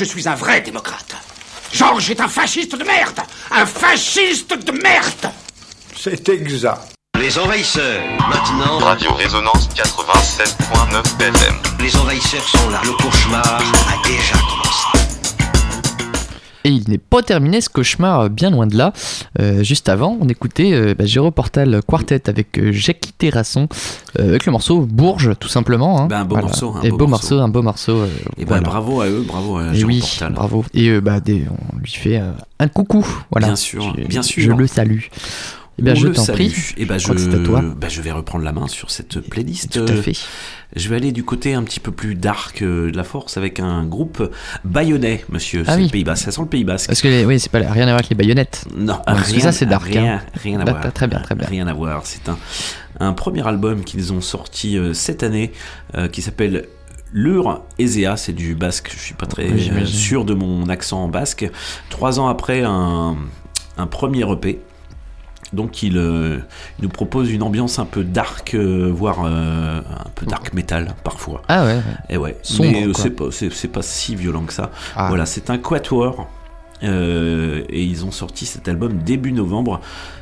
Je 0.00 0.06
suis 0.06 0.26
un 0.26 0.34
vrai 0.34 0.62
démocrate. 0.62 1.14
Georges 1.74 2.10
est 2.10 2.22
un 2.22 2.28
fasciste 2.28 2.74
de 2.74 2.84
merde 2.84 3.20
Un 3.50 3.66
fasciste 3.66 4.54
de 4.54 4.72
merde 4.72 5.30
C'est 5.94 6.26
exact. 6.30 6.94
Les 7.18 7.38
envahisseurs, 7.38 8.00
maintenant. 8.30 8.78
Radio 8.78 9.12
Résonance 9.12 9.68
87.9 9.74 11.02
FM. 11.20 11.54
Les 11.80 11.94
envahisseurs 11.98 12.48
sont 12.48 12.70
là. 12.70 12.80
Le 12.82 12.92
cauchemar 12.92 13.44
a 13.44 14.08
déjà 14.08 14.38
commencé. 14.48 14.70
Et 16.64 16.70
il 16.70 16.88
n'est 16.88 16.98
pas 16.98 17.22
terminé 17.22 17.60
ce 17.60 17.68
cauchemar, 17.70 18.20
euh, 18.20 18.28
bien 18.28 18.50
loin 18.50 18.66
de 18.66 18.76
là. 18.76 18.92
Euh, 19.40 19.62
juste 19.62 19.88
avant, 19.88 20.18
on 20.20 20.28
écoutait 20.28 20.72
euh, 20.72 20.94
bah, 20.94 21.06
Géroportal 21.06 21.80
Quartet 21.86 22.28
avec 22.28 22.58
euh, 22.58 22.70
Jackie 22.72 23.12
Terrasson, 23.12 23.62
euh, 23.62 23.74
avec 24.18 24.46
le 24.46 24.52
morceau 24.52 24.80
Bourges, 24.80 25.32
tout 25.38 25.48
simplement. 25.48 26.00
hein. 26.02 26.06
Ben, 26.06 26.20
un 26.20 26.24
beau 26.24 26.36
morceau, 26.36 26.74
un 26.76 26.82
Et 26.82 26.90
beau 26.90 26.98
beau 26.98 27.06
morceau. 27.06 27.34
morceau, 27.36 27.44
un 27.44 27.48
beau 27.48 27.62
morceau. 27.62 27.96
euh, 27.98 28.06
Et 28.36 28.40
ben, 28.44 28.48
voilà. 28.48 28.62
bravo 28.62 29.00
à 29.00 29.06
eux, 29.08 29.24
bravo 29.26 29.58
à 29.58 29.72
Jean 29.72 29.86
oui, 29.86 30.00
Portal. 30.00 30.32
bravo. 30.32 30.64
Et 30.74 30.88
euh, 30.88 31.00
bah, 31.00 31.20
des- 31.20 31.46
on 31.74 31.78
lui 31.78 31.90
fait 31.90 32.18
euh, 32.18 32.30
un 32.58 32.68
coucou. 32.68 33.06
Voilà. 33.30 33.48
Bien 33.48 33.56
sûr, 33.56 33.94
Je- 33.96 34.04
bien 34.06 34.22
sûr. 34.22 34.42
Je 34.42 34.50
le 34.50 34.66
salue. 34.66 35.02
Eh 35.78 35.82
bien, 35.82 35.94
On 35.94 35.96
je 35.96 36.08
t'en 36.08 36.26
prie. 36.26 36.54
Et 36.76 36.84
ben, 36.84 36.98
Je 36.98 37.10
toi. 37.42 37.62
ben, 37.62 37.88
je 37.88 38.02
vais 38.02 38.12
reprendre 38.12 38.44
la 38.44 38.52
main 38.52 38.68
sur 38.68 38.90
cette 38.90 39.20
playlist. 39.20 39.72
Tout 39.72 39.90
à 39.90 39.92
Euh, 39.96 40.02
fait. 40.02 40.12
Je 40.76 40.88
vais 40.90 40.96
aller 40.96 41.10
du 41.10 41.24
côté 41.24 41.54
un 41.54 41.62
petit 41.62 41.80
peu 41.80 41.90
plus 41.90 42.14
dark 42.14 42.60
euh, 42.60 42.90
de 42.90 42.96
la 42.96 43.02
force 43.02 43.38
avec 43.38 43.60
un 43.60 43.84
groupe 43.86 44.30
bayonnais, 44.64 45.24
monsieur. 45.30 45.62
Ah 45.66 45.72
c'est 45.72 45.76
oui. 45.78 45.84
le 45.84 45.88
Pays 45.90 46.04
Basque. 46.04 46.24
Ça 46.26 46.32
sent 46.32 46.42
le 46.42 46.48
Pays 46.48 46.64
Basque. 46.64 46.88
Parce 46.88 47.00
que 47.00 47.08
les- 47.08 47.24
oui, 47.24 47.40
c'est 47.40 47.50
pas 47.50 47.60
rien 47.60 47.84
à 47.84 47.86
voir 47.86 47.94
avec 47.94 48.10
les 48.10 48.14
baïonnettes. 48.16 48.66
Non, 48.76 48.98
rien- 49.06 49.40
ça 49.40 49.52
c'est 49.52 49.64
dark. 49.64 49.86
Rien, 49.86 50.16
hein. 50.16 50.20
rien 50.42 50.60
à 50.60 50.64
voir. 50.70 50.92
Très 50.92 51.06
bien, 51.06 51.20
très 51.20 51.34
bien. 51.34 51.46
Rien 51.48 51.66
à 51.66 51.72
voir. 51.72 52.02
C'est 52.04 52.28
un, 52.28 52.36
un 53.00 53.12
premier 53.12 53.46
album 53.46 53.82
qu'ils 53.84 54.12
ont 54.12 54.20
sorti 54.20 54.78
euh, 54.78 54.92
cette 54.94 55.22
année 55.22 55.52
euh, 55.96 56.08
qui 56.08 56.22
s'appelle 56.22 56.66
Lure 57.12 57.62
Ezea, 57.78 58.16
c'est 58.16 58.32
du 58.32 58.54
basque. 58.54 58.90
Je 58.94 58.98
suis 59.00 59.14
pas 59.14 59.26
très 59.26 59.50
Oui, 59.50 59.70
euh, 59.74 59.84
sûr 59.84 60.24
de 60.24 60.34
mon 60.34 60.68
accent 60.68 61.08
basque. 61.08 61.50
Trois 61.88 62.20
ans 62.20 62.28
après 62.28 62.62
un, 62.62 63.16
un 63.78 63.86
premier 63.86 64.30
EP. 64.30 64.60
Donc 65.52 65.82
il, 65.82 65.96
euh, 65.96 66.38
il 66.78 66.84
nous 66.84 66.88
propose 66.88 67.32
une 67.32 67.42
ambiance 67.42 67.80
un 67.80 67.84
peu 67.84 68.04
dark, 68.04 68.54
euh, 68.54 68.88
voire 68.94 69.24
euh, 69.24 69.80
un 69.80 70.08
peu 70.14 70.24
dark 70.24 70.52
metal 70.52 70.94
parfois. 71.02 71.42
Ah 71.48 71.64
ouais, 71.64 71.74
ouais. 71.74 71.82
Et 72.08 72.16
ouais. 72.16 72.38
Sombre, 72.42 72.70
Mais 72.70 72.86
c'est 72.94 73.10
pas, 73.10 73.24
c'est, 73.32 73.52
c'est 73.52 73.68
pas 73.68 73.82
si 73.82 74.14
violent 74.14 74.44
que 74.44 74.52
ça. 74.52 74.70
Ah. 74.94 75.08
Voilà, 75.08 75.26
c'est 75.26 75.50
un 75.50 75.58
quatuor. 75.58 76.28
Euh, 76.82 77.62
et 77.68 77.82
ils 77.82 78.04
ont 78.04 78.10
sorti 78.10 78.46
cet 78.46 78.68
album 78.68 78.98
début 78.98 79.32
novembre 79.32 79.80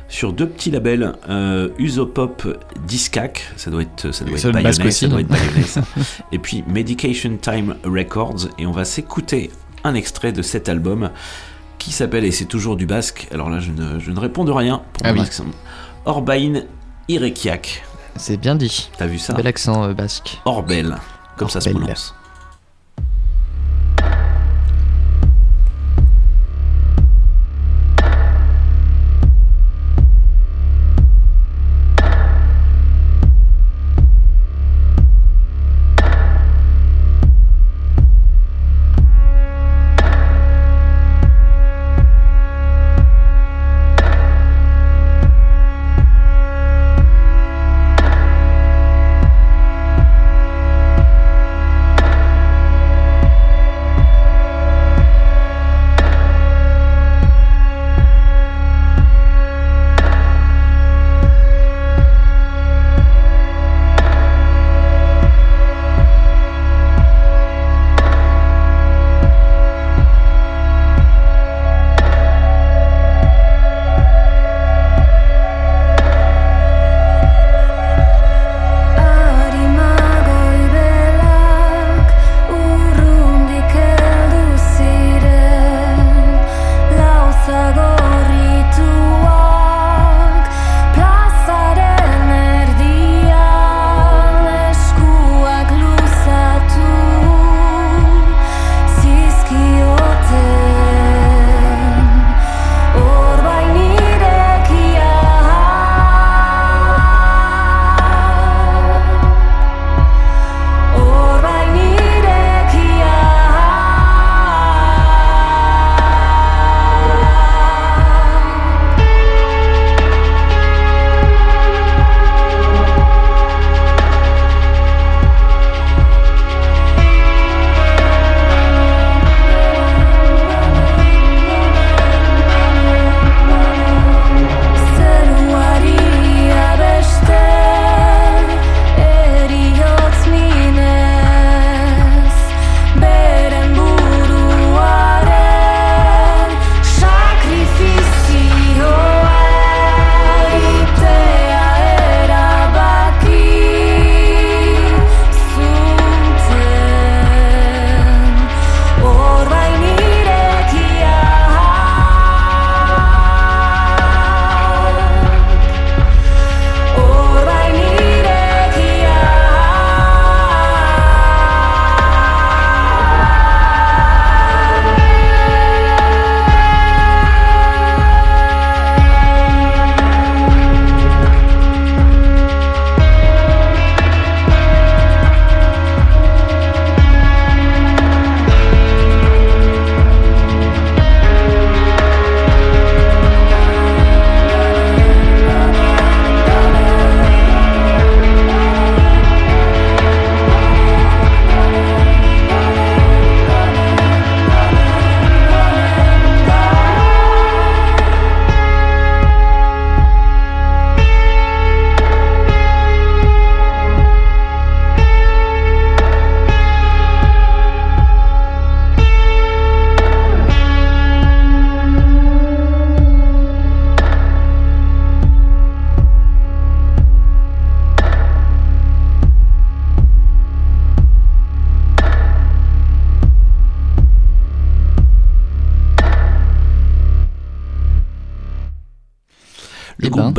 sur 0.09 0.33
deux 0.33 0.47
petits 0.47 0.71
labels, 0.71 1.13
euh, 1.29 1.69
Usopop 1.77 2.47
Discac, 2.87 3.43
ça 3.55 3.69
doit 3.69 3.83
être, 3.83 4.11
ça 4.11 4.25
doit 4.25 4.37
Ça 4.37 4.49
être 4.49 4.85
aussi, 4.85 5.05
ça 5.05 5.07
doit 5.07 5.21
être 5.21 5.27
bayonnais, 5.27 5.63
ça. 5.63 5.81
et 6.31 6.39
puis 6.39 6.63
Medication 6.67 7.37
Time 7.37 7.75
Records, 7.83 8.47
et 8.57 8.65
on 8.65 8.71
va 8.71 8.85
s'écouter 8.85 9.51
un 9.83 9.93
extrait 9.93 10.31
de 10.31 10.41
cet 10.41 10.67
album 10.67 11.11
qui 11.77 11.91
s'appelle, 11.91 12.25
et 12.25 12.31
c'est 12.31 12.45
toujours 12.45 12.75
du 12.75 12.87
basque, 12.87 13.27
alors 13.31 13.49
là 13.49 13.59
je 13.59 13.71
ne, 13.71 13.99
je 13.99 14.11
ne 14.11 14.19
réponds 14.19 14.43
de 14.45 14.51
rien 14.51 14.81
pour 14.93 15.05
Ah 15.05 15.13
oui. 15.13 15.21
Orbain 16.05 16.61
Irekiak. 17.07 17.83
C'est 18.15 18.37
bien 18.37 18.55
dit. 18.55 18.89
T'as 18.97 19.05
vu 19.05 19.17
ça? 19.19 19.33
Bel 19.33 19.47
accent 19.47 19.83
euh, 19.83 19.93
basque. 19.93 20.39
Orbel, 20.45 20.97
comme 21.37 21.49
ça 21.49 21.61
se 21.61 21.69
prononce. 21.69 22.13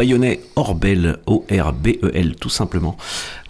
Bayonnais 0.04 0.40
Orbel, 0.56 1.18
O-R-B-E-L, 1.26 2.34
tout 2.36 2.48
simplement. 2.48 2.96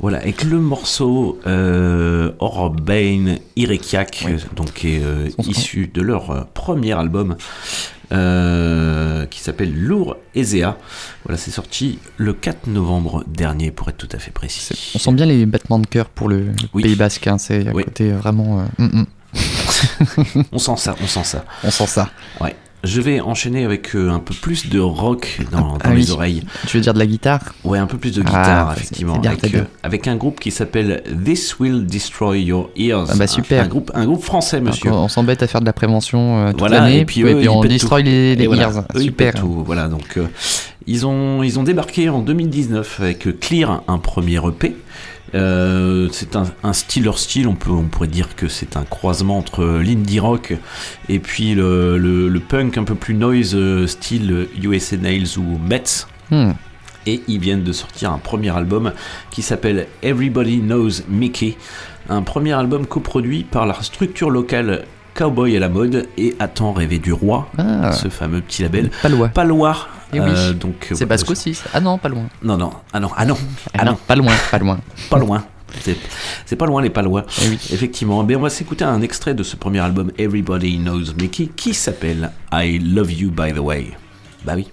Voilà, 0.00 0.18
avec 0.18 0.42
le 0.42 0.58
morceau 0.58 1.38
euh, 1.46 2.32
Orbein 2.40 3.36
Irekiak, 3.54 4.26
donc 4.56 4.72
qui 4.72 4.96
est 4.96 5.00
euh, 5.04 5.28
issu 5.46 5.88
de 5.94 6.02
leur 6.02 6.30
euh, 6.32 6.40
premier 6.52 6.90
album. 6.98 7.36
euh, 8.12 9.26
qui 9.26 9.38
s'appelle 9.38 9.72
Lourd 9.72 10.16
Ezea. 10.34 10.76
Voilà, 11.24 11.38
c'est 11.38 11.52
sorti 11.52 12.00
le 12.16 12.32
4 12.32 12.66
novembre 12.66 13.22
dernier, 13.28 13.70
pour 13.70 13.88
être 13.88 13.98
tout 13.98 14.08
à 14.10 14.18
fait 14.18 14.32
précis. 14.32 14.92
On 14.96 14.98
sent 14.98 15.12
bien 15.12 15.26
les 15.26 15.46
battements 15.46 15.78
de 15.78 15.86
cœur 15.86 16.06
pour 16.08 16.28
le, 16.28 16.46
le 16.74 16.82
Pays 16.82 16.96
Basque. 16.96 17.28
hein, 17.28 17.38
c'est 17.38 17.68
à 17.68 17.72
Oui. 17.72 17.84
côté 17.84 18.10
vraiment. 18.10 18.64
mm, 18.78 18.84
mm. 18.84 19.06
on 20.50 20.58
sent 20.58 20.76
ça, 20.78 20.96
on 21.00 21.06
sent 21.06 21.22
ça. 21.22 21.44
On 21.62 21.70
sent 21.70 21.86
ça. 21.86 22.10
Ouais. 22.40 22.56
Je 22.82 23.00
vais 23.02 23.20
enchaîner 23.20 23.64
avec 23.64 23.94
euh, 23.94 24.08
un 24.10 24.20
peu 24.20 24.32
plus 24.32 24.68
de 24.70 24.80
rock 24.80 25.40
dans, 25.52 25.58
dans 25.58 25.78
Ah 25.84 25.92
les 25.94 26.06
oui. 26.06 26.10
oreilles. 26.12 26.42
Tu 26.66 26.78
veux 26.78 26.82
dire 26.82 26.94
de 26.94 26.98
la 26.98 27.06
guitare? 27.06 27.40
Ouais, 27.62 27.78
un 27.78 27.86
peu 27.86 27.98
plus 27.98 28.14
de 28.14 28.22
Ah, 28.22 28.24
guitare, 28.26 28.72
effectivement. 28.74 29.18
bien, 29.18 29.32
avec, 29.32 29.54
euh, 29.54 29.64
avec 29.82 30.08
un 30.08 30.16
groupe 30.16 30.40
qui 30.40 30.50
s'appelle 30.50 31.02
This 31.24 31.58
Will 31.60 31.84
Destroy 31.84 32.42
Your 32.42 32.70
Ears. 32.76 33.06
Ah 33.10 33.14
bah, 33.16 33.26
super. 33.26 33.64
Un, 33.64 33.68
groupe, 33.68 33.90
un 33.94 34.06
groupe 34.06 34.22
français, 34.22 34.60
monsieur. 34.62 34.90
On 34.90 35.04
on 35.04 35.08
s'embête 35.08 35.42
à 35.42 35.46
faire 35.46 35.60
de 35.60 35.66
la 35.66 35.72
prévention 35.74 36.38
euh, 36.46 36.50
toute 36.52 36.60
Voilà, 36.60 36.80
l'année, 36.80 37.00
et 37.00 37.04
puis, 37.04 37.22
ouais, 37.24 37.34
eux, 37.34 37.38
puis 37.40 37.48
on 37.48 37.60
destroy 37.62 38.00
tout. 38.02 38.06
les, 38.06 38.34
les 38.36 38.46
voilà, 38.46 38.62
ears. 38.62 38.84
eux, 38.94 39.00
Super. 39.02 39.34
tout. 39.34 39.62
Voilà, 39.66 39.88
donc 39.88 40.16
euh, 40.16 40.24
ils, 40.86 41.04
ont, 41.06 41.42
ils 41.42 41.58
ont 41.58 41.62
débarqué 41.64 42.08
en 42.08 42.20
2019 42.20 43.00
avec 43.00 43.40
Clear, 43.40 43.82
un 43.88 43.98
premier 43.98 44.36
EP. 44.46 44.74
Euh, 45.34 46.08
c'est 46.10 46.34
un, 46.36 46.44
un 46.62 46.72
style 46.72 47.04
leur 47.04 47.18
style, 47.18 47.46
on, 47.46 47.54
peut, 47.54 47.70
on 47.70 47.84
pourrait 47.84 48.08
dire 48.08 48.34
que 48.34 48.48
c'est 48.48 48.76
un 48.76 48.82
croisement 48.84 49.38
entre 49.38 49.64
l'indie 49.64 50.18
rock 50.18 50.54
et 51.08 51.18
puis 51.20 51.54
le, 51.54 51.98
le- 51.98 52.28
le 52.28 52.40
punk 52.40 52.76
un 52.78 52.84
peu 52.84 52.96
plus 52.96 53.14
noise 53.14 53.54
euh, 53.54 53.86
style 53.86 54.48
USA 54.62 54.96
Nails 54.96 55.38
ou 55.38 55.58
Mets. 55.58 56.06
Hmm. 56.30 56.52
Et 57.06 57.22
ils 57.28 57.38
viennent 57.38 57.62
de 57.64 57.72
sortir 57.72 58.12
un 58.12 58.18
premier 58.18 58.50
album 58.54 58.92
qui 59.30 59.42
s'appelle 59.42 59.86
Everybody 60.02 60.58
Knows 60.60 61.02
Mickey. 61.08 61.56
Un 62.08 62.22
premier 62.22 62.52
album 62.52 62.86
coproduit 62.86 63.44
par 63.44 63.66
la 63.66 63.80
structure 63.82 64.30
locale 64.30 64.84
Cowboy 65.20 65.54
à 65.54 65.60
la 65.60 65.68
mode 65.68 66.08
et 66.16 66.34
Attends 66.38 66.72
rêver 66.72 66.98
du 66.98 67.12
roi, 67.12 67.46
Ah. 67.58 67.92
ce 67.92 68.08
fameux 68.08 68.40
petit 68.40 68.62
label. 68.62 68.90
Palois. 69.02 69.28
Palois. 69.28 69.76
Eh 70.14 70.18
oui. 70.20 70.26
Euh, 70.30 70.54
donc, 70.54 70.88
C'est 70.94 71.04
basque 71.04 71.30
aussi. 71.30 71.52
ça. 71.54 71.64
Ah 71.74 71.80
non, 71.80 71.98
pas 71.98 72.08
loin. 72.08 72.22
Non, 72.42 72.56
non, 72.56 72.70
ah 72.90 73.00
non, 73.00 73.10
ah 73.14 73.26
non, 73.26 73.36
Ah 73.78 73.84
non, 73.84 73.98
pas 74.06 74.16
loin, 74.16 74.32
pas 74.50 74.58
loin. 74.58 74.78
pas 75.10 75.18
loin. 75.18 75.44
C'est- 76.46 76.56
pas 76.56 76.64
loin 76.64 76.80
les 76.80 76.88
Palois. 76.88 77.26
Eh 77.42 77.52
Effectivement. 77.52 78.24
Ben, 78.24 78.38
on 78.38 78.40
va 78.40 78.48
s'écouter 78.48 78.84
un 78.86 79.02
extrait 79.02 79.34
de 79.34 79.42
ce 79.42 79.56
premier 79.56 79.80
album 79.80 80.10
Everybody 80.16 80.78
Knows 80.78 81.12
Mickey 81.20 81.50
qui 81.54 81.74
s'appelle 81.74 82.30
I 82.50 82.78
Love 82.78 83.12
You 83.12 83.30
By 83.30 83.52
the 83.52 83.58
Way. 83.58 83.90
Bah 84.46 84.54
oui. 84.56 84.68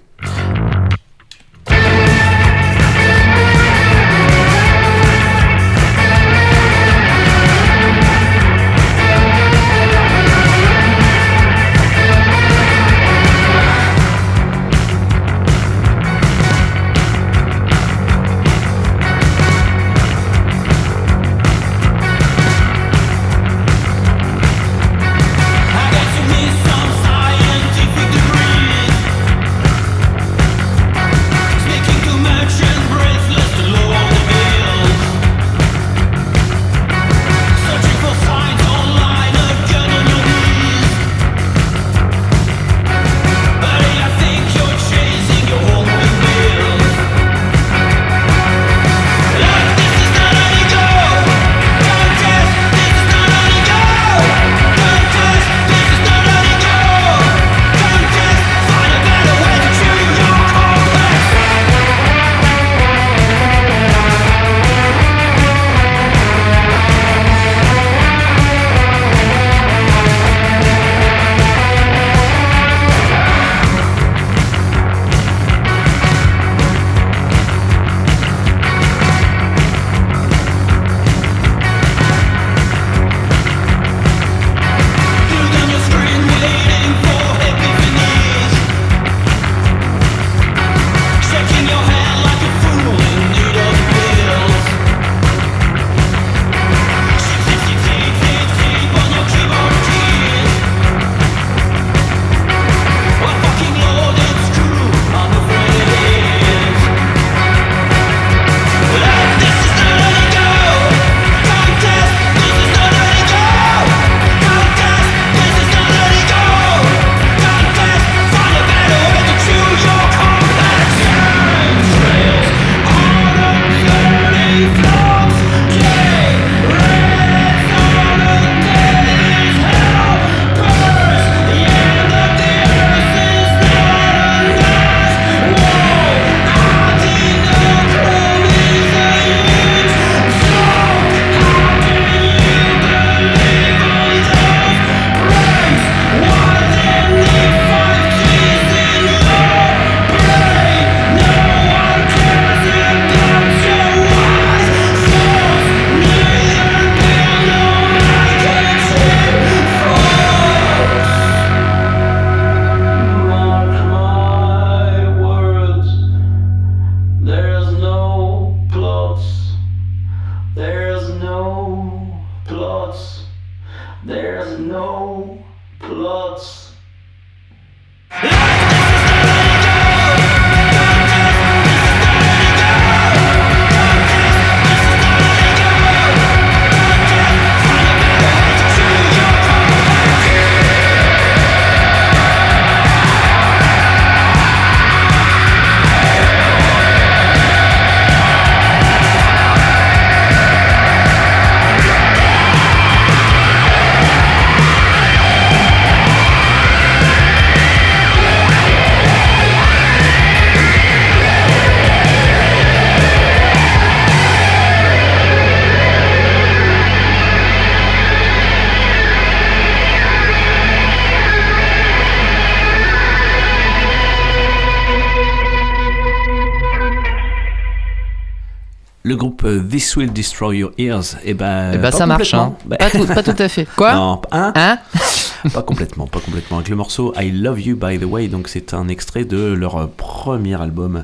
This 229.77 229.95
Will 229.95 230.11
Destroy 230.11 230.57
Your 230.57 230.71
Ears, 230.79 231.17
et 231.23 231.35
ben, 231.35 231.73
Eh 231.75 231.77
ben, 231.77 231.91
ça 231.91 232.07
marche, 232.07 232.33
hein. 232.33 232.55
Bah- 232.65 232.77
Pas 232.77 232.89
tout- 232.89 233.05
pas 233.05 233.21
tout 233.21 233.35
à 233.37 233.47
fait. 233.47 233.67
Quoi 233.75 233.93
Non, 233.93 234.21
hein 234.31 234.51
Hein 234.55 234.79
Pas 235.53 235.61
complètement, 235.61 236.07
pas 236.07 236.19
complètement. 236.19 236.57
Avec 236.57 236.69
le 236.69 236.75
morceau 236.75 237.13
I 237.15 237.29
Love 237.31 237.61
You 237.61 237.75
By 237.75 237.99
the 237.99 238.05
Way, 238.05 238.27
donc 238.27 238.47
c'est 238.47 238.73
un 238.73 238.87
extrait 238.87 239.23
de 239.23 239.37
leur 239.53 239.75
euh, 239.77 239.85
premier 239.95 240.59
album 240.59 241.03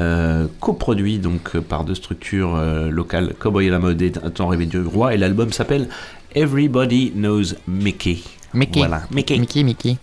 euh, 0.00 0.48
coproduit 0.58 1.18
donc 1.18 1.50
euh, 1.54 1.60
par 1.60 1.84
deux 1.84 1.94
structures 1.94 2.56
euh, 2.56 2.90
locales, 2.90 3.34
Cowboy 3.38 3.68
à 3.68 3.70
la 3.70 3.78
mode 3.78 4.02
et 4.02 4.12
Un 4.24 4.30
temps 4.30 4.48
rêvé 4.48 4.66
du 4.66 4.80
roi, 4.80 5.14
et 5.14 5.16
l'album 5.16 5.52
s'appelle 5.52 5.88
Everybody 6.34 7.12
Knows 7.14 7.54
Mickey. 7.68 8.18
Mickey. 8.52 8.80
Voilà, 8.80 9.02
Mickey. 9.12 9.38
Mickey, 9.38 9.62
Mickey. 9.62 9.96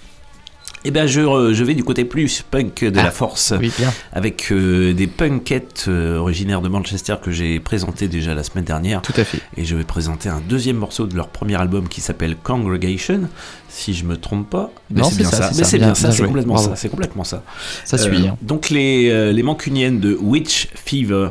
Eh 0.88 0.92
ben 0.92 1.08
je, 1.08 1.52
je 1.54 1.64
vais 1.64 1.74
du 1.74 1.84
côté 1.84 2.06
plus 2.06 2.44
punk 2.50 2.84
de 2.84 3.00
Ah, 3.00 3.04
la 3.04 3.12
force, 3.12 3.54
oui, 3.60 3.72
bien. 3.78 3.92
avec 4.14 4.52
euh, 4.52 4.94
des 4.94 5.08
punkettes 5.08 5.86
euh, 5.88 6.18
originaires 6.20 6.62
de 6.62 6.70
Manchester 6.70 7.16
que 7.22 7.32
j'ai 7.32 7.60
présenté 7.60 8.08
déjà 8.08 8.36
la 8.36 8.44
semaine 8.44 8.66
dernière. 8.66 9.02
Tout 9.02 9.14
à 9.18 9.24
fait. 9.24 9.40
Et 9.58 9.66
je 9.66 9.76
vais 9.76 9.84
présenter 9.84 10.30
un 10.30 10.42
deuxième 10.48 10.78
morceau 10.78 11.08
de 11.08 11.16
leur 11.16 11.28
premier 11.30 11.56
album 11.56 11.88
qui 11.90 12.02
s'appelle 12.02 12.36
Congregation, 12.36 13.22
si 13.68 13.96
je 13.96 14.06
me 14.06 14.16
trompe 14.16 14.50
pas. 14.50 14.72
Mais 14.92 15.02
Non, 15.02 15.10
c'est 15.10 15.18
bien 15.18 15.32
ça, 15.32 15.50
Mais 15.58 15.64
c'est 15.64 15.78
Bien- 15.80 15.88
bien 15.88 15.96
ça, 15.96 16.08
bien 16.10 16.16
c'est 16.18 16.24
complètement 16.28 16.54
Bravo. 16.54 16.70
ça. 16.70 16.76
C'est 16.76 16.90
complètement 16.90 17.24
ça. 17.24 17.44
Ça 17.84 17.98
suit, 17.98 18.28
hein. 18.28 18.38
Donc 18.44 18.70
les 18.70 19.10
euh, 19.10 19.32
les 19.32 19.42
mancuniennes 19.44 20.00
de 20.00 20.16
Witch 20.22 20.68
Fever, 20.76 21.30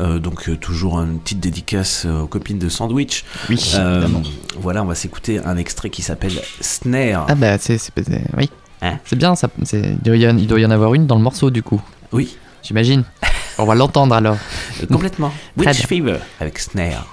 euh, 0.00 0.18
donc 0.18 0.48
euh, 0.48 0.56
toujours 0.56 0.98
une 1.00 1.18
petite 1.20 1.40
dédicace 1.40 2.04
euh, 2.06 2.20
aux 2.22 2.26
copines 2.26 2.58
de 2.58 2.70
Sandwich. 2.70 3.24
Oui. 3.50 3.74
Voilà, 4.58 4.82
on 4.82 4.86
va 4.86 4.94
s'écouter 4.94 5.40
un 5.44 5.56
extrait 5.58 5.90
qui 5.90 6.00
s'appelle 6.00 6.32
Snare. 6.60 7.26
Ah 7.28 7.34
bah 7.34 7.58
c'est- 7.58 7.78
oui. 8.38 8.48
Hein 8.84 8.98
c'est 9.04 9.16
bien 9.16 9.34
ça. 9.34 9.48
c'est- 9.64 9.80
Il 9.80 9.98
doit, 10.02 10.16
y 10.16 10.28
en, 10.28 10.36
il 10.36 10.46
doit 10.46 10.60
y 10.60 10.66
en 10.66 10.70
avoir 10.70 10.94
une 10.94 11.06
dans 11.06 11.16
le 11.16 11.22
morceau 11.22 11.50
du 11.50 11.62
coup. 11.62 11.80
Oui. 12.12 12.36
J'imagine. 12.62 13.04
On 13.58 13.64
va 13.64 13.74
l'entendre 13.74 14.14
alors. 14.14 14.36
Complètement. 14.92 15.32
Witch. 15.56 15.86
Fever 15.86 16.18
avec 16.40 16.58
Snare. 16.58 17.06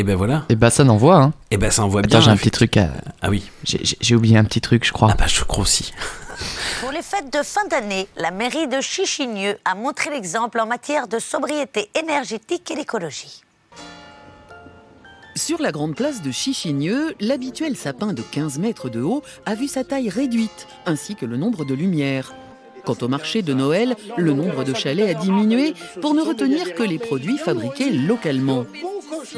Et 0.00 0.02
ben. 0.02 0.12
Et 0.12 0.14
ben 0.14 0.16
voilà. 0.16 0.44
Et 0.48 0.56
ben 0.56 0.70
ça 0.70 0.82
n'envoie. 0.82 1.16
Hein. 1.16 1.32
Et 1.50 1.58
ben 1.58 1.70
ça 1.70 1.84
envoie 1.84 2.00
Attends, 2.00 2.08
bien. 2.08 2.20
j'ai 2.20 2.30
un 2.30 2.36
petit 2.36 2.50
truc 2.50 2.76
à. 2.78 2.88
Ah 3.20 3.28
oui. 3.28 3.50
J'ai 3.64 4.14
oublié 4.14 4.38
un 4.38 4.44
petit 4.44 4.62
truc, 4.62 4.86
je 4.86 4.92
crois. 4.92 5.10
Ah 5.12 5.16
bah 5.18 5.26
je 5.28 5.44
crois 5.44 5.62
aussi. 5.62 5.92
Pour 6.80 6.90
les 6.90 7.02
fêtes 7.02 7.30
de 7.30 7.42
fin 7.42 7.66
d'année, 7.66 8.08
la 8.16 8.30
mairie 8.30 8.66
de 8.66 8.80
Chichigneux 8.80 9.58
a 9.66 9.74
montré 9.74 10.08
l'exemple 10.10 10.58
en 10.58 10.66
matière 10.66 11.06
de 11.06 11.18
sobriété 11.18 11.90
énergétique 11.94 12.70
et 12.70 12.76
d'écologie. 12.76 13.42
Sur 15.36 15.60
la 15.60 15.70
grande 15.70 15.94
place 15.94 16.22
de 16.22 16.30
Chichigneux, 16.30 17.14
l'habituel 17.20 17.76
sapin 17.76 18.14
de 18.14 18.22
15 18.22 18.58
mètres 18.58 18.88
de 18.88 19.00
haut 19.02 19.22
a 19.46 19.54
vu 19.54 19.68
sa 19.68 19.84
taille 19.84 20.08
réduite, 20.08 20.66
ainsi 20.86 21.14
que 21.14 21.26
le 21.26 21.36
nombre 21.36 21.64
de 21.66 21.74
lumières. 21.74 22.32
Quant 22.84 22.96
au 23.02 23.08
marché 23.08 23.42
de 23.42 23.54
Noël, 23.54 23.96
le 24.16 24.32
nombre 24.32 24.64
de 24.64 24.74
chalets 24.74 25.16
a 25.16 25.20
diminué 25.20 25.74
pour 26.00 26.14
ne 26.14 26.22
retenir 26.22 26.74
que 26.74 26.82
les 26.82 26.98
produits 26.98 27.38
fabriqués 27.38 27.90
localement. 27.90 28.66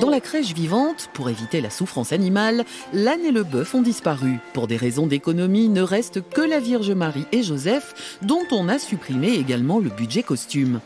Dans 0.01 0.11
la 0.11 0.21
crèche 0.21 0.55
vivante, 0.55 1.11
pour 1.13 1.29
éviter 1.29 1.61
la 1.61 1.71
souffrance 1.71 2.13
animale, 2.13 2.65
l'âne 2.93 3.25
et 3.25 3.33
le 3.33 3.43
bœuf 3.43 3.75
ont 3.75 3.83
disparu. 3.83 4.39
Pour 4.53 4.67
des 4.67 4.77
raisons 4.77 5.07
d'économie, 5.07 5.69
ne 5.69 5.83
reste 5.83 6.21
que 6.31 6.41
la 6.41 6.61
Vierge 6.61 6.91
Marie 6.91 7.27
et 7.33 7.43
Joseph, 7.43 8.19
dont 8.23 8.45
on 8.51 8.69
a 8.69 8.79
supprimé 8.79 9.35
également 9.35 9.81
le 9.81 9.91
budget 9.91 10.23
costume. 10.23 10.81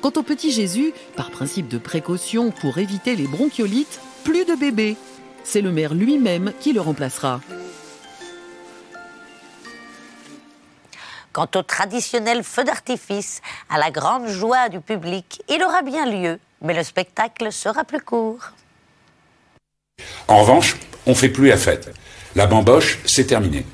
Quant 0.00 0.12
au 0.16 0.22
petit 0.22 0.50
Jésus, 0.50 0.92
par 1.16 1.30
principe 1.30 1.68
de 1.68 1.78
précaution 1.78 2.50
pour 2.50 2.78
éviter 2.78 3.16
les 3.16 3.26
bronchiolites, 3.26 4.00
plus 4.24 4.44
de 4.44 4.54
bébé. 4.54 4.96
C'est 5.44 5.60
le 5.60 5.72
maire 5.72 5.94
lui-même 5.94 6.52
qui 6.60 6.72
le 6.72 6.80
remplacera. 6.80 7.40
Quant 11.32 11.48
au 11.54 11.62
traditionnel 11.62 12.42
feu 12.42 12.64
d'artifice, 12.64 13.40
à 13.68 13.78
la 13.78 13.90
grande 13.90 14.26
joie 14.26 14.68
du 14.68 14.80
public, 14.80 15.42
il 15.48 15.62
aura 15.62 15.82
bien 15.82 16.04
lieu, 16.06 16.40
mais 16.60 16.74
le 16.74 16.82
spectacle 16.82 17.52
sera 17.52 17.84
plus 17.84 18.00
court. 18.00 18.50
En 20.26 20.40
revanche, 20.40 20.76
on 21.06 21.14
fait 21.14 21.28
plus 21.28 21.48
la 21.48 21.56
fête. 21.56 21.94
La 22.34 22.46
bamboche, 22.46 22.98
c'est 23.04 23.26
terminé. 23.26 23.64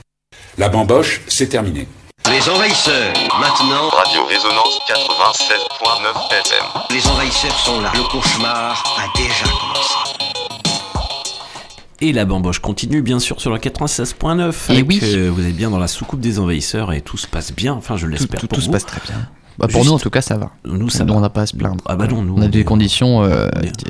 La 0.58 0.68
bamboche, 0.68 1.22
c'est 1.28 1.48
terminé. 1.48 1.88
Les 2.28 2.48
envahisseurs, 2.48 3.14
maintenant. 3.40 3.88
Radio 3.88 4.26
Résonance 4.26 4.80
96.9 4.88 6.32
FM. 6.32 6.64
Les 6.90 7.06
envahisseurs 7.06 7.58
sont 7.60 7.80
là. 7.80 7.92
Le 7.94 8.02
cauchemar 8.10 8.98
a 8.98 9.18
déjà 9.18 9.44
commencé. 9.44 9.95
Et 12.00 12.12
la 12.12 12.24
bamboche 12.26 12.58
continue 12.58 13.00
bien 13.02 13.18
sûr 13.18 13.40
sur 13.40 13.50
le 13.52 13.58
96.9. 13.58 14.72
Et 14.74 14.82
oui. 14.82 15.00
euh, 15.02 15.30
vous 15.34 15.44
êtes 15.46 15.56
bien 15.56 15.70
dans 15.70 15.78
la 15.78 15.88
soucoupe 15.88 16.20
des 16.20 16.38
envahisseurs 16.38 16.92
et 16.92 17.00
tout 17.00 17.16
se 17.16 17.26
passe 17.26 17.52
bien. 17.54 17.72
Enfin, 17.72 17.96
je 17.96 18.06
l'espère. 18.06 18.40
tout- 18.40 18.46
pour 18.48 18.58
tout 18.58 18.64
se 18.64 18.70
passe 18.70 18.84
très 18.84 19.00
bien. 19.06 19.16
Bah, 19.58 19.68
pour 19.68 19.80
Juste- 19.80 19.86
nous, 19.86 19.92
en 19.94 19.98
tout 19.98 20.10
cas, 20.10 20.20
ça 20.20 20.36
va. 20.36 20.50
Nous, 20.66 20.90
ça 20.90 21.04
Nous, 21.04 21.14
va. 21.14 21.18
on 21.18 21.22
n'a 21.22 21.30
pas 21.30 21.40
à 21.42 21.46
se 21.46 21.56
plaindre. 21.56 21.82
Ah 21.86 21.96
bah 21.96 22.06
non, 22.06 22.20
nous, 22.20 22.34
on 22.36 22.42
a 22.42 22.44
on 22.44 22.48
des 22.50 22.62
conditions. 22.64 23.24
Euh, 23.24 23.48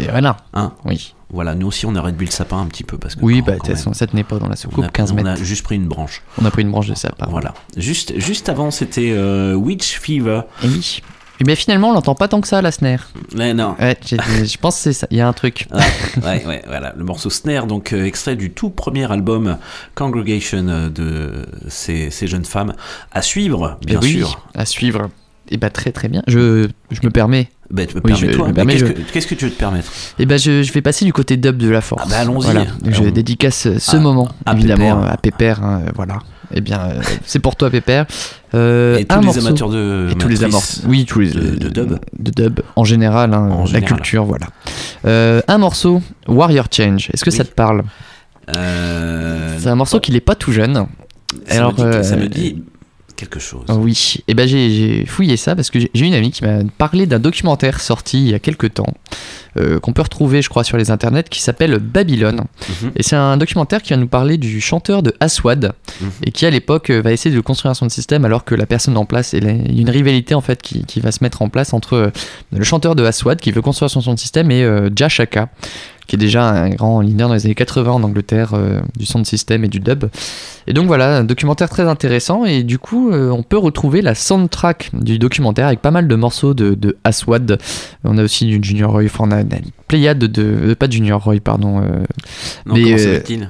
rien. 0.09 0.37
Hein 0.55 0.73
Oui. 0.85 1.13
Voilà, 1.33 1.57
nous 1.57 1.67
aussi 1.67 1.87
on 1.87 1.97
a 1.97 2.01
réduit 2.03 2.25
le 2.27 2.31
sapin 2.31 2.59
un 2.61 2.67
petit 2.67 2.85
peu 2.85 2.99
parce 2.99 3.17
que. 3.17 3.21
Oui, 3.25 3.41
quand- 3.41 3.47
bah, 3.47 3.57
quand 3.59 3.69
même, 3.87 3.95
ça 3.95 4.07
tenait 4.07 4.23
pas 4.23 4.39
dans 4.39 4.47
la 4.47 4.53
on 4.53 4.57
soucoupe, 4.57 4.85
a, 4.85 4.89
15 4.89 5.11
on 5.11 5.17
mètres. 5.17 5.29
a 5.29 5.35
juste 5.35 5.65
pris 5.65 5.75
une 5.75 5.89
branche. 5.89 6.23
On 6.41 6.45
a 6.45 6.53
pris 6.53 6.63
une 6.63 6.71
branche 6.71 6.87
de 6.87 6.95
sapin. 6.95 7.27
Voilà. 7.29 7.53
Juste, 7.77 8.17
juste 8.21 8.49
avant, 8.49 8.71
c'était 8.71 9.11
euh, 9.11 9.55
Witch 9.55 9.99
Fever. 9.99 10.43
Et 10.63 10.69
oui. 10.69 11.03
Et 11.41 11.45
bien 11.45 11.55
finalement, 11.55 11.91
on 11.91 11.93
l'entend 11.93 12.15
pas 12.15 12.29
tant 12.29 12.41
que 12.41 12.49
ça, 12.49 12.63
la 12.63 12.73
snare. 12.73 13.09
Mais 13.35 13.53
non. 13.53 13.75
Ouais, 13.79 13.97
je 14.11 14.57
pense 14.57 14.77
que 14.77 14.83
c'est 14.83 14.93
ça. 14.95 15.07
Il 15.11 15.19
y 15.19 15.21
a 15.21 15.29
un 15.29 15.33
truc. 15.35 15.67
Ah, 15.71 15.79
ouais, 16.25 16.45
ouais, 16.47 16.63
voilà. 16.67 16.95
Le 16.97 17.05
morceau 17.05 17.29
Snare, 17.31 17.67
donc 17.67 17.93
euh, 17.93 18.05
extrait 18.05 18.37
du 18.37 18.51
tout 18.51 18.71
premier 18.71 19.11
album 19.11 19.59
Congregation 19.95 20.67
euh, 20.69 20.89
de 20.89 21.47
ces, 21.69 22.11
ces 22.11 22.27
jeunes 22.27 22.45
femmes. 22.45 22.75
À 23.13 23.23
suivre, 23.23 23.79
bien 23.85 23.99
Eh 24.01 24.05
oui, 24.05 24.13
sûr. 24.19 24.41
À 24.55 24.65
suivre. 24.65 25.11
Et 25.49 25.59
bah 25.59 25.71
très 25.71 25.93
très 25.93 26.09
bien. 26.09 26.23
Je, 26.27 26.69
je 26.91 27.01
me 27.05 27.11
permets. 27.11 27.49
Bah, 27.71 27.87
tu 27.87 27.95
me 27.97 28.01
Oui, 28.03 28.13
permets 28.13 28.33
je- 28.33 28.37
toi. 28.37 28.53
permets, 28.53 28.73
Qu'est-ce 28.75 28.87
je- 29.29 29.29
que- 29.31 29.35
tu 29.37 29.45
veux 29.45 29.51
te 29.53 29.59
permettre? 29.59 29.93
Et 30.19 30.27
ben 30.27 30.39
je, 30.39 30.63
je 30.63 30.73
vais 30.73 30.83
passer 30.83 31.05
du 31.05 31.13
côté 31.13 31.37
dub 31.37 31.57
de 31.57 31.69
la 31.69 31.81
force. 31.83 32.03
Ah 32.05 32.09
bah, 32.11 32.19
allons-y. 32.21 32.45
Voilà. 32.47 32.65
Je 32.85 33.05
dédicace 33.05 33.69
ce 33.79 33.97
à- 33.97 34.01
moment 34.01 34.29
à 34.45 34.55
évidemment 34.55 34.97
Pépère. 34.97 35.13
à 35.13 35.17
Pépère. 35.19 35.63
hein, 35.65 35.83
voilà. 35.95 36.19
Et 36.55 36.61
bien 36.61 36.81
euh, 36.81 37.01
c'est 37.27 37.39
pour 37.41 37.55
toi 37.57 37.71
Pépère. 37.71 38.07
Euh, 38.57 38.97
Et 38.99 39.05
tous 39.05 39.15
un 39.15 39.21
les 39.21 39.27
morceau- 39.27 39.47
amateurs 39.47 39.69
de 39.71 40.09
et 40.11 40.15
tous 40.15 40.29
les. 40.29 40.37
Oui 40.87 41.05
tous 41.05 41.21
les 41.21 41.31
de- 41.31 41.57
de 41.57 41.69
dub. 41.69 41.99
de 42.19 42.31
dub 42.31 42.61
en 42.77 42.85
général. 42.85 43.35
hein, 43.35 43.49
En 43.51 43.61
la 43.61 43.67
général. 43.67 43.85
culture 43.89 44.25
voilà. 44.25 44.47
Euh, 45.07 45.41
un 45.49 45.59
morceau 45.59 46.01
Warrior 46.27 46.67
Change. 46.71 47.09
Est-ce 47.13 47.25
que 47.25 47.31
ça 47.31 47.45
te 47.45 47.53
parle? 47.53 47.83
Euh, 48.57 49.57
C'est 49.59 49.69
un 49.69 49.75
morceau 49.75 50.01
qui 50.01 50.13
n'est 50.13 50.21
pas 50.21 50.35
tout 50.35 50.53
jeune. 50.53 50.87
ça, 51.47 51.57
Alors 51.57 51.73
me 51.79 52.01
dit, 52.01 52.09
ça 52.09 52.15
euh, 52.15 52.21
me 52.23 52.29
dit 52.29 52.63
quelque 53.17 53.41
chose. 53.41 53.65
oui, 53.71 54.17
et 54.29 54.35
ben 54.35 54.47
j'ai 54.47 55.05
fouillé 55.07 55.37
ça 55.37 55.57
parce 55.57 55.71
que 55.71 55.81
j'ai 55.81 55.91
j'ai 55.95 56.07
une 56.07 56.15
amie 56.15 56.31
qui 56.31 56.45
m'a 56.45 56.59
parlé 56.79 57.07
d'un 57.07 57.19
documentaire 57.19 57.81
sorti 57.81 58.19
il 58.25 58.31
y 58.31 58.35
a 58.35 58.39
quelques 58.39 58.75
temps 58.75 58.93
euh, 59.59 59.79
qu'on 59.81 59.93
peut 59.93 60.03
retrouver, 60.03 60.43
je 60.43 60.49
crois, 60.49 60.65
sur 60.65 60.77
les 60.77 60.91
internets 60.91 61.25
qui 61.29 61.41
s'appelle 61.43 61.79
Babylone. 61.79 62.43
Mhm. 62.83 62.93
Et 62.97 63.03
c'est 63.03 63.17
un 63.17 63.37
documentaire 63.37 63.83
qui 63.83 63.91
va 63.93 63.97
nous 63.97 64.07
parler 64.09 64.37
du 64.39 64.61
chanteur 64.61 65.03
de 65.03 65.15
Aswad 65.21 65.73
Mhm. 66.01 66.11
et 66.25 66.31
qui 66.33 66.47
à 66.47 66.51
l'époque 66.51 66.91
euh, 66.91 67.01
va 67.01 67.13
essayer 67.13 67.35
de 67.35 67.41
construire 67.41 67.75
son 67.77 67.89
système 67.89 68.25
alors 68.25 68.45
que 68.45 68.55
la 68.55 68.67
personne 68.67 68.97
en 68.97 69.05
place, 69.05 69.33
il 69.33 69.45
y 69.45 69.49
a 69.49 69.81
une 69.81 69.91
rivalité 69.91 70.35
en 70.35 70.41
fait 70.41 70.61
qui, 70.63 70.85
qui 70.85 71.01
va 71.01 71.13
se 71.13 71.23
mettre 71.23 71.43
en 71.43 71.49
place 71.49 71.73
entre 71.73 71.95
euh, 71.95 72.11
le 72.53 72.65
chanteur 72.65 72.95
de 72.95 73.05
Aswad 73.05 73.41
qui 73.41 73.51
veut 73.53 73.63
construire 73.63 73.91
son, 73.91 74.01
son 74.01 74.17
système 74.17 74.51
et 74.51 74.67
Jashaka 74.95 75.49
qui 76.07 76.17
est 76.17 76.19
déjà 76.19 76.49
un 76.49 76.71
grand 76.71 77.01
leader 77.01 77.29
dans 77.29 77.35
les 77.35 77.47
années 77.47 77.55
80 77.55 77.91
en 77.93 78.03
Angleterre 78.03 78.53
euh, 78.55 78.81
du 78.99 79.07
son 79.07 79.19
de 79.21 79.27
système 79.27 79.65
et 79.65 79.69
du 79.69 79.81
dub. 79.81 80.05
Et 80.69 80.73
donc 80.73 80.87
voilà, 80.87 81.19
un 81.19 81.25
documentaire 81.25 81.69
très 81.69 81.83
intéressant 81.85 82.45
et 82.45 82.63
du 82.63 82.79
coup 82.79 83.11
euh, 83.11 83.31
on 83.31 83.43
peut 83.43 83.59
retrouver 83.59 84.03
la 84.03 84.15
soundtrack 84.15 84.91
du 84.93 85.19
documentaire 85.19 85.67
avec 85.69 85.81
pas 85.81 85.91
mal 85.93 86.09
de 86.09 86.15
morceaux 86.15 86.55
de, 86.55 86.75
de 86.75 86.97
Aswad. 87.05 87.59
On 88.05 88.19
a 88.19 88.23
aussi 88.25 88.47
du 88.47 88.59
Junior 88.63 88.91
Roy, 88.93 89.05
enfin 89.07 89.25
on 89.27 89.31
a 89.31 89.41
une 89.41 89.49
pléiade 89.89 90.19
de, 90.19 90.27
de- 90.27 90.75
pas 90.75 90.89
Junior 90.91 91.23
Roy 91.23 91.37
pardon. 91.43 91.81
euh, 91.83 92.05
Non, 92.67 92.75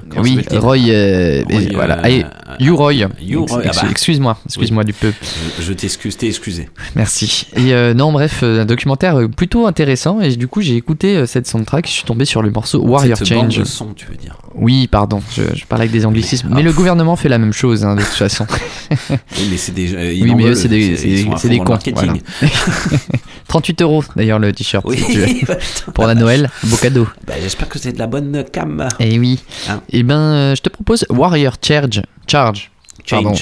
Comment 0.09 0.21
Oui, 0.23 0.39
Roy, 0.51 0.77
euh, 0.89 1.43
Roy, 1.49 1.61
et 1.61 1.73
voilà, 1.73 1.97
euh, 1.97 2.03
allez, 2.03 2.23
euh, 2.23 2.55
You 2.59 2.75
Roy. 2.75 2.93
You 3.21 3.45
Roy, 3.45 3.63
Ex- 3.65 3.77
ah 3.79 3.81
bah. 3.83 3.87
Excuse-moi, 3.91 4.37
excuse-moi 4.45 4.83
Oui. 4.83 4.85
du 4.87 4.93
peu. 4.93 5.11
Je, 5.59 5.63
je 5.63 5.73
t'excuse, 5.73 6.17
t'es 6.17 6.27
excusé. 6.27 6.69
Merci. 6.95 7.47
Et 7.55 7.73
euh, 7.73 7.93
non, 7.93 8.11
bref, 8.11 8.41
euh, 8.43 8.61
un 8.61 8.65
documentaire 8.65 9.15
euh, 9.19 9.27
plutôt 9.27 9.65
intéressant. 9.67 10.21
Et 10.21 10.35
du 10.35 10.47
coup, 10.47 10.61
j'ai 10.61 10.75
écouté 10.75 11.17
euh, 11.17 11.25
cette 11.25 11.47
soundtrack. 11.47 11.87
Je 11.87 11.91
suis 11.91 12.03
tombé 12.03 12.25
sur 12.25 12.41
le 12.41 12.46
morceau 12.49 12.81
Warrior 12.81 13.17
Change. 13.23 13.57
de 13.57 13.63
son, 13.63 13.93
tu 13.93 14.05
veux 14.07 14.15
dire. 14.15 14.37
Oui, 14.55 14.87
pardon, 14.87 15.21
je, 15.35 15.43
je 15.55 15.65
parle 15.65 15.81
avec 15.81 15.91
des 15.91 16.05
anglicismes. 16.05 16.49
Mais, 16.51 16.61
ah, 16.61 16.63
le 16.63 16.73
gouvernement 16.73 17.15
fait 17.15 17.29
la 17.29 17.37
même 17.37 17.53
chose, 17.53 17.83
hein, 17.85 17.95
de 17.95 18.01
toute 18.01 18.09
façon. 18.13 18.45
Oui, 18.89 19.47
mais 19.51 19.57
c'est 19.57 19.73
des. 19.73 19.93
euh, 19.93 20.11
oui, 20.23 20.33
mais 20.33 20.55
c'est 20.55 20.67
des, 20.69 20.95
c'est- 20.95 21.47
des 21.49 21.57
cons. 21.59 21.71
marketing. 21.71 21.93
voilà. 22.39 22.53
38 23.47 23.81
euros, 23.81 24.03
d'ailleurs, 24.15 24.39
le 24.39 24.51
t-shirt. 24.53 24.85
Oui, 24.87 24.97
si 24.97 25.45
Pour 25.93 26.05
la 26.07 26.15
Noël, 26.15 26.49
beau 26.63 26.75
cadeau. 26.77 27.07
Bah, 27.25 27.33
J'espère 27.41 27.67
que 27.69 27.79
c'est 27.79 27.91
de 27.93 27.99
la 27.99 28.07
bonne 28.07 28.43
cam. 28.51 28.87
Et 28.99 29.19
oui. 29.19 29.39
Hein 29.69 29.81
Et 29.89 30.03
ben, 30.03 30.19
euh, 30.19 30.55
je 30.55 30.61
te 30.61 30.69
propose 30.69 31.05
Warrior 31.09 31.55
Charge. 31.65 32.01
Charge. 32.27 32.71
Change. 33.05 33.23
Pardon. 33.23 33.39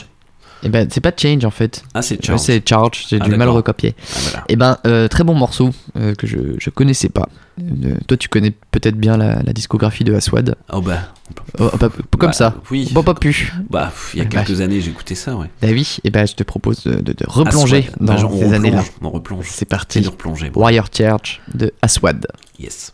Et 0.65 0.69
ben, 0.69 0.87
c'est 0.91 0.99
pas 0.99 1.11
Change 1.15 1.45
en 1.45 1.51
fait. 1.51 1.83
Ah, 1.93 2.01
c'est 2.01 2.15
Ouais, 2.15 2.21
Charge. 2.25 2.41
C'est 2.41 2.67
Charge, 2.67 3.05
j'ai 3.07 3.19
Ah, 3.21 3.25
du 3.25 3.35
mal 3.35 3.47
recopier. 3.49 3.95
Ah, 3.97 4.03
voilà. 4.23 4.43
Et 4.49 4.55
ben, 4.55 4.77
euh, 4.87 5.07
très 5.07 5.23
bon 5.23 5.35
morceau 5.35 5.69
euh, 5.97 6.15
que 6.15 6.25
je, 6.27 6.37
je 6.59 6.69
connaissais 6.71 7.07
pas. 7.09 7.29
Euh, 7.61 7.95
toi, 8.07 8.17
tu 8.17 8.27
connais 8.27 8.51
peut-être 8.71 8.97
bien 8.97 9.15
la, 9.15 9.41
la 9.43 9.53
discographie 9.53 10.03
de 10.03 10.13
Aswad. 10.13 10.55
Oh 10.73 10.81
bah. 10.81 11.13
Oh, 11.59 11.69
comme 12.17 12.29
Bah, 12.29 12.33
ça. 12.33 12.55
Oui. 12.71 12.89
Bon, 12.91 13.03
pas 13.03 13.13
plus. 13.13 13.53
Bah, 13.69 13.93
il 14.13 14.17
y 14.17 14.21
a 14.21 14.25
Bah, 14.25 14.43
quelques 14.43 14.59
années, 14.61 14.81
j'ai 14.81 14.89
écouté 14.91 15.15
ça, 15.15 15.35
ouais. 15.35 15.47
Bah 15.61 15.67
oui, 15.71 15.97
et 16.03 16.09
ben 16.09 16.25
je 16.27 16.33
te 16.33 16.43
propose 16.43 16.83
de, 16.83 16.95
de- 16.95 17.13
de 17.13 17.25
replonger 17.27 17.77
Aswad. 17.87 17.95
dans 18.01 18.13
Bah, 18.13 18.19
genre, 18.19 18.33
ces 18.37 18.53
années-là. 18.53 18.83
On 19.01 19.09
replonge. 19.11 19.45
C'est 19.49 19.69
parti. 19.69 19.99
replonger. 20.01 20.49
bon. 20.49 20.61
Warrior 20.61 20.87
Church 20.91 21.41
de 21.53 21.71
Aswad. 21.81 22.27
Yes. 22.59 22.91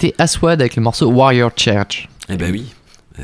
C'était 0.00 0.14
Aswad 0.18 0.60
avec 0.60 0.76
le 0.76 0.82
morceau 0.82 1.10
Warrior 1.10 1.50
Church. 1.56 2.08
Eh 2.28 2.36
ben 2.36 2.50
oui. 2.50 2.66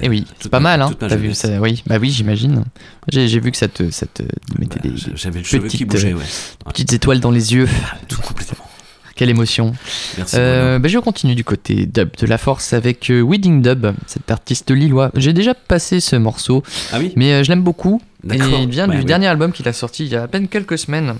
Et 0.02 0.08
oui, 0.10 0.26
c'est 0.40 0.50
pas 0.50 0.60
ma- 0.60 0.76
mal, 0.76 0.82
hein. 0.82 0.90
T'as 0.98 1.16
vu 1.16 1.32
ça 1.32 1.48
Oui, 1.60 1.82
bah 1.86 1.96
oui, 1.98 2.10
j'imagine. 2.10 2.64
J'ai 3.08 3.40
vu 3.40 3.50
que 3.50 3.56
ça 3.56 3.66
te, 3.68 3.90
ça 3.90 4.04
te 4.06 4.22
mettait 4.58 4.80
des, 4.80 4.92
j'avais 5.14 5.40
le 5.40 5.58
des 5.60 5.68
qui 5.68 5.84
bougeait, 5.86 6.12
euh, 6.12 6.16
ouais. 6.16 6.20
Ouais. 6.20 6.72
petites 6.72 6.92
étoiles 6.92 7.20
dans 7.20 7.30
les 7.30 7.54
yeux. 7.54 7.66
Tout 8.08 8.20
complètement. 8.20 8.66
Quelle 9.14 9.30
émotion. 9.30 9.72
Merci, 10.18 10.36
Euh, 10.38 10.78
bah, 10.78 10.88
je 10.88 10.98
continue 10.98 11.34
du 11.34 11.44
côté 11.44 11.86
dub 11.86 12.10
de 12.18 12.26
la 12.26 12.36
force 12.36 12.74
avec 12.74 13.08
euh, 13.08 13.22
Wedding 13.22 13.62
Dub, 13.62 13.86
cet 14.06 14.30
artiste 14.30 14.70
lillois. 14.70 15.10
J'ai 15.14 15.32
déjà 15.32 15.54
passé 15.54 16.00
ce 16.00 16.16
morceau, 16.16 16.62
Ah 16.92 16.98
oui 16.98 17.14
mais 17.16 17.32
euh, 17.32 17.42
je 17.42 17.48
l'aime 17.48 17.62
beaucoup. 17.62 18.02
Et 18.30 18.36
il 18.36 18.68
vient 18.68 18.86
Ouais, 18.90 18.98
du 18.98 19.04
dernier 19.04 19.28
album 19.28 19.52
qu'il 19.52 19.66
a 19.68 19.72
sorti 19.72 20.04
il 20.04 20.12
y 20.12 20.16
a 20.16 20.24
à 20.24 20.28
peine 20.28 20.48
quelques 20.48 20.76
semaines, 20.76 21.14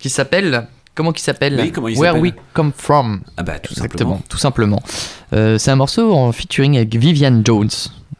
qui 0.00 0.10
s'appelle. 0.10 0.66
Comment 0.98 1.12
qu'il 1.12 1.22
s'appelle 1.22 1.56
Oui, 1.60 1.70
comment 1.70 1.86
il 1.86 1.96
Where 1.96 2.18
We 2.18 2.32
Come 2.54 2.72
From. 2.76 3.20
Ah 3.36 3.44
bah 3.44 3.60
tout 3.60 3.72
Exactement, 3.72 4.16
simplement. 4.16 4.22
tout 4.28 4.36
simplement. 4.38 4.82
Euh, 5.32 5.56
c'est 5.56 5.70
un 5.70 5.76
morceau 5.76 6.12
en 6.12 6.32
featuring 6.32 6.76
avec 6.76 6.92
Vivian 6.96 7.40
Jones, 7.44 7.68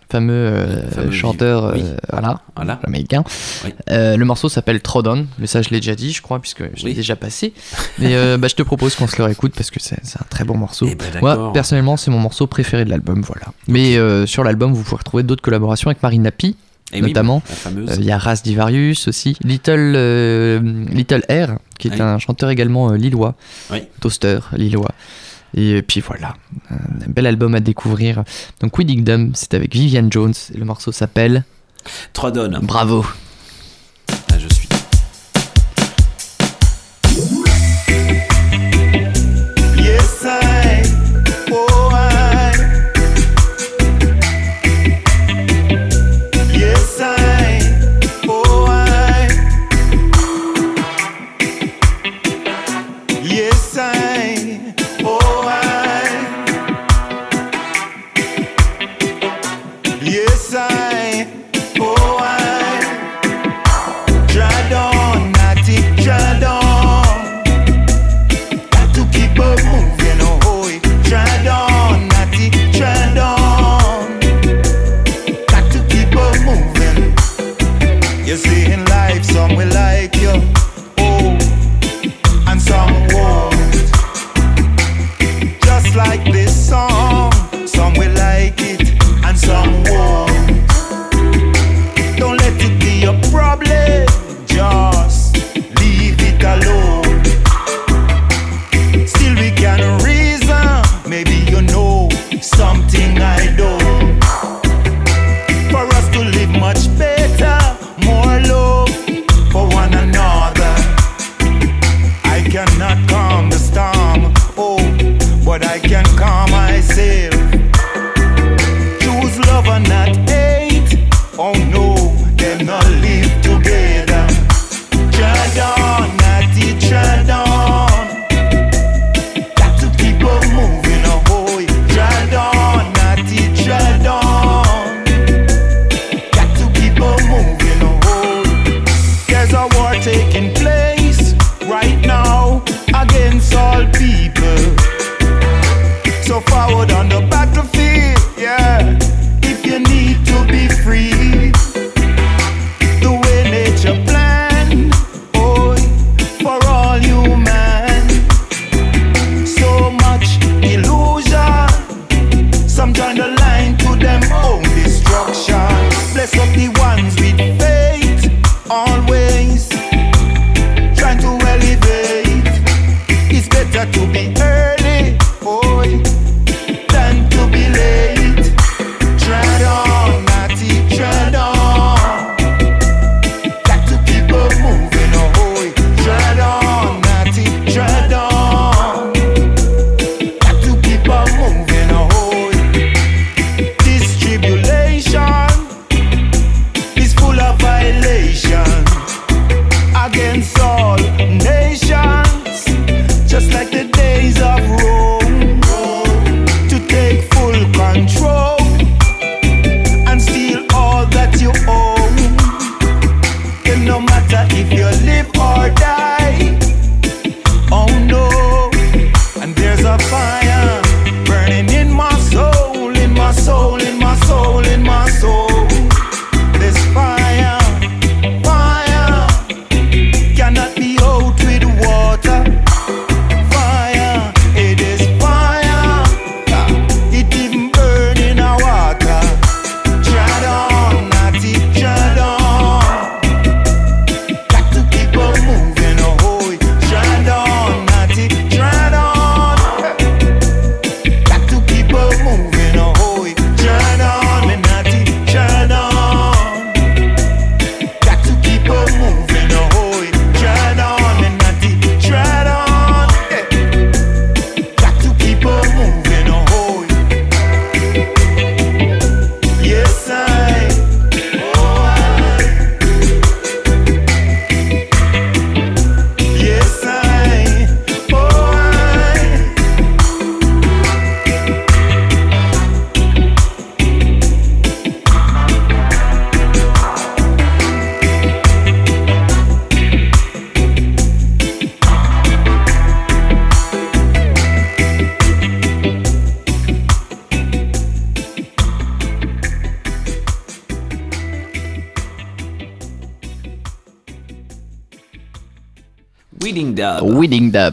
fameux, 0.09 0.33
euh, 0.33 0.89
Fameux 0.93 1.11
chanteur 1.11 1.75
Viv- 1.75 1.83
euh, 1.85 1.97
voilà, 2.13 2.41
Voilà. 2.55 2.79
américain. 2.85 3.25
Oui. 3.65 3.75
Euh, 3.91 4.17
le 4.17 4.25
morceau 4.25 4.49
s'appelle 4.49 4.81
Trodon, 4.81 5.27
mais 5.41 5.49
ça 5.49 5.61
je 5.61 5.71
l'ai 5.71 5.81
déjà 5.81 5.97
dit, 5.97 6.13
je 6.13 6.23
crois, 6.23 6.39
puisque 6.39 6.63
je 6.77 6.85
l'ai 6.87 6.95
déjà 6.95 7.17
passé. 7.17 7.53
Mais 7.99 8.15
euh, 8.15 8.39
bah, 8.39 8.47
je 8.47 8.55
te 8.55 8.63
propose 8.63 8.95
qu'on 8.95 9.09
se 9.09 9.17
le 9.19 9.25
réécoute 9.25 9.55
parce 9.57 9.73
que 9.73 9.81
c'est 9.81 9.99
c'est 10.05 10.21
un 10.23 10.27
très 10.31 10.45
bon 10.45 10.57
morceau. 10.57 10.87
Eh 10.89 10.95
ben, 10.95 11.05
d'accord. 11.13 11.37
Moi, 11.41 11.53
personnellement, 11.53 11.97
c'est 11.97 12.13
mon 12.13 12.21
morceau 12.21 12.47
préféré 12.47 12.85
de 12.85 12.91
l'album, 12.91 13.23
voilà. 13.23 13.47
Mais 13.67 13.97
euh, 13.97 14.25
sur 14.25 14.45
l'album, 14.45 14.73
vous 14.73 14.85
pouvez 14.85 14.99
retrouver 14.99 15.25
d'autres 15.25 15.43
collaborations 15.43 15.91
avec 15.91 16.01
Marina 16.05 16.31
Pi. 16.31 16.57
Oui, 16.93 17.01
notamment. 17.03 17.43
Euh, 17.67 17.97
il 17.99 18.05
y 18.05 18.11
a 18.11 18.19
Ras 18.19 18.41
Divarius 18.43 19.09
aussi, 19.09 19.37
Little, 19.43 19.93
euh, 19.97 20.61
Little 20.91 21.23
Air, 21.29 21.59
qui 21.79 21.89
est 21.89 21.93
Oui. 21.93 22.01
un 22.01 22.19
chanteur 22.19 22.51
également 22.51 22.91
euh, 22.91 22.97
lillois, 22.97 23.35
Oui. 23.71 23.83
toaster 24.01 24.39
lillois. 24.57 24.91
Et 25.55 25.83
puis 25.83 26.01
voilà, 26.01 26.35
un 26.71 26.77
bel 27.09 27.27
album 27.27 27.55
à 27.55 27.61
découvrir. 27.61 28.23
Donc 28.61 28.77
Wedding 28.79 29.03
Dum, 29.05 29.33
c'est 29.35 29.55
avec 29.55 29.73
Vivian 29.75 30.07
Jones, 30.11 30.35
et 30.55 30.59
le 30.59 30.65
morceau 30.65 30.93
s'appelle 30.93 31.45
Trodon. 32.13 32.59
Bravo. 32.63 33.05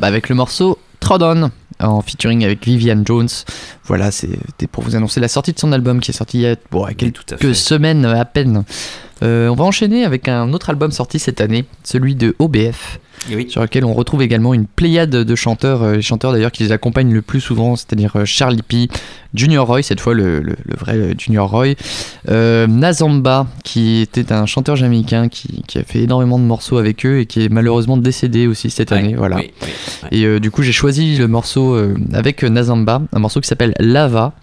Avec 0.03 0.29
le 0.29 0.35
morceau 0.35 0.77
Trod 0.99 1.21
On 1.23 1.51
en 1.79 2.01
featuring 2.01 2.43
avec 2.45 2.63
Vivian 2.65 3.01
Jones. 3.05 3.27
Voilà, 3.83 4.09
c'était 4.11 4.67
pour 4.71 4.83
vous 4.83 4.95
annoncer 4.95 5.19
la 5.19 5.27
sortie 5.27 5.51
de 5.51 5.59
son 5.59 5.71
album 5.73 5.99
qui 5.99 6.11
est 6.11 6.13
sorti 6.13 6.37
il 6.39 6.41
y 6.41 6.47
a, 6.47 6.55
bon, 6.71 6.85
quelques 6.97 7.37
fait. 7.37 7.53
semaines 7.53 8.05
à 8.05 8.23
peine. 8.25 8.63
Euh, 9.23 9.47
on 9.49 9.55
va 9.55 9.63
enchaîner 9.65 10.03
avec 10.05 10.27
un 10.27 10.51
autre 10.53 10.69
album 10.69 10.91
sorti 10.91 11.19
cette 11.19 11.41
année, 11.41 11.65
celui 11.83 12.15
de 12.15 12.35
OBF. 12.39 12.99
Sur 13.49 13.61
lequel 13.61 13.85
on 13.85 13.93
retrouve 13.93 14.21
également 14.21 14.53
une 14.53 14.67
pléiade 14.67 15.09
de 15.09 15.35
chanteurs, 15.35 15.83
euh, 15.83 15.95
les 15.95 16.01
chanteurs 16.01 16.31
d'ailleurs 16.33 16.51
qui 16.51 16.63
les 16.63 16.71
accompagnent 16.73 17.13
le 17.13 17.21
plus 17.21 17.39
souvent, 17.41 17.75
c'est-à-dire 17.75 18.11
euh, 18.17 18.25
Charlie 18.25 18.61
P, 18.61 18.87
Junior 19.33 19.65
Roy, 19.65 19.81
cette 19.83 19.99
fois 20.01 20.13
le, 20.13 20.41
le- 20.41 20.55
le 20.65 20.75
vrai 20.77 21.15
Junior 21.17 21.49
Roy, 21.49 21.73
euh, 22.29 22.67
Nazamba, 22.67 23.47
qui 23.63 23.99
était 24.01 24.31
un 24.31 24.45
chanteur 24.45 24.75
jamaïcain 24.75 25.27
qui, 25.29 25.61
qui 25.67 25.77
a 25.77 25.83
fait 25.83 25.99
énormément 25.99 26.39
de 26.39 26.43
morceaux 26.43 26.77
avec 26.77 27.05
eux 27.05 27.19
et 27.19 27.25
qui 27.25 27.43
est 27.43 27.49
malheureusement 27.49 27.97
décédé 27.97 28.47
aussi 28.47 28.69
cette 28.69 28.91
année. 28.91 29.15
Voilà. 29.15 29.37
oui, 29.37 29.51
oui, 29.61 29.67
ouais. 30.03 30.09
Et 30.17 30.25
euh, 30.25 30.39
du 30.39 30.51
coup, 30.51 30.63
j'ai 30.63 30.71
choisi 30.71 31.17
le 31.17 31.27
morceau 31.27 31.73
euh, 31.75 31.95
avec 32.13 32.43
Nazamba, 32.43 33.01
un 33.13 33.19
morceau 33.19 33.41
qui 33.41 33.47
s'appelle 33.47 33.73
Lava. 33.79 34.33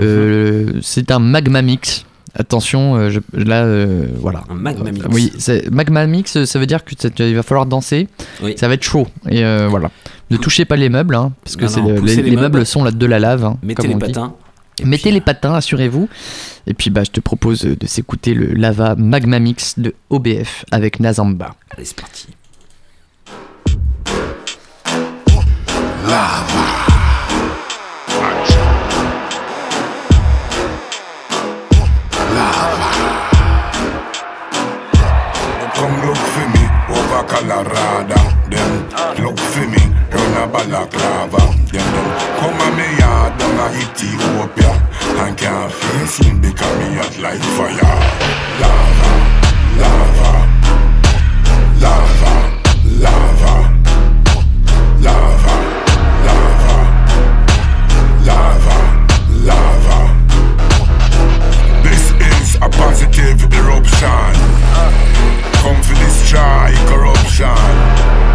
Euh, 0.00 0.72
C'est 0.82 1.10
un 1.10 1.18
magma 1.18 1.62
mix. 1.62 2.04
Attention, 2.34 3.10
je- 3.10 3.20
là, 3.32 3.66
voilà. 4.20 4.44
Un 4.48 4.54
magma 4.54 4.92
mix. 4.92 5.06
Oui, 5.10 5.32
magma 5.72 6.06
mix, 6.06 6.44
ça 6.44 6.58
veut 6.58 6.66
dire 6.66 6.84
que 6.84 6.92
ça- 6.96 7.08
il 7.18 7.34
va 7.34 7.42
falloir 7.42 7.66
danser. 7.66 8.06
Oui. 8.42 8.54
Ça 8.56 8.68
va 8.68 8.74
être 8.74 8.84
chaud. 8.84 9.06
Et 9.30 9.42
voilà. 9.68 9.90
Ne 10.30 10.36
touchez 10.36 10.64
pas 10.66 10.76
les 10.76 10.88
meubles, 10.90 11.14
hein, 11.14 11.32
parce 11.42 11.56
que 11.56 11.64
Non, 11.64 11.88
non, 11.94 12.02
les, 12.02 12.16
les 12.16 12.22
les 12.30 12.36
meubles 12.36 12.66
sont 12.66 12.84
là 12.84 12.90
de 12.90 13.06
la 13.06 13.18
lave. 13.18 13.44
hein, 13.46 13.56
Mettez 13.62 13.88
comme 13.88 13.98
les 13.98 14.06
dit. 14.08 14.12
Mettez 14.84 15.10
les 15.10 15.20
patins, 15.20 15.54
assurez-vous. 15.54 16.08
Et 16.66 16.74
puis, 16.74 16.90
bah, 16.90 17.04
je 17.04 17.10
te 17.10 17.20
propose 17.20 17.62
de 17.62 17.86
s'écouter 17.86 18.34
le 18.34 18.54
Lava 18.54 18.94
Magma 18.96 19.38
Mix 19.38 19.78
de 19.78 19.94
OBF 20.10 20.64
avec 20.70 21.00
Nazamba. 21.00 21.54
Allez, 21.70 21.84
c'est 21.84 22.00
parti. 22.00 22.28
Them 38.50 38.88
look 39.22 39.38
for 39.38 39.66
me 39.66 39.82
run 40.10 40.34
a 40.42 40.46
balaclava. 40.50 41.42
Them 41.70 41.86
them 41.92 42.08
come 42.38 42.60
a 42.60 42.68
me 42.76 42.86
yard 42.98 43.38
down 43.38 43.58
a 43.60 43.66
Ethiopia 43.76 44.72
and 45.22 45.36
can't 45.36 45.72
face 45.72 46.20
me 46.24 46.32
because 46.40 46.78
me 46.78 46.94
hot 46.96 47.18
like 47.18 47.42
fire. 47.56 47.96
Lava, 48.62 49.10
lava, 49.82 50.32
lava, 51.84 52.34
lava, 53.04 53.54
lava, 55.06 55.56
lava, 58.26 58.78
lava. 59.44 59.98
This 61.82 62.04
is 62.32 62.54
a 62.56 62.68
positive 62.70 63.42
eruption. 63.52 64.32
Come 65.60 65.80
for 65.82 65.94
destroy 66.00 66.72
corruption. 66.88 68.27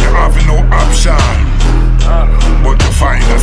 Have 0.00 0.36
no 0.46 0.56
option. 0.74 1.16
But 2.64 2.78
to 2.80 2.90
find 2.92 3.22
a 3.22 3.38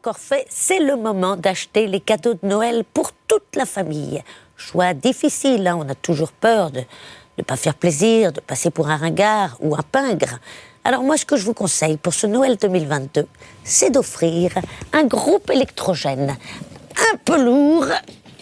encore 0.00 0.18
fait, 0.18 0.46
c'est 0.48 0.78
le 0.78 0.96
moment 0.96 1.36
d'acheter 1.36 1.86
les 1.86 2.00
cadeaux 2.00 2.32
de 2.32 2.48
Noël 2.48 2.84
pour 2.94 3.12
toute 3.28 3.54
la 3.54 3.66
famille. 3.66 4.22
Choix 4.56 4.94
difficile, 4.94 5.66
hein, 5.66 5.76
on 5.78 5.86
a 5.90 5.94
toujours 5.94 6.32
peur 6.32 6.70
de 6.70 6.80
ne 7.36 7.42
pas 7.42 7.56
faire 7.56 7.74
plaisir, 7.74 8.32
de 8.32 8.40
passer 8.40 8.70
pour 8.70 8.88
un 8.88 8.96
ringard 8.96 9.58
ou 9.60 9.74
un 9.74 9.82
pingre. 9.92 10.38
Alors 10.84 11.02
moi, 11.02 11.18
ce 11.18 11.26
que 11.26 11.36
je 11.36 11.44
vous 11.44 11.52
conseille 11.52 11.98
pour 11.98 12.14
ce 12.14 12.26
Noël 12.26 12.56
2022, 12.56 13.26
c'est 13.62 13.90
d'offrir 13.90 14.52
un 14.94 15.04
groupe 15.04 15.50
électrogène. 15.50 16.34
Un 17.12 17.16
peu 17.22 17.38
lourd, 17.38 17.88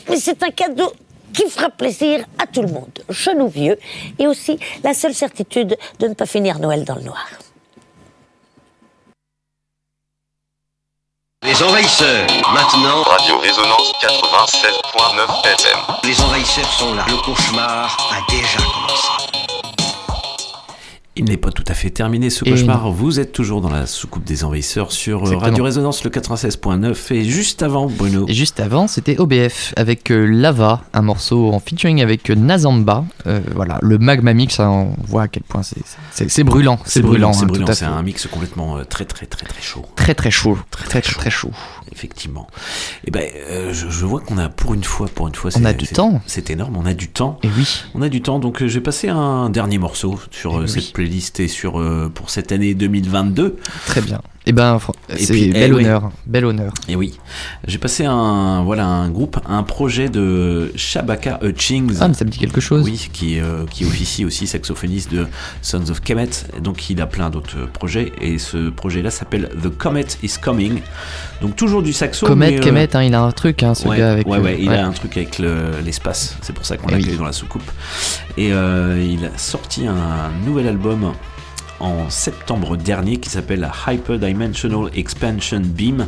mais 0.08 0.18
c'est 0.18 0.44
un 0.44 0.50
cadeau 0.50 0.92
qui 1.32 1.50
fera 1.50 1.70
plaisir 1.70 2.24
à 2.38 2.46
tout 2.46 2.62
le 2.62 2.68
monde, 2.68 3.00
jeunes 3.08 3.42
ou 3.42 3.48
vieux, 3.48 3.80
et 4.20 4.28
aussi 4.28 4.60
la 4.84 4.94
seule 4.94 5.14
certitude 5.14 5.76
de 5.98 6.06
ne 6.06 6.14
pas 6.14 6.26
finir 6.26 6.60
Noël 6.60 6.84
dans 6.84 6.94
le 6.94 7.02
noir. 7.02 7.26
Les 11.44 11.62
envahisseurs, 11.62 12.26
maintenant. 12.52 13.02
Radio 13.04 13.38
Résonance 13.38 13.92
96.9 14.02 15.46
FM. 15.46 15.78
Les 16.02 16.20
envahisseurs 16.20 16.72
sont 16.72 16.94
là. 16.94 17.04
Le 17.08 17.16
cauchemar 17.18 17.96
a 18.10 18.30
déjà 18.32 18.58
commencé. 18.58 19.27
Il 21.18 21.24
n'est 21.24 21.36
pas 21.36 21.50
tout 21.50 21.64
à 21.66 21.74
fait 21.74 21.90
terminé 21.90 22.30
ce 22.30 22.44
Et 22.44 22.50
cauchemar. 22.50 22.90
Vous 22.92 23.18
êtes 23.18 23.32
toujours 23.32 23.60
dans 23.60 23.70
la 23.70 23.86
soucoupe 23.86 24.22
des 24.24 24.44
envahisseurs 24.44 24.92
sur 24.92 25.18
euh, 25.18 25.20
Exactement. 25.22 25.42
Radio 25.50 25.64
Résonance 25.64 26.04
le 26.04 26.10
96.9 26.10 27.12
et 27.14 27.24
juste 27.24 27.62
avant 27.64 27.86
Bruno. 27.88 28.24
Et 28.28 28.34
juste 28.34 28.60
avant, 28.60 28.86
c'était 28.86 29.18
OBF 29.18 29.74
avec 29.76 30.12
euh, 30.12 30.24
Lava, 30.26 30.82
un 30.94 31.02
morceau 31.02 31.52
en 31.52 31.58
featuring 31.58 32.00
avec 32.02 32.30
euh, 32.30 32.34
Nazamba. 32.36 33.04
Euh, 33.26 33.40
voilà, 33.54 33.78
le 33.82 33.98
magma 33.98 34.32
mix, 34.32 34.60
hein, 34.60 34.68
on 34.70 34.94
voit 35.06 35.22
à 35.22 35.28
quel 35.28 35.42
point 35.42 35.62
c'est- 35.64 35.76
c'est 36.12 36.30
c'est 36.30 36.44
brûlant. 36.44 36.78
C'est 36.84 37.02
brûlant, 37.02 37.32
c'est 37.32 37.42
hein, 37.42 37.46
brûlant. 37.46 37.66
C'est 37.66 37.74
fait. 37.76 37.84
un 37.86 38.02
mix 38.02 38.26
complètement 38.28 38.78
euh, 38.78 38.84
très 38.84 39.04
très 39.04 39.26
très 39.26 39.44
très 39.46 39.60
chaud. 39.62 39.84
Très 39.96 40.14
très 40.14 40.30
chaud. 40.30 40.56
Très 40.70 40.86
très 40.86 41.00
très 41.00 41.30
chaud. 41.30 41.50
Effectivement. 41.92 42.46
Et 43.06 43.10
ben, 43.10 43.24
euh, 43.50 43.72
je, 43.72 43.88
je 43.88 44.06
vois 44.06 44.20
qu'on 44.20 44.38
a 44.38 44.48
pour 44.48 44.74
une 44.74 44.84
fois, 44.84 45.08
pour 45.08 45.28
une 45.28 45.34
fois, 45.34 45.50
On 45.54 45.58
c'est- 45.58 45.66
a 45.66 45.72
du 45.72 45.86
temps. 45.86 46.20
C'est 46.26 46.50
énorme. 46.50 46.76
On 46.76 46.86
a 46.86 46.94
du 46.94 47.08
temps. 47.08 47.38
Et 47.42 47.48
oui. 47.56 47.84
On 47.94 48.02
a 48.02 48.08
du 48.08 48.20
temps. 48.22 48.38
Donc, 48.38 48.62
euh, 48.62 48.68
j'ai 48.68 48.80
passé 48.80 49.08
un 49.08 49.50
dernier 49.50 49.78
morceau 49.78 50.18
sur 50.30 50.52
Eh 50.52 50.56
euh, 50.56 50.60
oui. 50.62 50.68
cette 50.68 50.92
playlist 50.92 51.40
et 51.40 51.48
sur 51.48 51.82
pour 52.14 52.30
cette 52.30 52.52
année 52.52 52.74
2022. 52.74 53.56
Très 53.86 54.00
bien. 54.02 54.20
Eh 54.50 54.52
ben, 54.52 54.78
c'est 55.14 55.38
eh 55.38 55.52
bel 55.52 55.74
honneur, 55.74 56.10
bel 56.26 56.46
honneur. 56.46 56.72
Et 56.88 56.96
oui, 56.96 57.18
j'ai 57.66 57.76
passé 57.76 58.06
un 58.06 58.62
voilà 58.62 58.86
un 58.86 59.10
groupe, 59.10 59.38
un 59.46 59.62
projet 59.62 60.08
de 60.08 60.72
Shabaka 60.74 61.38
Hutchings. 61.42 61.98
Ah, 62.00 62.08
mais 62.08 62.14
ça 62.14 62.24
me 62.24 62.30
dit 62.30 62.38
quelque 62.38 62.62
chose. 62.62 62.82
Oui, 62.86 63.10
qui 63.12 63.38
euh, 63.40 63.66
qui 63.70 63.84
officie 63.84 64.24
aussi 64.24 64.46
saxophoniste 64.46 65.12
de 65.12 65.26
Sons 65.60 65.90
of 65.90 66.00
Kemet. 66.00 66.30
Et 66.56 66.60
Donc 66.62 66.88
il 66.88 67.02
a 67.02 67.06
plein 67.06 67.28
d'autres 67.28 67.70
projets 67.70 68.10
et 68.22 68.38
ce 68.38 68.70
projet-là 68.70 69.10
s'appelle 69.10 69.50
The 69.62 69.68
Comet 69.68 70.06
is 70.22 70.36
Coming. 70.40 70.80
Donc 71.42 71.54
toujours 71.54 71.82
du 71.82 71.92
saxo. 71.92 72.26
Comet, 72.26 72.52
mais, 72.52 72.56
euh, 72.58 72.62
Kemet, 72.62 72.96
hein, 72.96 73.02
il 73.02 73.14
a 73.14 73.20
un 73.20 73.32
truc, 73.32 73.62
hein, 73.62 73.74
ce 73.74 73.86
ouais, 73.86 73.98
gars 73.98 74.12
avec. 74.12 74.26
ouais, 74.26 74.38
le- 74.38 74.42
ouais, 74.44 74.56
il 74.58 74.70
ouais. 74.70 74.76
a 74.78 74.86
un 74.86 74.92
truc 74.92 75.14
avec 75.18 75.38
le- 75.38 75.72
l'espace. 75.84 76.36
C'est 76.40 76.54
pour 76.54 76.64
ça 76.64 76.78
qu'on 76.78 76.88
Eh 76.88 76.92
l'a 76.92 76.96
oui. 77.06 77.16
dans 77.18 77.24
la 77.26 77.32
soucoupe. 77.32 77.70
Et 78.38 78.50
euh, 78.52 78.98
il 79.06 79.26
a 79.26 79.36
sorti 79.36 79.86
un 79.86 80.30
nouvel 80.46 80.66
album 80.68 81.12
en 81.80 82.10
septembre 82.10 82.76
dernier 82.76 83.18
qui 83.18 83.30
s'appelle 83.30 83.68
Hyperdimensional 83.86 84.90
Expansion 84.94 85.60
Beam. 85.64 86.06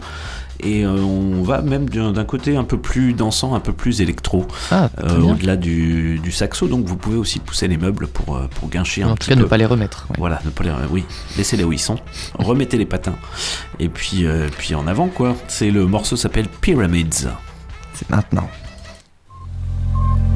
Et 0.62 0.84
euh, 0.84 0.90
on 0.90 1.42
va 1.42 1.62
même 1.62 1.88
d'un 1.88 2.24
côté 2.26 2.54
un 2.54 2.64
peu 2.64 2.76
plus 2.76 3.14
dansant, 3.14 3.54
un 3.54 3.60
peu 3.60 3.72
plus 3.72 4.02
électro, 4.02 4.46
Ah, 4.70 4.90
euh, 5.02 5.20
au-delà 5.22 5.56
du, 5.56 6.18
du 6.18 6.30
saxo. 6.30 6.68
Donc 6.68 6.84
vous 6.84 6.96
pouvez 6.96 7.16
aussi 7.16 7.38
pousser 7.38 7.66
les 7.66 7.78
meubles 7.78 8.06
pour, 8.08 8.36
euh, 8.36 8.46
pour 8.56 8.68
guincher 8.68 9.02
un 9.02 9.08
En 9.08 9.14
petit 9.14 9.28
tout 9.28 9.30
cas, 9.30 9.36
peu. 9.36 9.42
ne 9.44 9.48
pas 9.48 9.56
les 9.56 9.64
remettre. 9.64 10.06
ouais. 10.10 10.16
Voilà, 10.18 10.38
ne 10.44 10.50
pas 10.50 10.64
les, 10.64 10.70
oui, 10.90 11.04
laissez-les 11.38 11.64
où 11.64 11.72
ils 11.72 11.78
sont, 11.78 11.96
remettez 12.38 12.76
les 12.76 12.84
patins, 12.84 13.16
et 13.78 13.88
puis, 13.88 14.26
euh, 14.26 14.48
puis 14.58 14.74
en 14.74 14.86
avant 14.86 15.08
quoi. 15.08 15.34
C'est 15.48 15.70
le 15.70 15.86
morceau 15.86 16.16
s'appelle 16.16 16.46
Pyramids. 16.60 17.28
C'est 17.94 18.10
maintenant. 18.10 18.48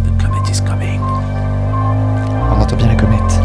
The 0.05 0.23
comet 0.23 0.51
is 0.51 0.63
coming. 0.67 1.01
On 2.51 2.61
entend 2.63 2.77
bien 2.77 2.89
la 2.89 2.95
comète. 2.97 3.41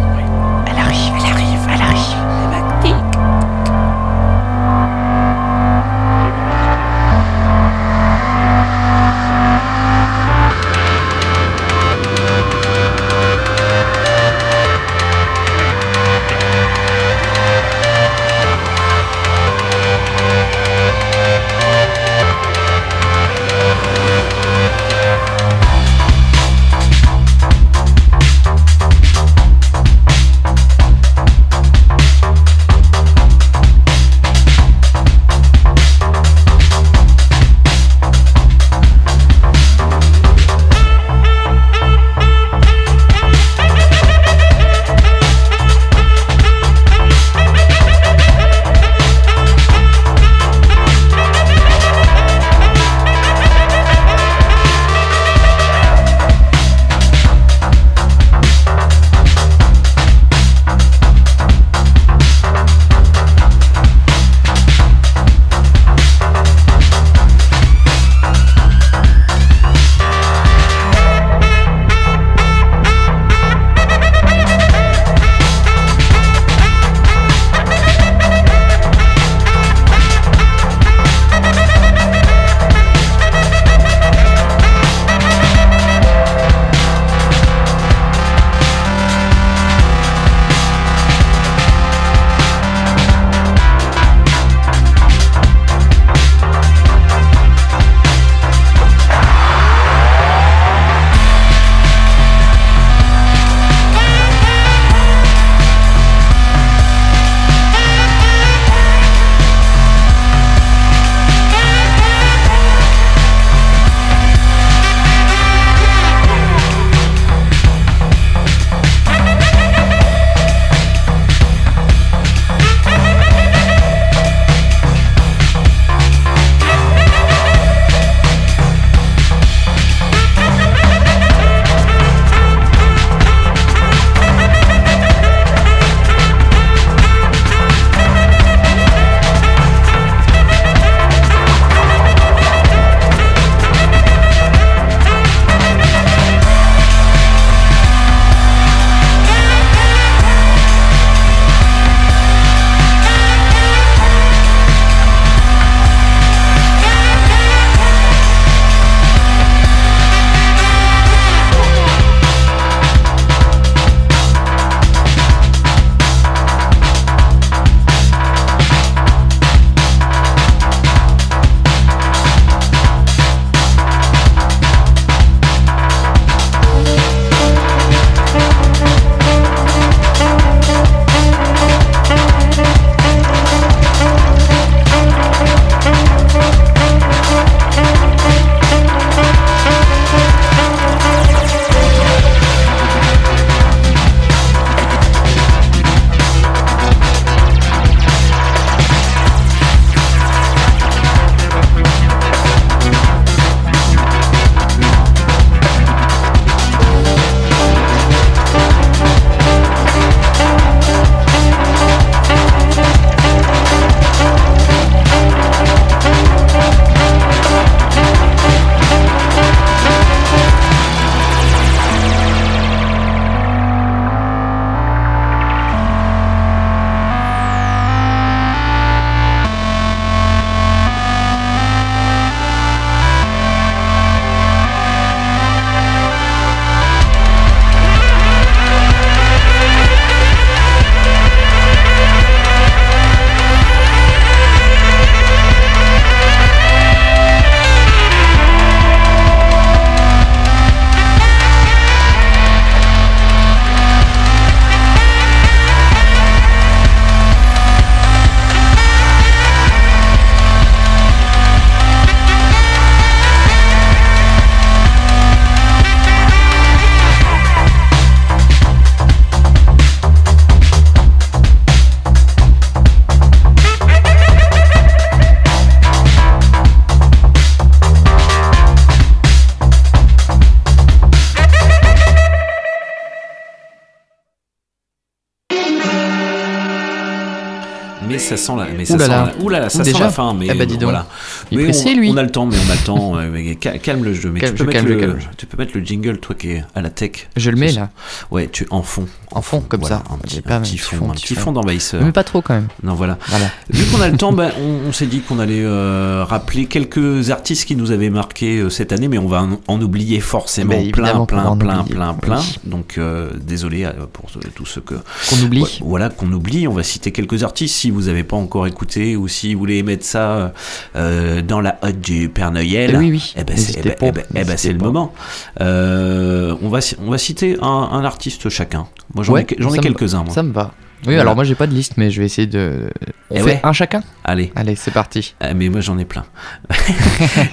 Ça 288.29 288.37
sent 288.37 288.51
la, 288.57 288.65
mais 288.77 288.85
ça 288.85 288.97
sent 288.99 289.07
là. 289.07 289.07
la- 289.07 289.59
là, 289.59 289.69
ça 289.69 289.79
Ouh, 289.79 289.83
sent 289.83 289.91
déjà 289.91 290.05
la 290.05 290.09
fin, 290.09 290.33
mais 290.33 290.47
Ah 290.49 290.53
bah, 290.55 290.65
dis 290.65 290.73
donc. 290.75 290.83
voilà. 290.83 291.05
Il 291.51 291.59
est 291.59 291.61
Mais 291.63 291.69
pressé, 291.69 291.93
on, 291.95 291.99
lui. 291.99 292.09
On 292.11 292.17
a 292.17 292.23
le 292.23 292.29
temps, 292.31 292.45
mais 292.45 292.55
on 292.67 292.71
a 292.71 292.75
le 292.75 292.81
temps. 292.85 293.17
euh, 293.17 293.29
mais 293.31 293.57
ca- 293.61 293.77
calme 293.77 294.03
le 294.03 294.13
jeu, 294.13 294.29
mais 294.31 294.39
Calme, 294.39 294.53
tu, 294.55 294.57
peux 294.65 294.71
je 294.71 294.77
mettre 294.77 294.85
calme, 294.87 294.99
le, 294.99 294.99
calme. 294.99 295.19
tu 295.37 295.45
peux 295.45 295.57
mettre 295.57 295.71
le 295.77 295.83
jingle, 295.83 296.19
toi 296.19 296.35
qui 296.35 296.51
es 296.51 296.63
à 296.75 296.81
la 296.81 296.89
tech. 296.89 297.27
Je 297.35 297.49
le 297.51 297.57
mets, 297.57 297.71
là. 297.71 297.89
Ouais, 298.31 298.47
tu 298.51 298.65
en 298.69 298.81
fond. 298.81 299.05
En 299.31 299.41
fond, 299.41 299.61
comme 299.61 299.81
Voilà, 299.81 299.97
ça. 299.97 300.03
Un 300.13 300.17
petit, 300.17 300.41
un 300.45 300.63
fond, 300.63 300.95
fond, 300.97 301.09
un 301.11 301.13
petit 301.13 301.35
fond. 301.35 301.41
fond 301.41 301.51
d'envahisseur. 301.51 302.01
Mais 302.03 302.11
pas 302.11 302.23
trop 302.23 302.41
quand 302.41 302.55
même. 302.55 302.67
Non, 302.83 302.95
voilà. 302.95 303.17
Voilà. 303.27 303.45
Vu 303.69 303.85
qu'on 303.85 304.01
a 304.01 304.07
le 304.09 304.17
temps, 304.17 304.33
ben, 304.33 304.51
on, 304.59 304.89
on 304.89 304.91
s'est 304.91 305.05
dit 305.05 305.19
qu'on 305.21 305.37
allait 305.39 305.63
euh, 305.63 306.25
rappeler 306.27 306.65
quelques 306.65 307.29
artistes 307.29 307.65
qui 307.65 307.75
nous 307.75 307.91
avaient 307.91 308.09
marqué 308.09 308.57
euh, 308.57 308.69
cette 308.69 308.91
année, 308.91 309.07
mais 309.07 309.17
on 309.19 309.27
va 309.27 309.43
en, 309.43 309.59
en 309.67 309.81
oublier 309.81 310.19
forcément 310.19 310.73
plein, 310.91 311.25
plein, 311.25 311.55
plein, 311.57 311.79
oublier. 311.81 311.95
plein, 311.95 312.13
plein. 312.15 312.39
Oui. 312.39 312.59
Donc, 312.63 312.95
euh, 312.97 313.29
désolé 313.39 313.87
pour 314.13 314.25
tous 314.55 314.65
ceux 314.65 314.81
que 314.81 314.95
Qu'on 315.29 315.43
oublie. 315.45 315.61
Ouais, 315.61 315.69
Voilà, 315.81 316.09
qu'on 316.09 316.31
oublie. 316.31 316.67
On 316.67 316.73
va 316.73 316.83
citer 316.83 317.11
quelques 317.11 317.43
artistes 317.43 317.75
si 317.75 317.91
vous 317.91 318.03
n'avez 318.03 318.23
pas 318.23 318.37
encore 318.37 318.65
écouté 318.67 319.15
ou 319.15 319.27
si 319.27 319.53
vous 319.53 319.59
voulez 319.59 319.83
mettre 319.83 320.05
ça 320.05 320.53
euh, 320.95 321.41
dans 321.41 321.61
la 321.61 321.77
hotte 321.83 321.99
du 322.01 322.29
Père 322.29 322.51
Noël. 322.51 322.91
Eh 322.93 322.97
oui, 322.97 323.11
oui. 323.11 323.33
Eh 323.37 323.43
ben, 323.43 323.57
c'est 323.57 323.79
eh 323.79 323.81
ben, 323.83 323.95
eh 324.01 324.11
ben, 324.11 324.45
ben, 324.45 324.73
le 324.73 324.77
moment. 324.79 325.13
Euh, 325.61 326.55
on, 326.61 326.69
va, 326.69 326.79
on 327.05 327.11
va 327.11 327.17
citer 327.17 327.57
un, 327.61 327.67
un 327.91 328.03
artiste 328.03 328.49
chacun. 328.49 328.87
Moi, 329.19 329.23
j'en 329.25 329.33
Ouais, 329.33 329.41
ai, 329.77 329.79
quelques-uns. 329.79 330.23
moi. 330.23 330.33
Ça 330.33 330.43
me 330.43 330.51
va. 330.51 330.71
Oui, 331.01 331.05
Voilà. 331.05 331.21
alors 331.21 331.35
moi 331.35 331.45
j'ai 331.45 331.55
pas 331.55 331.65
de 331.67 331.73
liste, 331.73 331.93
mais 331.95 332.11
je 332.11 332.19
vais 332.19 332.25
essayer 332.25 332.45
de. 332.47 332.89
On 333.29 333.35
Eh 333.35 333.39
fait 333.39 333.45
ouais. 333.45 333.59
un 333.63 333.71
chacun? 333.71 334.03
Allez. 334.25 334.51
Allez, 334.55 334.75
c'est 334.75 334.91
parti. 334.91 335.33
Ah, 335.39 335.53
mais 335.53 335.69
moi 335.69 335.79
j'en 335.79 335.97
ai 335.97 336.03
plein. 336.03 336.25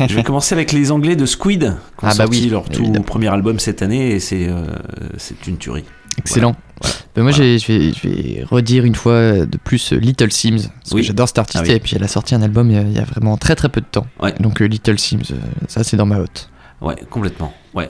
je 0.08 0.14
vais 0.14 0.22
commencer 0.24 0.54
avec 0.54 0.72
les 0.72 0.90
Anglais 0.90 1.14
de 1.16 1.26
Squid, 1.26 1.60
qui 1.60 1.66
ont 1.66 1.74
Ah 2.02 2.06
bah 2.08 2.10
sorti 2.24 2.42
oui, 2.44 2.48
leur 2.48 2.68
tout 2.68 2.90
premier 3.04 3.28
album 3.28 3.58
cette 3.60 3.82
année 3.82 4.10
et 4.10 4.20
c'est 4.20 4.48
euh, 4.48 4.64
c'est 5.16 5.46
une 5.46 5.58
tuerie. 5.58 5.84
Excellent. 6.18 6.56
Ben 7.14 7.22
moi, 7.22 7.30
je 7.30 7.42
vais, 7.42 7.58
je 7.58 7.72
vais 8.08 8.44
redire 8.44 8.84
une 8.84 8.94
fois 8.94 9.46
de 9.46 9.58
plus 9.62 9.92
euh, 9.92 9.96
Little 9.96 10.32
Sims. 10.32 10.56
Parce 10.82 10.92
Oui. 10.92 11.00
que 11.02 11.06
j'adore 11.06 11.28
cet 11.28 11.38
artiste. 11.38 11.62
Ah 11.64 11.68
oui. 11.68 11.74
Et 11.74 11.80
puis, 11.80 11.94
elle 11.94 12.02
a 12.04 12.08
sorti 12.08 12.34
un 12.34 12.40
album 12.42 12.70
il 12.70 12.74
y 12.76 12.78
a, 12.78 12.82
il 12.82 12.92
y 12.92 12.98
a 12.98 13.04
vraiment 13.04 13.36
très 13.36 13.54
très 13.54 13.68
peu 13.68 13.80
de 13.82 13.86
temps. 13.86 14.06
Ouais. 14.20 14.34
Donc, 14.40 14.60
euh, 14.62 14.64
Little 14.66 14.98
Sims, 14.98 15.20
euh, 15.30 15.34
ça, 15.68 15.84
c'est 15.84 15.96
dans 15.98 16.06
ma 16.06 16.18
hotte. 16.18 16.48
Ouais, 16.80 16.96
complètement. 17.10 17.52
Ouais. 17.76 17.88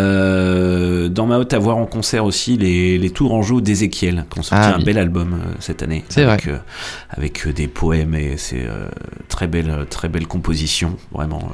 Euh, 0.00 1.08
dans 1.08 1.26
ma 1.26 1.38
haute 1.38 1.52
à 1.54 1.58
voir 1.58 1.76
en 1.78 1.86
concert 1.86 2.24
aussi 2.24 2.56
les, 2.56 2.98
les 2.98 3.10
Tourangeaux 3.10 3.60
d'Ézéchiel 3.60 4.24
qui 4.30 4.38
ont 4.38 4.42
sorti 4.42 4.64
Ah 4.68 4.74
un 4.74 4.78
oui. 4.78 4.84
bel 4.84 4.98
album 4.98 5.34
euh, 5.34 5.52
cette 5.58 5.82
année. 5.82 6.04
C'est 6.08 6.22
avec, 6.24 6.46
euh, 6.48 6.58
avec 7.10 7.46
euh, 7.46 7.52
des 7.52 7.66
poèmes 7.68 8.14
et 8.14 8.36
c'est 8.36 8.66
très 9.28 9.46
belle 9.46 9.86
très 9.90 10.08
belle 10.08 10.26
composition. 10.26 10.96
Vraiment, 11.12 11.48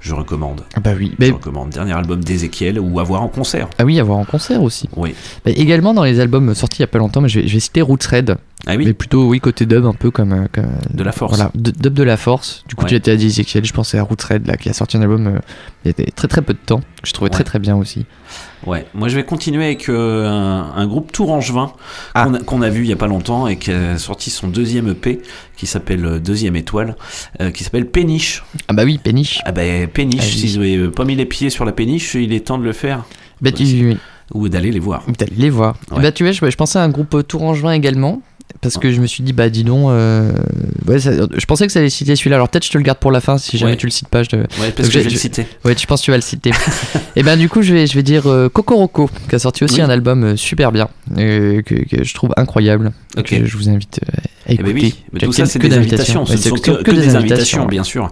je 0.00 0.14
recommande. 0.14 0.62
Ah 0.74 0.80
bah 0.80 0.92
oui. 0.96 1.12
Je 1.18 1.32
recommande. 1.32 1.70
Dernier 1.70 1.92
album 1.94 2.22
d'Ézéchiel 2.22 2.78
ou 2.78 3.00
à 3.00 3.02
voir 3.02 3.22
en 3.22 3.28
concert. 3.28 3.68
Ah 3.78 3.84
oui, 3.84 3.98
à 3.98 4.04
voir 4.04 4.18
en 4.18 4.24
concert 4.24 4.62
aussi. 4.62 4.88
Oui. 4.96 5.14
Bah, 5.44 5.50
également 5.54 5.94
dans 5.94 6.04
les 6.04 6.20
albums 6.20 6.54
sortis 6.54 6.78
il 6.78 6.82
y 6.82 6.84
a 6.84 6.88
pas 6.88 6.98
longtemps, 6.98 7.20
mais 7.20 7.28
je 7.28 7.40
vais, 7.40 7.48
je 7.48 7.54
vais 7.54 7.60
citer 7.60 7.82
Roots 7.82 8.06
Red. 8.10 8.36
Ah 8.66 8.76
oui 8.76 8.86
Mais 8.86 8.94
plutôt, 8.94 9.28
oui, 9.28 9.40
côté 9.40 9.66
dub, 9.66 9.84
un 9.84 9.92
peu 9.92 10.10
comme. 10.10 10.48
comme, 10.50 10.70
De 10.90 11.02
la 11.04 11.12
force. 11.12 11.36
Voilà, 11.36 11.50
dub 11.54 11.92
de 11.92 12.02
la 12.02 12.16
force. 12.16 12.64
Du 12.66 12.74
coup, 12.74 12.84
Ouais. 12.84 12.88
tu 12.90 12.94
étais 12.94 13.10
à 13.10 13.14
Ezekiel, 13.14 13.62
je 13.64 13.72
pensais 13.74 13.98
à 13.98 14.02
Roots 14.02 14.22
Red, 14.26 14.46
là, 14.46 14.56
qui 14.56 14.70
a 14.70 14.72
sorti 14.72 14.96
un 14.96 15.02
album 15.02 15.26
euh, 15.26 15.38
il 15.84 15.92
y 15.98 16.02
a 16.02 16.10
très 16.12 16.28
très 16.28 16.40
peu 16.40 16.54
de 16.54 16.58
temps, 16.64 16.80
que 17.02 17.08
je 17.08 17.12
trouvais 17.12 17.30
très 17.30 17.40
Ouais. 17.40 17.44
très 17.44 17.58
bien 17.58 17.76
aussi. 17.76 18.06
Ouais, 18.66 18.86
moi 18.94 19.08
je 19.08 19.16
vais 19.16 19.24
continuer 19.24 19.64
avec 19.64 19.88
euh, 19.88 20.26
un, 20.28 20.72
un 20.74 20.86
groupe 20.86 21.12
tourangevin 21.12 21.72
Ah. 22.14 22.28
qu'on 22.46 22.62
a, 22.62 22.70
vu 22.70 22.80
il 22.82 22.88
y 22.88 22.92
a 22.92 22.96
pas 22.96 23.06
longtemps 23.06 23.46
et 23.46 23.56
qui 23.58 23.70
a 23.72 23.98
sorti 23.98 24.30
son 24.30 24.48
deuxième 24.48 24.88
EP 24.88 25.20
qui 25.56 25.66
s'appelle 25.66 26.04
euh, 26.06 26.18
Deuxième 26.18 26.56
Étoile, 26.56 26.96
euh, 27.40 27.50
qui 27.50 27.62
s'appelle 27.64 27.86
Péniche. 27.86 28.42
Ah 28.68 28.72
bah 28.72 28.84
oui, 28.84 28.98
Péniche. 28.98 29.40
Ah 29.44 29.52
bah 29.52 29.62
Péniche, 29.92 30.20
Ah 30.22 30.26
oui. 30.26 30.48
si 30.48 30.56
vous 30.56 30.62
n'avez 30.64 30.88
pas 30.90 31.04
mis 31.04 31.14
les 31.14 31.26
pieds 31.26 31.50
sur 31.50 31.64
la 31.64 31.72
péniche, 31.72 32.14
il 32.14 32.32
est 32.32 32.46
temps 32.46 32.58
de 32.58 32.64
le 32.64 32.72
faire. 32.72 33.04
Bah, 33.42 33.52
tu. 33.52 33.96
Ou 34.32 34.48
d'aller 34.48 34.70
les 34.70 34.80
voir. 34.80 35.02
D'aller 35.18 35.34
les 35.36 35.50
voir. 35.50 35.76
Ouais. 35.90 36.00
Bah 36.00 36.10
tu 36.12 36.22
vois, 36.24 36.32
je, 36.32 36.50
je 36.50 36.56
pensais 36.56 36.78
à 36.78 36.82
un 36.82 36.88
groupe 36.88 37.26
tourangevin 37.28 37.72
également. 37.72 38.22
Parce 38.60 38.78
que 38.78 38.90
je 38.92 39.00
me 39.00 39.06
suis 39.06 39.22
dit, 39.22 39.32
bah 39.34 39.50
dis 39.50 39.62
donc, 39.64 39.90
euh, 39.90 40.32
ouais, 40.86 40.98
ça- 40.98 41.10
je 41.12 41.44
pensais 41.44 41.66
que 41.66 41.72
ça 41.72 41.80
allait 41.80 41.90
citer 41.90 42.16
celui-là. 42.16 42.36
Alors 42.36 42.48
peut-être 42.48 42.64
je 42.64 42.70
te 42.70 42.78
le 42.78 42.84
garde 42.84 42.98
pour 42.98 43.10
la 43.12 43.20
fin 43.20 43.36
si 43.36 43.58
jamais 43.58 43.72
Ouais. 43.72 43.76
tu 43.76 43.84
le 43.86 43.90
cites 43.90 44.08
pas. 44.08 44.22
Je 44.22 44.30
te... 44.30 44.36
Ouais, 44.36 44.44
parce 44.56 44.76
Donc, 44.76 44.86
que 44.86 44.92
je 44.92 44.98
vais 45.00 45.04
le 45.04 45.10
citer. 45.10 45.46
Ouais, 45.66 45.74
tu 45.74 45.86
penses 45.86 46.00
que 46.00 46.04
tu 46.06 46.10
vas 46.12 46.16
le 46.16 46.22
citer. 46.22 46.50
Et 47.16 47.22
ben 47.22 47.36
du 47.36 47.48
coup, 47.50 47.60
je 47.62 47.74
vais, 47.74 47.86
je 47.86 47.94
vais 47.94 48.02
dire 48.02 48.26
euh, 48.26 48.48
Cocoroco, 48.48 49.10
qui 49.28 49.34
a 49.34 49.38
sorti 49.38 49.64
aussi 49.64 49.76
Oui. 49.76 49.80
un 49.82 49.90
album 49.90 50.24
euh, 50.24 50.36
super 50.36 50.72
bien, 50.72 50.88
euh, 51.18 51.60
que, 51.62 51.74
que 51.74 52.04
je 52.04 52.14
trouve 52.14 52.32
incroyable. 52.38 52.92
Ok. 53.16 53.26
Que 53.28 53.44
je 53.46 53.56
vous 53.56 53.68
invite 53.68 54.00
euh, 54.08 54.12
à 54.16 54.20
Eh 54.52 54.56
ben 54.56 54.66
écouter. 54.68 54.86
oui, 54.86 55.04
mais 55.12 55.20
tout 55.20 55.32
ça 55.32 55.46
c'est 55.46 55.58
que 55.58 55.66
des 55.66 55.76
invitations, 55.76 56.26
ce 56.26 56.32
ne 56.32 56.36
sont 56.38 56.54
que, 56.56 56.82
que 56.82 56.90
des 56.90 57.16
invitations, 57.16 57.66
bien 57.66 57.84
sûr. 57.84 58.10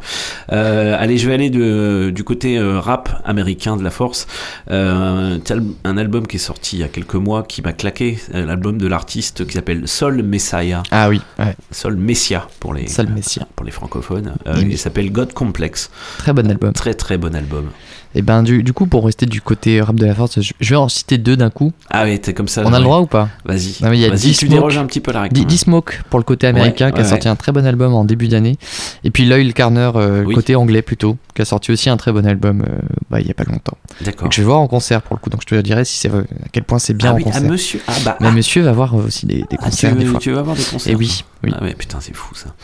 Euh, 0.52 0.96
allez, 0.98 1.18
je 1.18 1.26
vais 1.28 1.34
aller 1.34 1.50
de, 1.50 2.10
du 2.14 2.24
côté 2.24 2.56
euh, 2.58 2.78
rap 2.80 3.20
américain 3.24 3.76
de 3.76 3.82
la 3.82 3.90
force. 3.90 4.26
Euh, 4.70 5.38
un 5.84 5.98
album 5.98 6.26
qui 6.26 6.36
est 6.36 6.40
sorti 6.40 6.76
il 6.76 6.80
y 6.80 6.84
a 6.84 6.88
quelques 6.88 7.14
mois 7.14 7.42
qui 7.42 7.62
m'a 7.62 7.72
claqué, 7.72 8.18
l'album 8.32 8.78
de 8.78 8.86
l'artiste 8.86 9.46
qui 9.46 9.52
s'appelle 9.54 9.86
Sol 9.88 10.22
Messiah. 10.22 10.82
Ah 10.90 11.08
oui, 11.08 11.20
ouais. 11.38 11.54
Sol 11.70 11.96
Messia 11.96 12.48
pour 12.60 12.74
les, 12.74 12.88
Sol 12.88 13.08
Messia. 13.08 13.46
pour 13.56 13.64
les 13.66 13.72
francophones. 13.72 14.34
Euh, 14.46 14.54
Oui. 14.56 14.68
Il 14.70 14.78
s'appelle 14.78 15.10
God 15.10 15.32
Complex. 15.32 15.90
Très 16.18 16.32
bon 16.32 16.48
album. 16.50 16.72
Très 16.72 16.94
très 16.94 17.18
bon 17.18 17.34
album. 17.34 17.70
Et 18.14 18.22
ben 18.22 18.43
du, 18.43 18.62
du 18.62 18.72
coup, 18.72 18.86
pour 18.86 19.05
rester 19.06 19.24
du 19.26 19.40
côté 19.40 19.80
rap 19.80 19.97
de 19.97 20.05
la 20.06 20.14
force, 20.14 20.40
je, 20.40 20.52
je 20.60 20.70
vais 20.70 20.76
en 20.76 20.89
citer 20.89 21.16
deux 21.18 21.36
d'un 21.36 21.48
coup. 21.51 21.72
Ah 21.90 22.05
oui, 22.05 22.20
t'es 22.20 22.34
comme 22.34 22.48
ça. 22.48 22.62
On 22.66 22.72
a 22.72 22.78
le 22.78 22.84
droit 22.84 23.01
ou 23.01 23.06
pas? 23.06 23.28
Vas-y. 23.44 23.76
Non, 23.82 23.90
mais 23.90 23.98
il 23.98 24.01
y 24.01 24.05
a 24.05 24.10
Vas-y, 24.10 24.32
tu 24.32 24.48
déroges 24.48 24.76
un 24.76 24.84
petit 24.86 25.01
peu 25.01 25.12
la 25.12 25.22
règle. 25.22 25.44
D-Smoke 25.44 25.93
pour 26.10 26.18
le 26.18 26.24
côté 26.24 26.47
américain 26.47 26.86
Ouais, 26.86 26.93
qui 26.93 27.01
a 27.01 27.05
sorti 27.05 27.26
ouais. 27.26 27.32
un 27.32 27.36
très 27.36 27.52
bon 27.52 27.64
album 27.66 27.94
en 27.94 28.05
début 28.05 28.28
d'année. 28.28 28.56
Et 29.05 29.10
puis 29.10 29.24
Loyal 29.24 29.52
Carner, 29.55 29.90
euh, 29.97 30.24
Oui. 30.24 30.34
côté 30.34 30.55
anglais 30.56 30.82
plutôt, 30.82 31.16
qui 31.34 31.43
a 31.43 31.44
sorti 31.44 31.72
aussi 31.72 31.89
un 31.90 31.97
très 31.97 32.12
bon 32.12 32.26
album 32.26 32.62
euh, 32.62 32.78
bah, 33.10 33.20
il 33.20 33.26
y 33.26 33.30
a 33.30 33.34
pas 33.34 33.44
longtemps. 33.44 33.78
D'accord. 34.02 34.24
Donc 34.24 34.32
je 34.32 34.40
vais 34.43 34.47
voir 34.47 34.59
en 34.60 34.66
concert 34.68 35.01
pour 35.02 35.16
le 35.16 35.20
coup, 35.20 35.30
donc 35.30 35.40
je 35.43 35.47
te 35.47 35.60
dirai 35.60 35.84
si 35.84 35.97
c'est 35.97 36.09
à 36.10 36.22
quel 36.52 36.64
point 36.64 36.78
c'est 36.78 36.94
bien 36.94 37.10
Ah 37.10 37.12
en 37.14 37.16
oui, 37.16 37.22
ah, 37.26 37.30
concert. 37.32 37.51
monsieur. 37.51 37.80
Ah 37.89 37.93
bah. 38.05 38.16
Mais 38.20 38.26
ah. 38.28 38.32
monsieur 38.32 38.62
va 38.62 38.72
voir 38.72 38.94
aussi 38.94 39.26
des, 39.26 39.36
des 39.36 39.43
Ah, 39.52 39.56
tu, 39.56 39.56
concerts 39.64 39.97
des 39.97 40.05
veux, 40.05 40.10
fois. 40.10 40.20
tu 40.20 40.30
veux 40.32 40.39
avoir 40.39 40.55
des 40.56 40.64
concerts 40.64 40.93
Et 40.93 40.97
oui, 40.97 41.24
oui. 41.43 41.51
Ah 41.55 41.62
ouais, 41.62 41.74
putain, 41.74 41.98
c'est 42.01 42.14
fou 42.14 42.35
ça. 42.35 42.55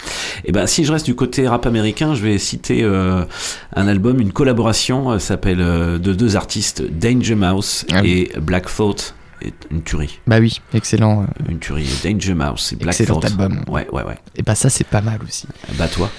Et 0.44 0.52
ben, 0.52 0.66
si 0.66 0.84
je 0.84 0.92
reste 0.92 1.06
du 1.06 1.14
côté 1.14 1.48
rap 1.48 1.66
américain, 1.66 2.14
je 2.14 2.22
vais 2.22 2.38
citer 2.38 2.82
euh, 2.82 3.24
un 3.74 3.88
album, 3.88 4.20
une 4.20 4.32
collaboration, 4.32 5.10
euh, 5.10 5.18
s'appelle 5.18 5.60
euh, 5.60 5.98
de 5.98 6.12
deux 6.12 6.36
artistes, 6.36 6.82
Danger 6.82 7.34
Mouse 7.34 7.84
Ah 7.90 8.02
et 8.04 8.30
Black 8.40 8.66
Thought. 8.74 9.14
Une 9.70 9.82
tuerie. 9.82 10.18
Bah 10.26 10.38
oui, 10.40 10.60
excellent. 10.74 11.22
euh, 11.22 11.50
Une 11.50 11.58
tuerie. 11.58 11.88
Danger 12.04 12.34
Mouse 12.34 12.70
et 12.72 12.76
Black 12.76 13.00
Excellent 13.00 13.20
album. 13.20 13.60
Ouais, 13.68 13.86
ouais, 13.92 14.02
ouais. 14.02 14.16
Et 14.36 14.42
bah 14.42 14.54
ça 14.54 14.68
c'est 14.68 14.86
pas 14.86 15.00
mal 15.00 15.18
aussi. 15.26 15.46
Bah 15.78 15.86
toi. 15.88 16.10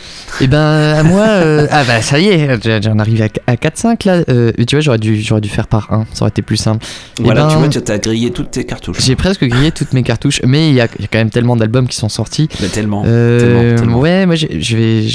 Et 0.41 0.47
ben 0.47 0.57
à 0.59 1.03
moi, 1.03 1.25
euh, 1.27 1.67
ah 1.71 1.83
bah 1.83 2.01
ça 2.01 2.19
y 2.19 2.27
est, 2.27 2.81
j'en 2.83 2.97
arrive 2.99 3.21
à, 3.21 3.27
à 3.51 3.55
4-5 3.55 4.05
là. 4.07 4.23
Euh, 4.29 4.51
tu 4.67 4.75
vois, 4.75 4.79
j'aurais 4.81 4.97
dû, 4.99 5.19
j'aurais 5.21 5.41
dû 5.41 5.49
faire 5.49 5.67
par 5.67 5.91
1, 5.91 6.05
ça 6.13 6.23
aurait 6.23 6.29
été 6.29 6.41
plus 6.41 6.57
simple. 6.57 6.85
Et 7.19 7.23
Voilà, 7.23 7.43
ben, 7.47 7.49
tu 7.49 7.57
vois, 7.57 7.67
tu 7.81 7.91
as 7.91 7.97
grillé 7.97 8.31
toutes 8.31 8.51
tes 8.51 8.65
cartouches. 8.65 9.01
J'ai 9.01 9.15
presque 9.15 9.43
grillé 9.45 9.71
toutes 9.71 9.93
mes 9.93 10.03
cartouches, 10.03 10.41
mais 10.45 10.69
il 10.69 10.75
y 10.75 10.81
a, 10.81 10.87
il 10.97 11.01
y 11.01 11.05
a 11.05 11.07
quand 11.11 11.19
même 11.19 11.29
tellement 11.29 11.55
d'albums 11.55 11.87
qui 11.87 11.97
sont 11.97 12.09
sortis. 12.09 12.47
Bah, 12.61 12.67
tellement, 12.71 13.03
Euh, 13.05 13.39
tellement, 13.39 13.75
tellement. 13.81 13.99
Ouais, 13.99 14.25
moi 14.25 14.35
je 14.35 14.47
vais, 14.47 14.59
je 14.61 14.75
vais, 14.77 15.07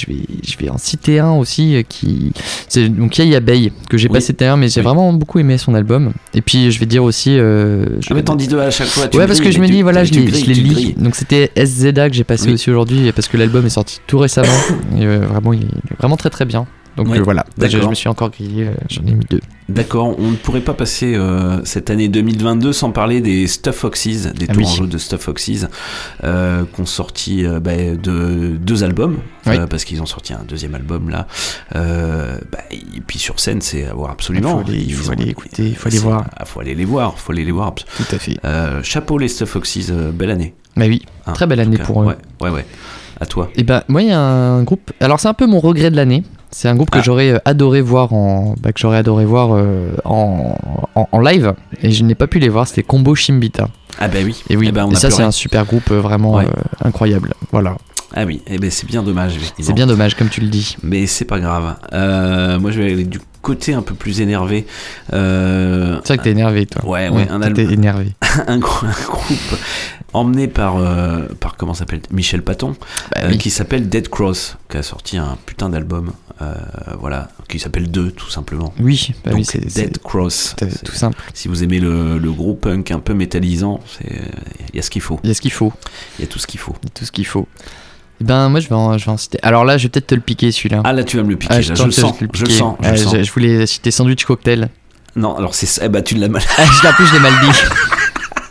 je 0.46 0.58
vais 0.58 0.68
en 0.68 0.78
citer 0.78 1.20
un 1.20 1.32
aussi 1.32 1.84
qui, 1.88 2.32
c'est 2.68 2.88
donc 2.88 3.16
Yaya 3.16 3.40
Bay 3.40 3.72
que 3.88 3.96
j'ai 3.96 4.08
Oui. 4.08 4.14
pas 4.14 4.20
cité 4.20 4.46
un, 4.46 4.56
mais 4.56 4.68
j'ai 4.68 4.80
Oui. 4.80 4.84
vraiment 4.84 5.12
beaucoup 5.12 5.38
aimé 5.38 5.56
son 5.58 5.74
album. 5.74 6.12
Et 6.34 6.42
puis 6.42 6.70
je 6.70 6.78
vais 6.80 6.86
dire 6.86 7.02
aussi. 7.04 7.38
Euh, 7.38 7.86
je 8.00 8.06
Ah, 8.10 8.14
mais 8.14 8.20
vais- 8.20 8.24
t'en 8.24 8.36
dis 8.36 8.48
deux 8.48 8.58
à 8.60 8.70
chaque 8.70 8.86
fois. 8.88 9.08
tu 9.08 9.18
ouais, 9.18 9.26
parce 9.26 9.40
que 9.40 9.50
je 9.50 9.58
me 9.58 9.66
dis, 9.66 9.82
voilà, 9.82 10.04
je 10.04 10.12
les, 10.12 10.20
lis. 10.26 10.94
Donc 10.98 11.14
c'était 11.16 11.50
SZA 11.56 12.08
que 12.10 12.14
j'ai 12.16 12.24
passé 12.24 12.46
Oui. 12.48 12.54
aussi 12.54 12.70
aujourd'hui, 12.70 13.10
parce 13.12 13.28
que 13.28 13.36
l'album 13.36 13.64
est 13.66 13.70
sorti 13.70 14.00
tout 14.06 14.18
récemment. 14.18 14.48
et 14.98 15.04
euh, 15.06 15.18
vraiment, 15.26 15.52
il 15.52 15.62
est 15.64 15.98
vraiment 15.98 16.16
très 16.16 16.30
très 16.30 16.44
bien. 16.44 16.66
Donc 16.96 17.08
euh, 17.08 17.22
voilà, 17.22 17.44
je, 17.56 17.62
d'accord. 17.62 17.82
je 17.82 17.88
me 17.88 17.94
suis 17.94 18.08
encore 18.08 18.30
grillé, 18.30 18.68
euh, 18.68 18.74
j'en 18.88 19.02
ai 19.06 19.12
mis 19.14 19.24
deux. 19.28 19.40
D'accord, 19.68 20.14
on 20.18 20.30
ne 20.30 20.36
pourrait 20.36 20.60
pas 20.60 20.74
passer 20.74 21.14
euh, 21.16 21.64
cette 21.64 21.90
année 21.90 22.08
2022 22.08 22.72
sans 22.72 22.90
parler 22.92 23.20
des 23.20 23.46
Stuff 23.46 23.76
Foxes, 23.76 24.06
des 24.06 24.46
Ah 24.48 24.52
oui. 24.56 24.62
tourangeaux 24.62 24.86
de 24.86 24.98
Stuff 24.98 25.22
Foxes, 25.22 25.66
euh, 26.22 26.64
qui 26.72 26.80
ont 26.80 26.86
sorti 26.86 27.44
bah, 27.62 27.72
de, 28.00 28.56
deux 28.58 28.84
albums, 28.84 29.18
Oui. 29.46 29.56
parce 29.68 29.84
qu'ils 29.84 30.00
ont 30.02 30.06
sorti 30.06 30.34
un 30.34 30.44
deuxième 30.46 30.74
album 30.74 31.08
là. 31.08 31.26
Bah, 31.72 32.58
et 32.70 33.00
puis 33.06 33.18
sur 33.18 33.40
scène, 33.40 33.60
c'est 33.60 33.86
à 33.86 33.94
voir 33.94 34.10
absolument. 34.12 34.60
Il 34.60 34.64
faut 34.66 34.70
aller- 34.70 34.84
il 34.84 34.94
faut 34.94 35.12
aller 35.12 35.28
écouter, 35.30 35.68
il 35.68 35.76
faut 35.76 35.88
aller 35.88 35.98
voir. 35.98 36.24
ah, 36.36 36.44
faut 36.44 36.60
aller 36.60 36.74
les 36.74 36.84
voir, 36.84 37.18
faut 37.18 37.32
aller 37.32 37.44
les 37.44 37.52
voir. 37.52 37.74
Tout 37.74 37.84
à 38.14 38.18
fait. 38.18 38.38
Chapeau 38.82 39.18
les 39.18 39.28
Stuff 39.28 39.48
Foxes, 39.50 39.88
euh, 39.90 40.12
belle 40.12 40.30
année. 40.30 40.54
Mais 40.76 40.88
oui, 40.88 41.02
Hein, 41.26 41.32
très 41.32 41.46
belle 41.46 41.60
année 41.60 41.78
pour 41.78 42.02
eux. 42.02 42.06
Ouais, 42.06 42.16
ouais, 42.42 42.50
ouais. 42.50 42.66
À 43.20 43.26
toi. 43.26 43.48
Et 43.54 43.62
ben 43.62 43.82
moi 43.88 44.02
il 44.02 44.08
y 44.08 44.12
a 44.12 44.20
un 44.20 44.62
groupe. 44.64 44.90
Alors 45.00 45.20
c'est 45.20 45.28
un 45.28 45.34
peu 45.34 45.46
mon 45.46 45.60
regret 45.60 45.90
de 45.90 45.96
l'année. 45.96 46.24
C'est 46.56 46.68
un 46.68 46.76
groupe 46.76 46.90
que 46.90 46.98
Ah. 46.98 47.02
j'aurais 47.02 47.30
euh, 47.32 47.38
adoré 47.44 47.80
voir 47.80 48.12
en 48.12 48.54
bah, 48.62 48.72
que 48.72 48.78
j'aurais 48.80 48.98
adoré 48.98 49.24
voir 49.24 49.50
euh, 49.56 49.90
en, 50.04 50.56
en, 50.94 51.08
en 51.10 51.20
live 51.20 51.52
et 51.82 51.90
je 51.90 52.04
n'ai 52.04 52.14
pas 52.14 52.28
pu 52.28 52.38
les 52.38 52.48
voir. 52.48 52.68
C'était 52.68 52.84
Combo 52.84 53.16
Shimbita. 53.16 53.68
Ah 53.98 54.06
bah 54.06 54.18
oui. 54.24 54.40
Et 54.48 54.56
oui. 54.56 54.66
Eh 54.68 54.72
ben, 54.72 54.84
on 54.86 54.92
et 54.92 54.94
ça 54.94 55.10
c'est 55.10 55.24
un 55.24 55.32
super 55.32 55.64
groupe 55.64 55.90
euh, 55.90 56.00
vraiment 56.00 56.34
Ouais. 56.34 56.44
euh, 56.44 56.86
incroyable. 56.88 57.34
Voilà. 57.50 57.76
Ah 58.16 58.24
oui, 58.24 58.40
eh 58.46 58.58
ben, 58.58 58.70
c'est 58.70 58.86
bien 58.86 59.02
dommage. 59.02 59.34
C'est 59.58 59.72
bien 59.72 59.88
dommage 59.88 60.14
comme 60.14 60.28
tu 60.28 60.40
le 60.40 60.46
dis. 60.46 60.76
Mais 60.84 61.06
c'est 61.08 61.24
pas 61.24 61.40
grave. 61.40 61.74
Euh, 61.92 62.60
moi, 62.60 62.70
je 62.70 62.80
vais 62.80 62.92
aller 62.92 63.04
du 63.04 63.18
côté 63.42 63.74
un 63.74 63.82
peu 63.82 63.94
plus 63.94 64.20
énervé. 64.20 64.66
Euh, 65.12 65.98
C'est 66.04 66.12
vrai 66.12 66.18
que 66.18 66.22
t'es 66.22 66.30
énervé, 66.30 66.66
toi. 66.66 66.88
Ouais, 66.88 67.08
ouais, 67.08 67.26
un 67.28 67.40
T'es 67.40 67.46
album. 67.62 67.70
énervé. 67.72 68.12
un, 68.46 68.54
un 68.54 68.58
groupe 68.58 69.58
emmené 70.14 70.48
par, 70.48 70.76
euh, 70.76 71.26
par 71.40 71.56
comment 71.56 71.74
s'appelle 71.74 72.00
Michel 72.10 72.42
Paton, 72.42 72.74
Bah 73.14 73.22
euh, 73.24 73.36
qui 73.36 73.50
s'appelle 73.50 73.88
Dead 73.88 74.08
Cross, 74.08 74.56
qui 74.70 74.76
a 74.78 74.82
sorti 74.82 75.16
un 75.18 75.36
putain 75.44 75.68
d'album, 75.68 76.12
euh, 76.40 76.54
voilà, 76.98 77.28
qui 77.48 77.58
s'appelle 77.58 77.90
2 77.90 78.10
tout 78.12 78.30
simplement. 78.30 78.72
Oui, 78.80 79.10
bah 79.24 79.32
oui, 79.34 79.40
Donc, 79.42 79.46
c'est- 79.50 79.74
Dead 79.74 79.98
Cross. 79.98 80.56
tout 80.84 80.94
simple. 80.94 81.18
Si 81.34 81.48
vous 81.48 81.62
aimez 81.62 81.80
le, 81.80 82.18
le 82.18 82.32
gros 82.32 82.54
punk 82.54 82.90
un 82.90 83.00
peu 83.00 83.12
métallisant, 83.14 83.80
il 84.08 84.76
y 84.76 84.78
a 84.78 84.82
ce 84.82 84.90
qu'il 84.90 85.02
faut. 85.02 85.20
Il 85.24 85.28
y 85.28 85.30
a 85.30 85.34
ce 85.34 85.40
qu'il 85.40 85.52
faut. 85.52 85.72
Il 86.18 86.22
y 86.22 86.24
a 86.24 86.28
tout 86.28 86.38
ce 86.38 86.46
qu'il 86.46 86.60
faut. 86.60 86.74
Il 86.82 86.86
y 86.86 86.88
a 86.88 86.92
tout 86.94 87.04
ce 87.04 87.12
qu'il 87.12 87.26
faut. 87.26 87.46
Eh 88.20 88.24
ben, 88.24 88.48
moi, 88.48 88.60
je 88.60 88.68
vais, 88.68 88.74
en, 88.76 88.96
je 88.96 89.04
vais 89.06 89.10
en 89.10 89.16
citer. 89.16 89.38
Alors 89.42 89.64
là, 89.64 89.76
je 89.76 89.82
vais 89.84 89.88
peut-être 89.88 90.06
te 90.06 90.14
le 90.14 90.20
piquer, 90.20 90.52
celui-là. 90.52 90.82
Ah 90.84 90.92
là, 90.92 91.02
tu 91.02 91.16
vas 91.16 91.24
me 91.24 91.30
le 91.30 91.36
piquer. 91.36 91.54
là, 91.54 91.60
je, 91.60 91.70
le 91.70 91.76
sens, 91.76 91.88
je 91.88 91.94
le 92.24 92.50
sens, 92.50 92.76
je 92.80 92.90
le 92.90 92.96
sens. 92.96 93.16
je 93.20 93.32
voulais 93.32 93.66
citer 93.66 93.90
Sandwich 93.90 94.24
Cocktail. 94.24 94.68
Non, 95.16 95.36
alors 95.36 95.54
c'est 95.54 95.80
eh 95.84 95.88
bah 95.88 96.02
tu 96.02 96.16
l'as 96.16 96.28
mal. 96.28 96.42
Ah, 96.58 96.62
je 96.64 96.82
l'ai- 96.82 96.88
en 96.88 96.92
plus, 96.92 97.06
je 97.06 97.12
l'ai 97.14 97.20
mal 97.20 97.32
dit. 97.42 97.50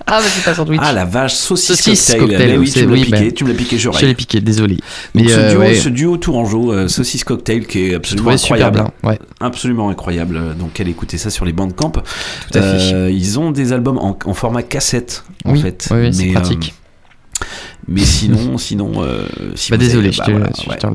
Ah, 0.05 0.19
mais 0.21 0.27
c'est 0.30 0.43
pas 0.43 0.53
sandwich. 0.53 0.80
Ah 0.84 0.91
la 0.93 1.05
vache, 1.05 1.34
saucisse, 1.34 1.77
Saucisse 1.77 2.07
cocktail. 2.11 2.19
cocktail, 2.30 2.49
Mais 2.51 2.57
oui, 2.57 2.67
c'est- 2.67 2.80
tu 2.81 2.85
me 2.85 2.89
l'as 2.91 2.93
oui, 2.99 3.05
piqué, 3.05 3.25
bah, 3.25 3.31
tu 3.31 3.43
me 3.45 3.49
l'as 3.49 3.55
piqué, 3.55 3.77
je 3.77 3.89
Je 3.91 4.05
l'ai 4.05 4.15
piqué, 4.15 4.41
désolé. 4.41 4.75
Donc 4.75 4.84
Mais, 5.15 5.27
ce, 5.27 5.39
euh, 5.39 5.49
duo, 5.51 5.59
ouais. 5.61 5.75
ce 5.75 5.89
duo 5.89 6.17
tourangeau, 6.17 6.71
euh, 6.73 6.88
saucisse 6.88 7.23
cocktail, 7.23 7.65
qui 7.65 7.85
est 7.88 7.95
absolument 7.95 8.25
trouvais 8.25 8.38
super 8.38 8.67
incroyable. 8.67 8.91
bien, 9.01 9.09
ouais. 9.09 9.19
Absolument 9.39 9.89
incroyable. 9.89 10.55
Donc 10.59 10.80
allez 10.80 10.91
écouter 10.91 11.17
ça 11.17 11.30
sur 11.30 11.45
les. 11.45 11.53
Tout 12.51 12.57
à 12.57 12.61
fait. 12.61 13.13
Ils 13.13 13.39
ont 13.39 13.51
des 13.51 13.73
albums 13.73 13.97
en, 13.97 14.17
en 14.25 14.34
format 14.34 14.63
cassette 14.63 15.23
en 15.45 15.53
Oui, 15.53 15.61
fait. 15.61 15.88
oui, 15.91 15.97
oui, 16.01 16.13
c'est 16.13 16.25
Mais, 16.25 16.31
pratique. 16.34 16.73
euh, 17.41 17.45
mais 17.88 18.01
sinon, 18.01 18.57
sinon, 18.57 18.91
euh, 19.03 19.25
si 19.55 19.71
Bah, 19.71 19.77
vous 19.77 19.84
désolé, 19.84 20.07
avez- 20.07 20.11
je 20.13 20.17
bah, 20.19 20.25
te- 20.25 20.31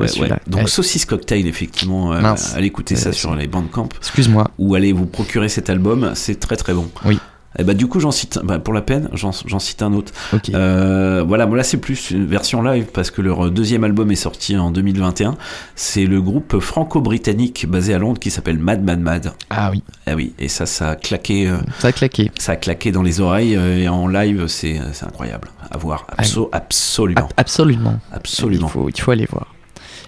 je 0.06 0.08
celui-là. 0.08 0.38
Donc 0.46 0.62
Ouais. 0.62 0.66
saucisse 0.68 1.04
cocktail, 1.06 1.46
effectivement, 1.46 2.12
euh, 2.12 2.20
Mince. 2.20 2.54
allez 2.56 2.66
écouter 2.66 2.96
ça 2.96 3.10
Euh, 3.10 3.12
sur 3.12 3.34
les 3.34 3.46
Bandcamp. 3.46 3.88
Excuse-moi. 3.98 4.50
Ou 4.58 4.74
allez 4.74 4.92
vous 4.92 5.06
procurer 5.06 5.48
cet 5.48 5.70
album, 5.70 6.12
c'est 6.14 6.38
très 6.38 6.56
très 6.56 6.74
bon. 6.74 6.88
Oui. 7.04 7.18
Et 7.58 7.64
bah 7.64 7.74
du 7.74 7.88
coup 7.88 7.98
j'en 7.98 8.10
cite 8.12 8.38
bah, 8.44 8.58
pour 8.60 8.72
la 8.72 8.82
peine 8.82 9.08
j'en 9.14 9.32
cite 9.58 9.82
un 9.82 9.92
autre. 9.92 10.12
Ok. 10.32 10.50
Euh, 10.54 11.24
voilà, 11.26 11.46
bon, 11.46 11.54
là 11.56 11.64
c'est 11.64 11.76
plus 11.78 12.10
une 12.12 12.26
version 12.26 12.62
live 12.62 12.86
parce 12.92 13.10
que 13.10 13.20
leur 13.20 13.50
deuxième 13.50 13.82
album 13.84 14.10
est 14.12 14.16
sorti 14.16 14.56
en 14.56 14.70
2021. 14.70 15.36
C'est 15.74 16.06
le 16.06 16.22
groupe 16.22 16.60
franco-britannique 16.60 17.66
basé 17.68 17.94
à 17.94 17.98
Londres 17.98 18.20
qui 18.20 18.30
s'appelle 18.30 18.58
Mad 18.58 18.82
Mad 18.84 19.00
Mad. 19.00 19.32
Ah 19.50 19.70
oui. 19.72 19.82
Ah 20.06 20.14
oui, 20.14 20.32
et 20.38 20.48
ça 20.48 20.66
ça 20.66 20.90
a 20.90 20.96
claqué. 20.96 21.48
euh, 21.48 21.56
Ça 21.80 21.88
a 21.88 21.92
claqué. 21.92 22.30
ça 22.38 22.52
a 22.52 22.56
claqué 22.56 22.92
dans 22.92 23.02
les 23.02 23.20
oreilles 23.20 23.56
euh, 23.56 23.78
et 23.78 23.88
en 23.88 24.06
live 24.06 24.46
c'est 24.46 24.80
incroyable 25.02 25.48
à 25.70 25.76
voir. 25.78 26.06
Abso- 26.16 26.48
absolument. 26.52 27.20
Ab- 27.22 27.32
absolument. 27.36 27.98
Absolument. 28.12 28.66
Il 28.68 28.70
faut, 28.70 28.88
il 28.88 29.00
faut 29.00 29.10
aller 29.10 29.26
voir. 29.30 29.54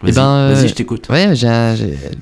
Vas-y, 0.03 0.13
Eh 0.13 0.15
ben, 0.15 0.29
euh, 0.31 0.67
je 0.69 0.73
t'écoute. 0.73 1.09
Ouais, 1.11 1.27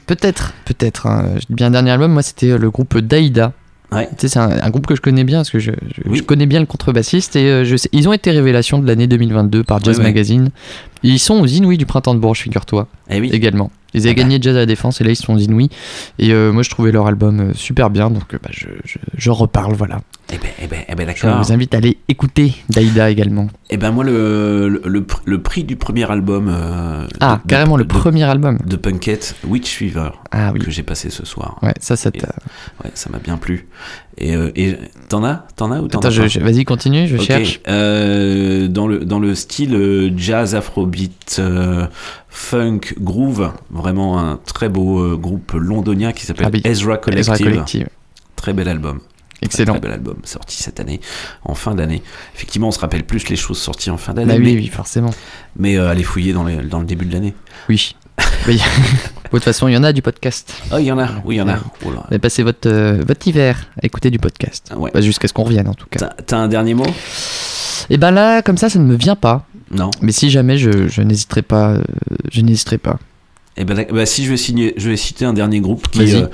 peut-être, 0.07 0.53
peut-être. 0.65 1.07
hein. 1.07 1.27
Bien 1.51 1.71
dernier 1.71 1.91
album, 1.93 2.13
moi 2.13 2.23
c'était 2.23 2.59
le 2.59 2.71
groupe 2.71 2.99
Daïda. 2.99 3.53
Ouais. 3.91 4.07
Tu 4.11 4.15
sais, 4.19 4.29
c'est 4.29 4.39
un, 4.39 4.51
un 4.63 4.71
groupe 4.71 4.87
que 4.87 4.95
je 4.95 5.01
connais 5.01 5.25
bien 5.25 5.39
parce 5.39 5.51
que 5.51 5.59
je, 5.59 5.71
je- 5.71 6.15
je 6.15 6.23
connais 6.23 6.45
bien 6.47 6.61
le 6.61 6.67
contrebassiste 6.67 7.37
et 7.37 7.45
euh, 7.51 7.65
je 7.65 7.77
sais, 7.77 7.89
ils 7.93 8.07
ont 8.09 8.13
été 8.13 8.31
révélation 8.31 8.79
de 8.79 8.87
l'année 8.87 9.07
2022 9.07 9.65
par 9.65 9.83
Jazz 9.83 9.97
Ouais. 9.99 10.05
Magazine. 10.05 10.51
Ils 11.03 11.19
sont 11.19 11.41
aux 11.41 11.47
Inouïs 11.47 11.79
du 11.79 11.87
printemps 11.87 12.15
de 12.15 12.21
Bourges, 12.21 12.41
figure-toi. 12.41 12.87
Eh 13.09 13.21
oui. 13.21 13.31
Également. 13.33 13.71
Ils 13.95 14.03
avaient 14.07 14.15
gagné 14.15 14.39
Jazz 14.41 14.55
à 14.57 14.61
la 14.61 14.67
Défense 14.67 15.01
et 15.01 15.05
là 15.05 15.11
ils 15.11 15.17
sont 15.17 15.35
aux 15.35 15.39
Inouïs. 15.39 15.71
Et 16.19 16.33
euh, 16.33 16.53
moi 16.53 16.63
je 16.63 16.71
trouvais 16.71 16.93
leur 16.93 17.07
album 17.07 17.41
euh, 17.41 17.53
super 17.55 17.91
bien 17.91 18.11
donc 18.11 18.35
euh, 18.35 18.39
bah, 18.43 18.51
je, 18.53 18.67
je, 18.85 18.99
je 19.17 19.31
reparle, 19.31 19.75
voilà. 19.75 20.01
Eh 20.31 20.37
ben, 20.37 20.49
eh 20.63 20.67
ben, 20.67 20.81
eh 20.89 20.95
ben 20.95 21.09
Je 21.15 21.23
d'accord. 21.23 21.43
vous 21.43 21.53
invite 21.53 21.73
à 21.75 21.79
aller 21.79 21.97
écouter 22.09 22.55
Daïda 22.69 23.11
également. 23.11 23.49
Eh 23.71 23.79
ben 23.79 23.91
moi 23.93 24.05
le, 24.05 24.69
le, 24.69 24.83
le 24.85 25.01
pr- 25.01 25.21
le 25.25 25.41
prix 25.41 25.65
du 25.65 25.77
premier 25.77 26.11
album. 26.11 26.49
euh, 26.51 27.07
Ah, 27.21 27.41
de- 27.43 27.49
carrément 27.49 27.75
de- 27.77 27.83
le 27.83 27.85
de- 27.87 27.95
premier 27.95 28.25
album. 28.25 28.59
de 28.67 28.77
Punkette, 28.77 29.37
Witch 29.47 29.71
Fever, 29.75 30.11
Ah 30.31 30.51
oui. 30.53 30.61
que 30.61 30.71
j'ai 30.71 30.83
passé 30.83 31.09
ce 31.09 31.25
soir. 31.25 31.59
Ouais, 31.63 31.73
ça, 31.81 31.97
ça 31.97 32.11
Et- 32.13 32.19
ouais, 32.21 32.91
ça 32.95 33.09
m'a 33.11 33.19
bien 33.19 33.39
plu. 33.39 33.69
Et, 34.21 34.35
euh, 34.35 34.51
et 34.57 34.77
t'en 35.09 35.23
as, 35.23 35.47
t'en 35.55 35.71
as 35.71 35.81
ou 35.81 35.87
t'en 35.87 36.01
as 36.01 36.11
vas-y, 36.11 36.65
continue, 36.65 37.07
je 37.07 37.17
cherche. 37.19 37.61
euh, 37.69 38.67
dans 38.67 38.89
le 38.89 39.05
dans 39.05 39.21
le 39.21 39.35
style 39.37 39.75
euh, 39.75 40.11
jazz, 40.17 40.55
afrobeat, 40.57 41.37
euh, 41.39 41.87
funk, 42.29 42.81
groove, 43.01 43.53
vraiment 43.71 44.19
un 44.19 44.39
très 44.45 44.69
beau 44.69 45.01
euh, 45.01 45.17
groupe 45.17 45.53
londonien 45.53 46.13
qui 46.13 46.27
s'appelle 46.27 46.47
Ah 46.47 46.51
oui, 46.53 46.61
Ezra 46.65 46.97
Collective. 46.97 47.33
Ezra 47.35 47.39
Collective. 47.45 47.89
Très 48.37 48.53
bel 48.53 48.69
album. 48.69 49.01
Excellent. 49.41 49.75
Très, 49.75 49.81
bel 49.81 49.93
album 49.93 50.17
sorti 50.25 50.57
cette 50.61 50.81
année, 50.81 51.01
en 51.45 51.55
fin 51.55 51.77
d'année. 51.77 52.03
Effectivement, 52.35 52.69
on 52.69 52.73
se 52.73 52.81
rappelle 52.81 53.05
plus 53.05 53.29
les 53.29 53.37
choses 53.37 53.59
sorties 53.59 53.91
en 53.91 53.97
fin 53.99 54.13
Bah 54.13 54.25
d'année. 54.25 54.39
oui, 54.45 54.55
mais, 54.57 54.61
oui, 54.63 54.67
forcément. 54.67 55.11
mais 55.57 55.77
euh, 55.79 55.89
allez 55.89 56.03
fouiller 56.03 56.33
dans, 56.33 56.43
les- 56.45 56.57
dans 56.57 56.81
le 56.81 56.87
début 56.87 57.05
de 57.07 57.13
l'année. 57.13 57.35
Oui. 57.69 57.95
Oui. 58.47 58.57
de 59.25 59.31
toute 59.31 59.45
façon, 59.45 59.69
il 59.69 59.75
y 59.75 59.77
en 59.77 59.85
a 59.85 59.93
du 59.93 60.03
podcast. 60.03 60.55
Oh, 60.73 60.77
il 60.79 60.85
y 60.85 60.93
en 60.93 60.99
a, 60.99 61.09
oui, 61.25 61.37
il 61.37 61.39
y 61.39 61.43
en 61.43 61.49
a. 61.49 61.59
Oh 61.85 61.91
là. 61.93 62.05
Avez 62.09 62.19
passé 62.19 62.43
votre, 62.43 62.69
euh, 62.69 63.03
votre 63.07 63.27
hiver 63.29 63.67
à 63.83 63.87
écouter 63.87 64.11
du 64.11 64.19
podcast. 64.19 64.73
Ouais. 64.77 64.91
Bah, 64.93 65.01
Jusqu'à 65.01 65.29
ce 65.29 65.33
qu'on 65.33 65.45
revienne, 65.45 65.69
en 65.69 65.75
tout 65.75 65.87
cas. 65.91 66.11
T'as- 66.27 66.37
un 66.39 66.49
dernier 66.49 66.75
mot? 66.75 66.87
Et 67.91 67.97
ben 67.99 68.11
là, 68.11 68.43
comme 68.43 68.57
ça, 68.59 68.69
ça 68.69 68.79
ne 68.79 68.85
me 68.85 68.97
vient 68.97 69.17
pas. 69.17 69.47
Non. 69.71 69.91
Mais 70.03 70.13
si 70.13 70.31
jamais, 70.31 70.59
je, 70.59 70.89
je 70.89 71.03
n'hésiterai 71.03 71.43
pas. 71.43 71.71
euh, 71.73 71.83
je 72.33 72.41
n'hésiterai 72.41 72.79
pas. 72.79 72.99
Eh 73.57 73.65
ben, 73.65 73.87
bah, 73.93 74.07
si 74.07 74.25
je 74.25 74.31
vais, 74.31 74.37
signer, 74.37 74.75
je 74.77 74.89
vais 74.91 74.97
citer 74.97 75.25
un 75.25 75.33
dernier 75.33 75.61
groupe 75.61 75.89
qui, 75.89 76.15
euh, 76.15 76.27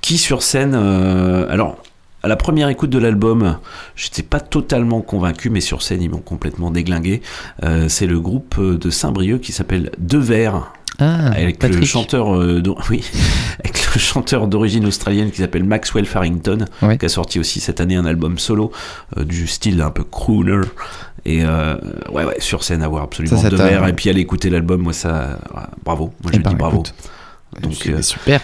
qui 0.00 0.18
sur 0.18 0.42
scène, 0.42 0.74
euh, 0.74 1.46
alors 1.50 1.78
à 2.22 2.28
la 2.28 2.36
première 2.36 2.68
écoute 2.70 2.88
de 2.90 2.98
l'album, 2.98 3.58
j'étais 3.96 4.22
pas 4.22 4.40
totalement 4.40 5.02
convaincu, 5.02 5.50
mais 5.50 5.60
sur 5.60 5.82
scène 5.82 6.00
ils 6.02 6.08
m'ont 6.10 6.18
complètement 6.18 6.70
déglingué. 6.70 7.20
Euh, 7.64 7.88
c'est 7.90 8.06
le 8.06 8.18
groupe 8.18 8.58
de 8.60 8.90
Saint-Brieuc 8.90 9.40
qui 9.40 9.52
s'appelle 9.52 9.90
Deux 9.98 10.18
Verts. 10.20 10.72
Ah, 11.00 11.28
avec 11.32 11.62
le 11.62 11.84
chanteur, 11.84 12.34
euh, 12.36 12.62
oui, 12.90 13.04
avec 13.58 13.94
le 13.94 13.98
chanteur 14.00 14.46
d'origine 14.46 14.86
australienne 14.86 15.30
qui 15.30 15.38
s'appelle 15.38 15.64
Maxwell 15.64 16.06
Farrington, 16.06 16.66
Ouais. 16.82 16.98
qui 16.98 17.06
a 17.06 17.08
sorti 17.08 17.40
aussi 17.40 17.60
cette 17.60 17.80
année 17.80 17.96
un 17.96 18.04
album 18.06 18.38
solo 18.38 18.70
euh, 19.16 19.24
du 19.24 19.46
style 19.46 19.80
un 19.82 19.90
peu 19.90 20.04
crooner. 20.04 20.60
Et 21.24 21.44
euh, 21.44 21.76
ouais, 22.12 22.24
ouais, 22.24 22.36
sur 22.38 22.62
scène 22.62 22.82
à 22.82 22.88
voir 22.88 23.04
absolument 23.04 23.36
Ça, 23.36 23.50
ça 23.50 23.56
t'a- 23.56 23.68
Verts. 23.68 23.88
Et 23.88 23.92
puis 23.94 24.10
aller 24.10 24.20
écouter 24.20 24.50
l'album, 24.50 24.82
moi 24.82 24.92
ça, 24.92 25.38
ouais, 25.54 25.60
bravo. 25.84 26.12
Moi 26.22 26.30
Eh 26.32 26.36
je 26.36 26.42
ben, 26.42 26.50
dis 26.50 26.56
bravo. 26.56 26.82
écoute, 26.82 26.94
Donc, 27.62 28.02
super. 28.04 28.40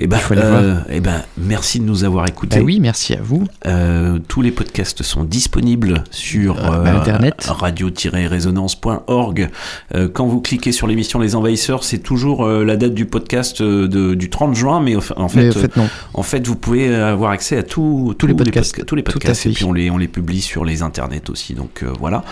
Et 0.00 0.06
ben, 0.06 0.18
euh, 0.32 0.76
eh 0.90 1.00
ben, 1.00 1.22
merci 1.36 1.78
de 1.78 1.84
nous 1.84 2.04
avoir 2.04 2.26
écoutés. 2.26 2.58
Bah 2.58 2.64
oui, 2.64 2.80
merci 2.80 3.12
à 3.14 3.20
vous. 3.22 3.44
Euh, 3.66 4.18
tous 4.26 4.42
les 4.42 4.50
podcasts 4.50 5.02
sont 5.02 5.24
disponibles 5.24 6.04
sur 6.10 6.58
Euh, 6.58 6.82
bah, 6.82 6.94
Internet. 6.96 7.44
radio-résonance.org. 7.46 9.50
Euh, 9.94 10.08
quand 10.12 10.26
vous 10.26 10.40
cliquez 10.40 10.72
sur 10.72 10.86
l'émission 10.86 11.18
Les 11.20 11.36
Envahisseurs, 11.36 11.84
c'est 11.84 11.98
toujours 11.98 12.46
euh, 12.46 12.64
la 12.64 12.76
date 12.76 12.94
du 12.94 13.06
podcast 13.06 13.62
de- 13.62 14.14
du 14.14 14.30
30 14.30 14.54
juin, 14.54 14.80
mais 14.80 14.96
en 14.96 15.00
fait, 15.28 15.42
Mais 15.42 15.48
au 15.48 15.52
fait, 15.60 15.76
non. 15.76 15.88
en 16.14 16.22
fait, 16.22 16.46
vous 16.46 16.56
pouvez 16.56 16.94
avoir 16.94 17.30
accès 17.32 17.56
à 17.58 17.62
tous 17.62 18.14
tous 18.18 18.26
les 18.26 18.34
podcasts. 18.34 18.76
podca- 18.78 18.84
tous 18.84 18.94
les 18.96 19.02
Tout 19.02 19.12
podcasts, 19.12 19.46
et 19.46 19.50
puis 19.50 19.64
on 19.64 19.72
les, 19.72 19.90
on 19.90 19.98
les 19.98 20.08
publie 20.08 20.40
sur 20.40 20.64
les 20.64 20.82
internets 20.82 21.28
aussi. 21.30 21.54
Donc 21.54 21.82
euh, 21.82 21.92
voilà. 22.00 22.24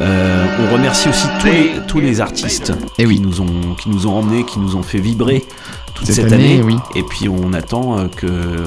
Euh, 0.00 0.46
on 0.68 0.72
remercie 0.72 1.08
aussi 1.08 1.26
tous 1.40 1.46
les, 1.46 1.70
tous 1.86 2.00
les 2.00 2.20
artistes 2.20 2.72
Eh 2.98 3.06
qui, 3.06 3.20
nous 3.20 3.40
ont, 3.40 3.74
qui 3.80 3.90
nous 3.90 4.06
ont 4.06 4.14
emmenés, 4.14 4.44
qui 4.44 4.58
nous 4.58 4.74
ont 4.74 4.82
fait 4.82 4.98
vibrer 4.98 5.44
toute 5.94 6.06
cette, 6.06 6.16
Cette 6.16 6.32
année, 6.32 6.54
année. 6.54 6.62
oui. 6.62 6.76
Et 6.94 7.02
puis 7.02 7.28
on 7.28 7.52
attend 7.52 7.98
euh, 7.98 8.08
que 8.08 8.64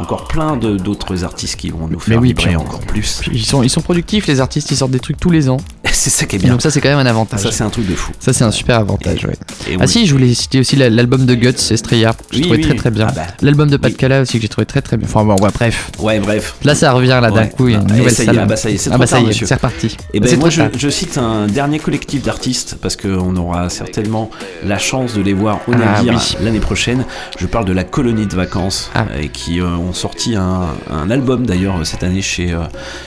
encore 0.00 0.26
plein 0.28 0.56
d'autres 0.56 1.24
artistes 1.24 1.56
qui 1.56 1.70
vont 1.70 1.86
nous 1.88 1.98
Mais 2.06 2.14
faire 2.14 2.20
oui, 2.20 2.28
vibrer 2.28 2.46
puis 2.48 2.56
encore 2.56 2.80
plus. 2.80 3.20
Ils 3.32 3.44
sont, 3.44 3.62
ils 3.62 3.70
sont 3.70 3.80
productifs, 3.82 4.26
les 4.26 4.40
artistes, 4.40 4.70
ils 4.70 4.76
sortent 4.76 4.90
des 4.92 5.00
trucs 5.00 5.18
tous 5.18 5.30
les 5.30 5.48
ans. 5.48 5.58
c'est 5.92 6.10
ça 6.10 6.24
qui 6.26 6.36
est 6.36 6.38
Et 6.38 6.42
bien. 6.42 6.52
donc 6.52 6.62
ça, 6.62 6.70
c'est 6.70 6.80
quand 6.80 6.88
même 6.88 6.98
un 6.98 7.06
avantage. 7.06 7.40
Ça 7.40 7.52
c'est 7.52 7.64
un 7.64 7.70
truc 7.70 7.86
de 7.88 7.94
fou. 7.94 8.12
Ça, 8.18 8.32
c'est 8.32 8.44
un 8.44 8.50
super 8.50 8.76
avantage, 8.78 9.24
ouais. 9.26 9.36
Et 9.68 9.76
ah 9.78 9.86
si, 9.86 10.06
je 10.06 10.12
voulais 10.12 10.32
citer 10.34 10.60
aussi 10.60 10.76
la- 10.76 10.88
l'album 10.90 11.26
de 11.26 11.34
Guts, 11.34 11.48
Estrella. 11.70 12.14
J'ai 12.30 12.38
Oui, 12.38 12.42
trouvé 12.42 12.60
très 12.60 12.74
très 12.74 12.90
bien. 12.90 13.06
Ah 13.08 13.12
bah. 13.14 13.22
L'album 13.42 13.68
de 13.68 13.76
Pat 13.76 13.94
Cala 13.96 14.22
aussi 14.22 14.34
que 14.38 14.42
j'ai 14.42 14.48
trouvé 14.48 14.66
très 14.66 14.80
très 14.82 14.96
bien. 14.96 15.06
Enfin 15.08 15.24
bon, 15.24 15.36
ouais, 15.42 15.50
bref. 15.52 15.90
Ouais, 15.98 16.18
bref. 16.20 16.54
Là, 16.64 16.74
ça 16.74 16.92
revient 16.92 17.08
là 17.20 17.30
d'un 17.30 17.42
Ouais. 17.42 17.50
coup, 17.50 17.68
il 17.68 17.72
y 17.74 17.76
a 17.76 17.80
une 17.80 17.86
Ah, 17.90 17.94
et 17.94 17.98
nouvelle 17.98 18.14
salle. 18.14 18.38
ah 18.38 18.46
bah 18.46 18.56
ça 18.56 18.70
y 18.70 18.74
est, 18.74 18.78
c'est 18.78 18.90
Ah 18.92 18.98
bah 18.98 19.06
c'est 19.06 19.54
reparti. 19.54 19.96
Et 20.14 20.20
ben 20.20 20.28
C'est 20.28 20.36
moi 20.36 20.48
je, 20.50 20.88
cite 20.90 21.18
un 21.18 21.46
dernier 21.46 21.78
collectif 21.78 22.22
d'artistes 22.22 22.76
parce 22.80 22.96
qu'on 22.96 23.36
aura 23.36 23.68
certainement 23.70 24.30
la 24.64 24.78
chance 24.78 25.14
de 25.14 25.22
les 25.22 25.32
voir 25.34 25.60
au 25.68 25.72
Ah, 25.74 26.02
navire 26.02 26.20
l'année 26.42 26.60
prochaine. 26.60 27.04
Je 27.38 27.46
parle 27.46 27.64
de 27.64 27.72
la 27.72 27.84
colonie 27.84 28.26
de 28.26 28.34
vacances 28.34 28.90
et 29.18 29.28
qui 29.28 29.60
euh, 29.60 29.76
ont 29.90 29.94
sorti 29.94 30.36
un, 30.36 30.68
un 30.90 31.10
album 31.10 31.44
d'ailleurs 31.46 31.78
euh, 31.78 31.84
cette 31.84 32.02
année 32.02 32.22
chez 32.22 32.52
euh, 32.52 32.60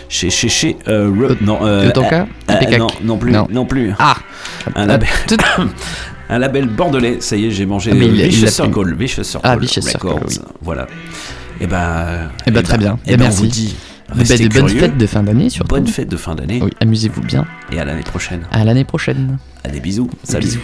chez 0.10 0.30
chez 0.30 0.50
chez 0.50 0.78
euh, 0.88 1.10
non 1.42 1.60
euh, 1.66 1.90
euh, 1.96 2.78
non 2.78 2.88
non 3.04 3.18
plus 3.18 3.32
Non. 3.32 3.48
non, 3.50 3.66
plus 3.66 3.94
Ah 4.00 4.18
un 4.76 4.86
label 4.86 5.10
un 6.30 6.40
label 6.40 6.68
bordelais 6.68 7.18
ça 7.22 7.36
y 7.36 7.46
est 7.48 7.52
j'ai 7.52 7.66
mangé 7.66 7.92
Ah, 7.94 7.96
mais 7.98 8.06
il- 8.08 8.16
il 8.20 8.26
Vicious 8.28 8.46
l'a 8.46 8.52
Circle 8.52 8.94
Vicious 8.96 9.24
Circle 9.24 9.48
Ah, 9.50 9.56
Vicious 9.58 9.82
Circle, 9.82 10.08
Records. 10.08 10.24
oui. 10.28 10.40
voilà 10.62 10.88
et 11.62 11.68
ben 11.68 12.30
Eh 12.46 12.52
ben, 12.52 12.62
très 12.64 12.78
bien. 12.78 13.00
et 13.06 13.12
ben, 13.16 13.24
merci. 13.26 13.40
on 13.40 13.44
vous 13.44 13.48
dit 13.50 13.76
ben, 14.10 14.20
restez 14.20 14.48
des 14.48 14.50
bonnes 14.50 14.70
fêtes 14.70 14.98
de 14.98 15.08
fin 15.08 15.24
d'année 15.24 15.50
surtout. 15.50 15.76
bonne 15.76 15.88
fête 15.88 16.10
de 16.10 16.18
fin 16.18 16.36
d'année 16.36 16.60
Oui, 16.62 16.72
amusez-vous 16.82 17.22
bien. 17.22 17.46
et 17.72 17.80
à 17.80 17.86
l'année 17.86 18.04
prochaine 18.04 18.42
À 18.52 18.64
l'année 18.66 18.84
prochaine. 18.86 19.38
Allez 19.64 19.80
bisous 19.80 20.10
salut 20.24 20.46
Bisous. 20.46 20.60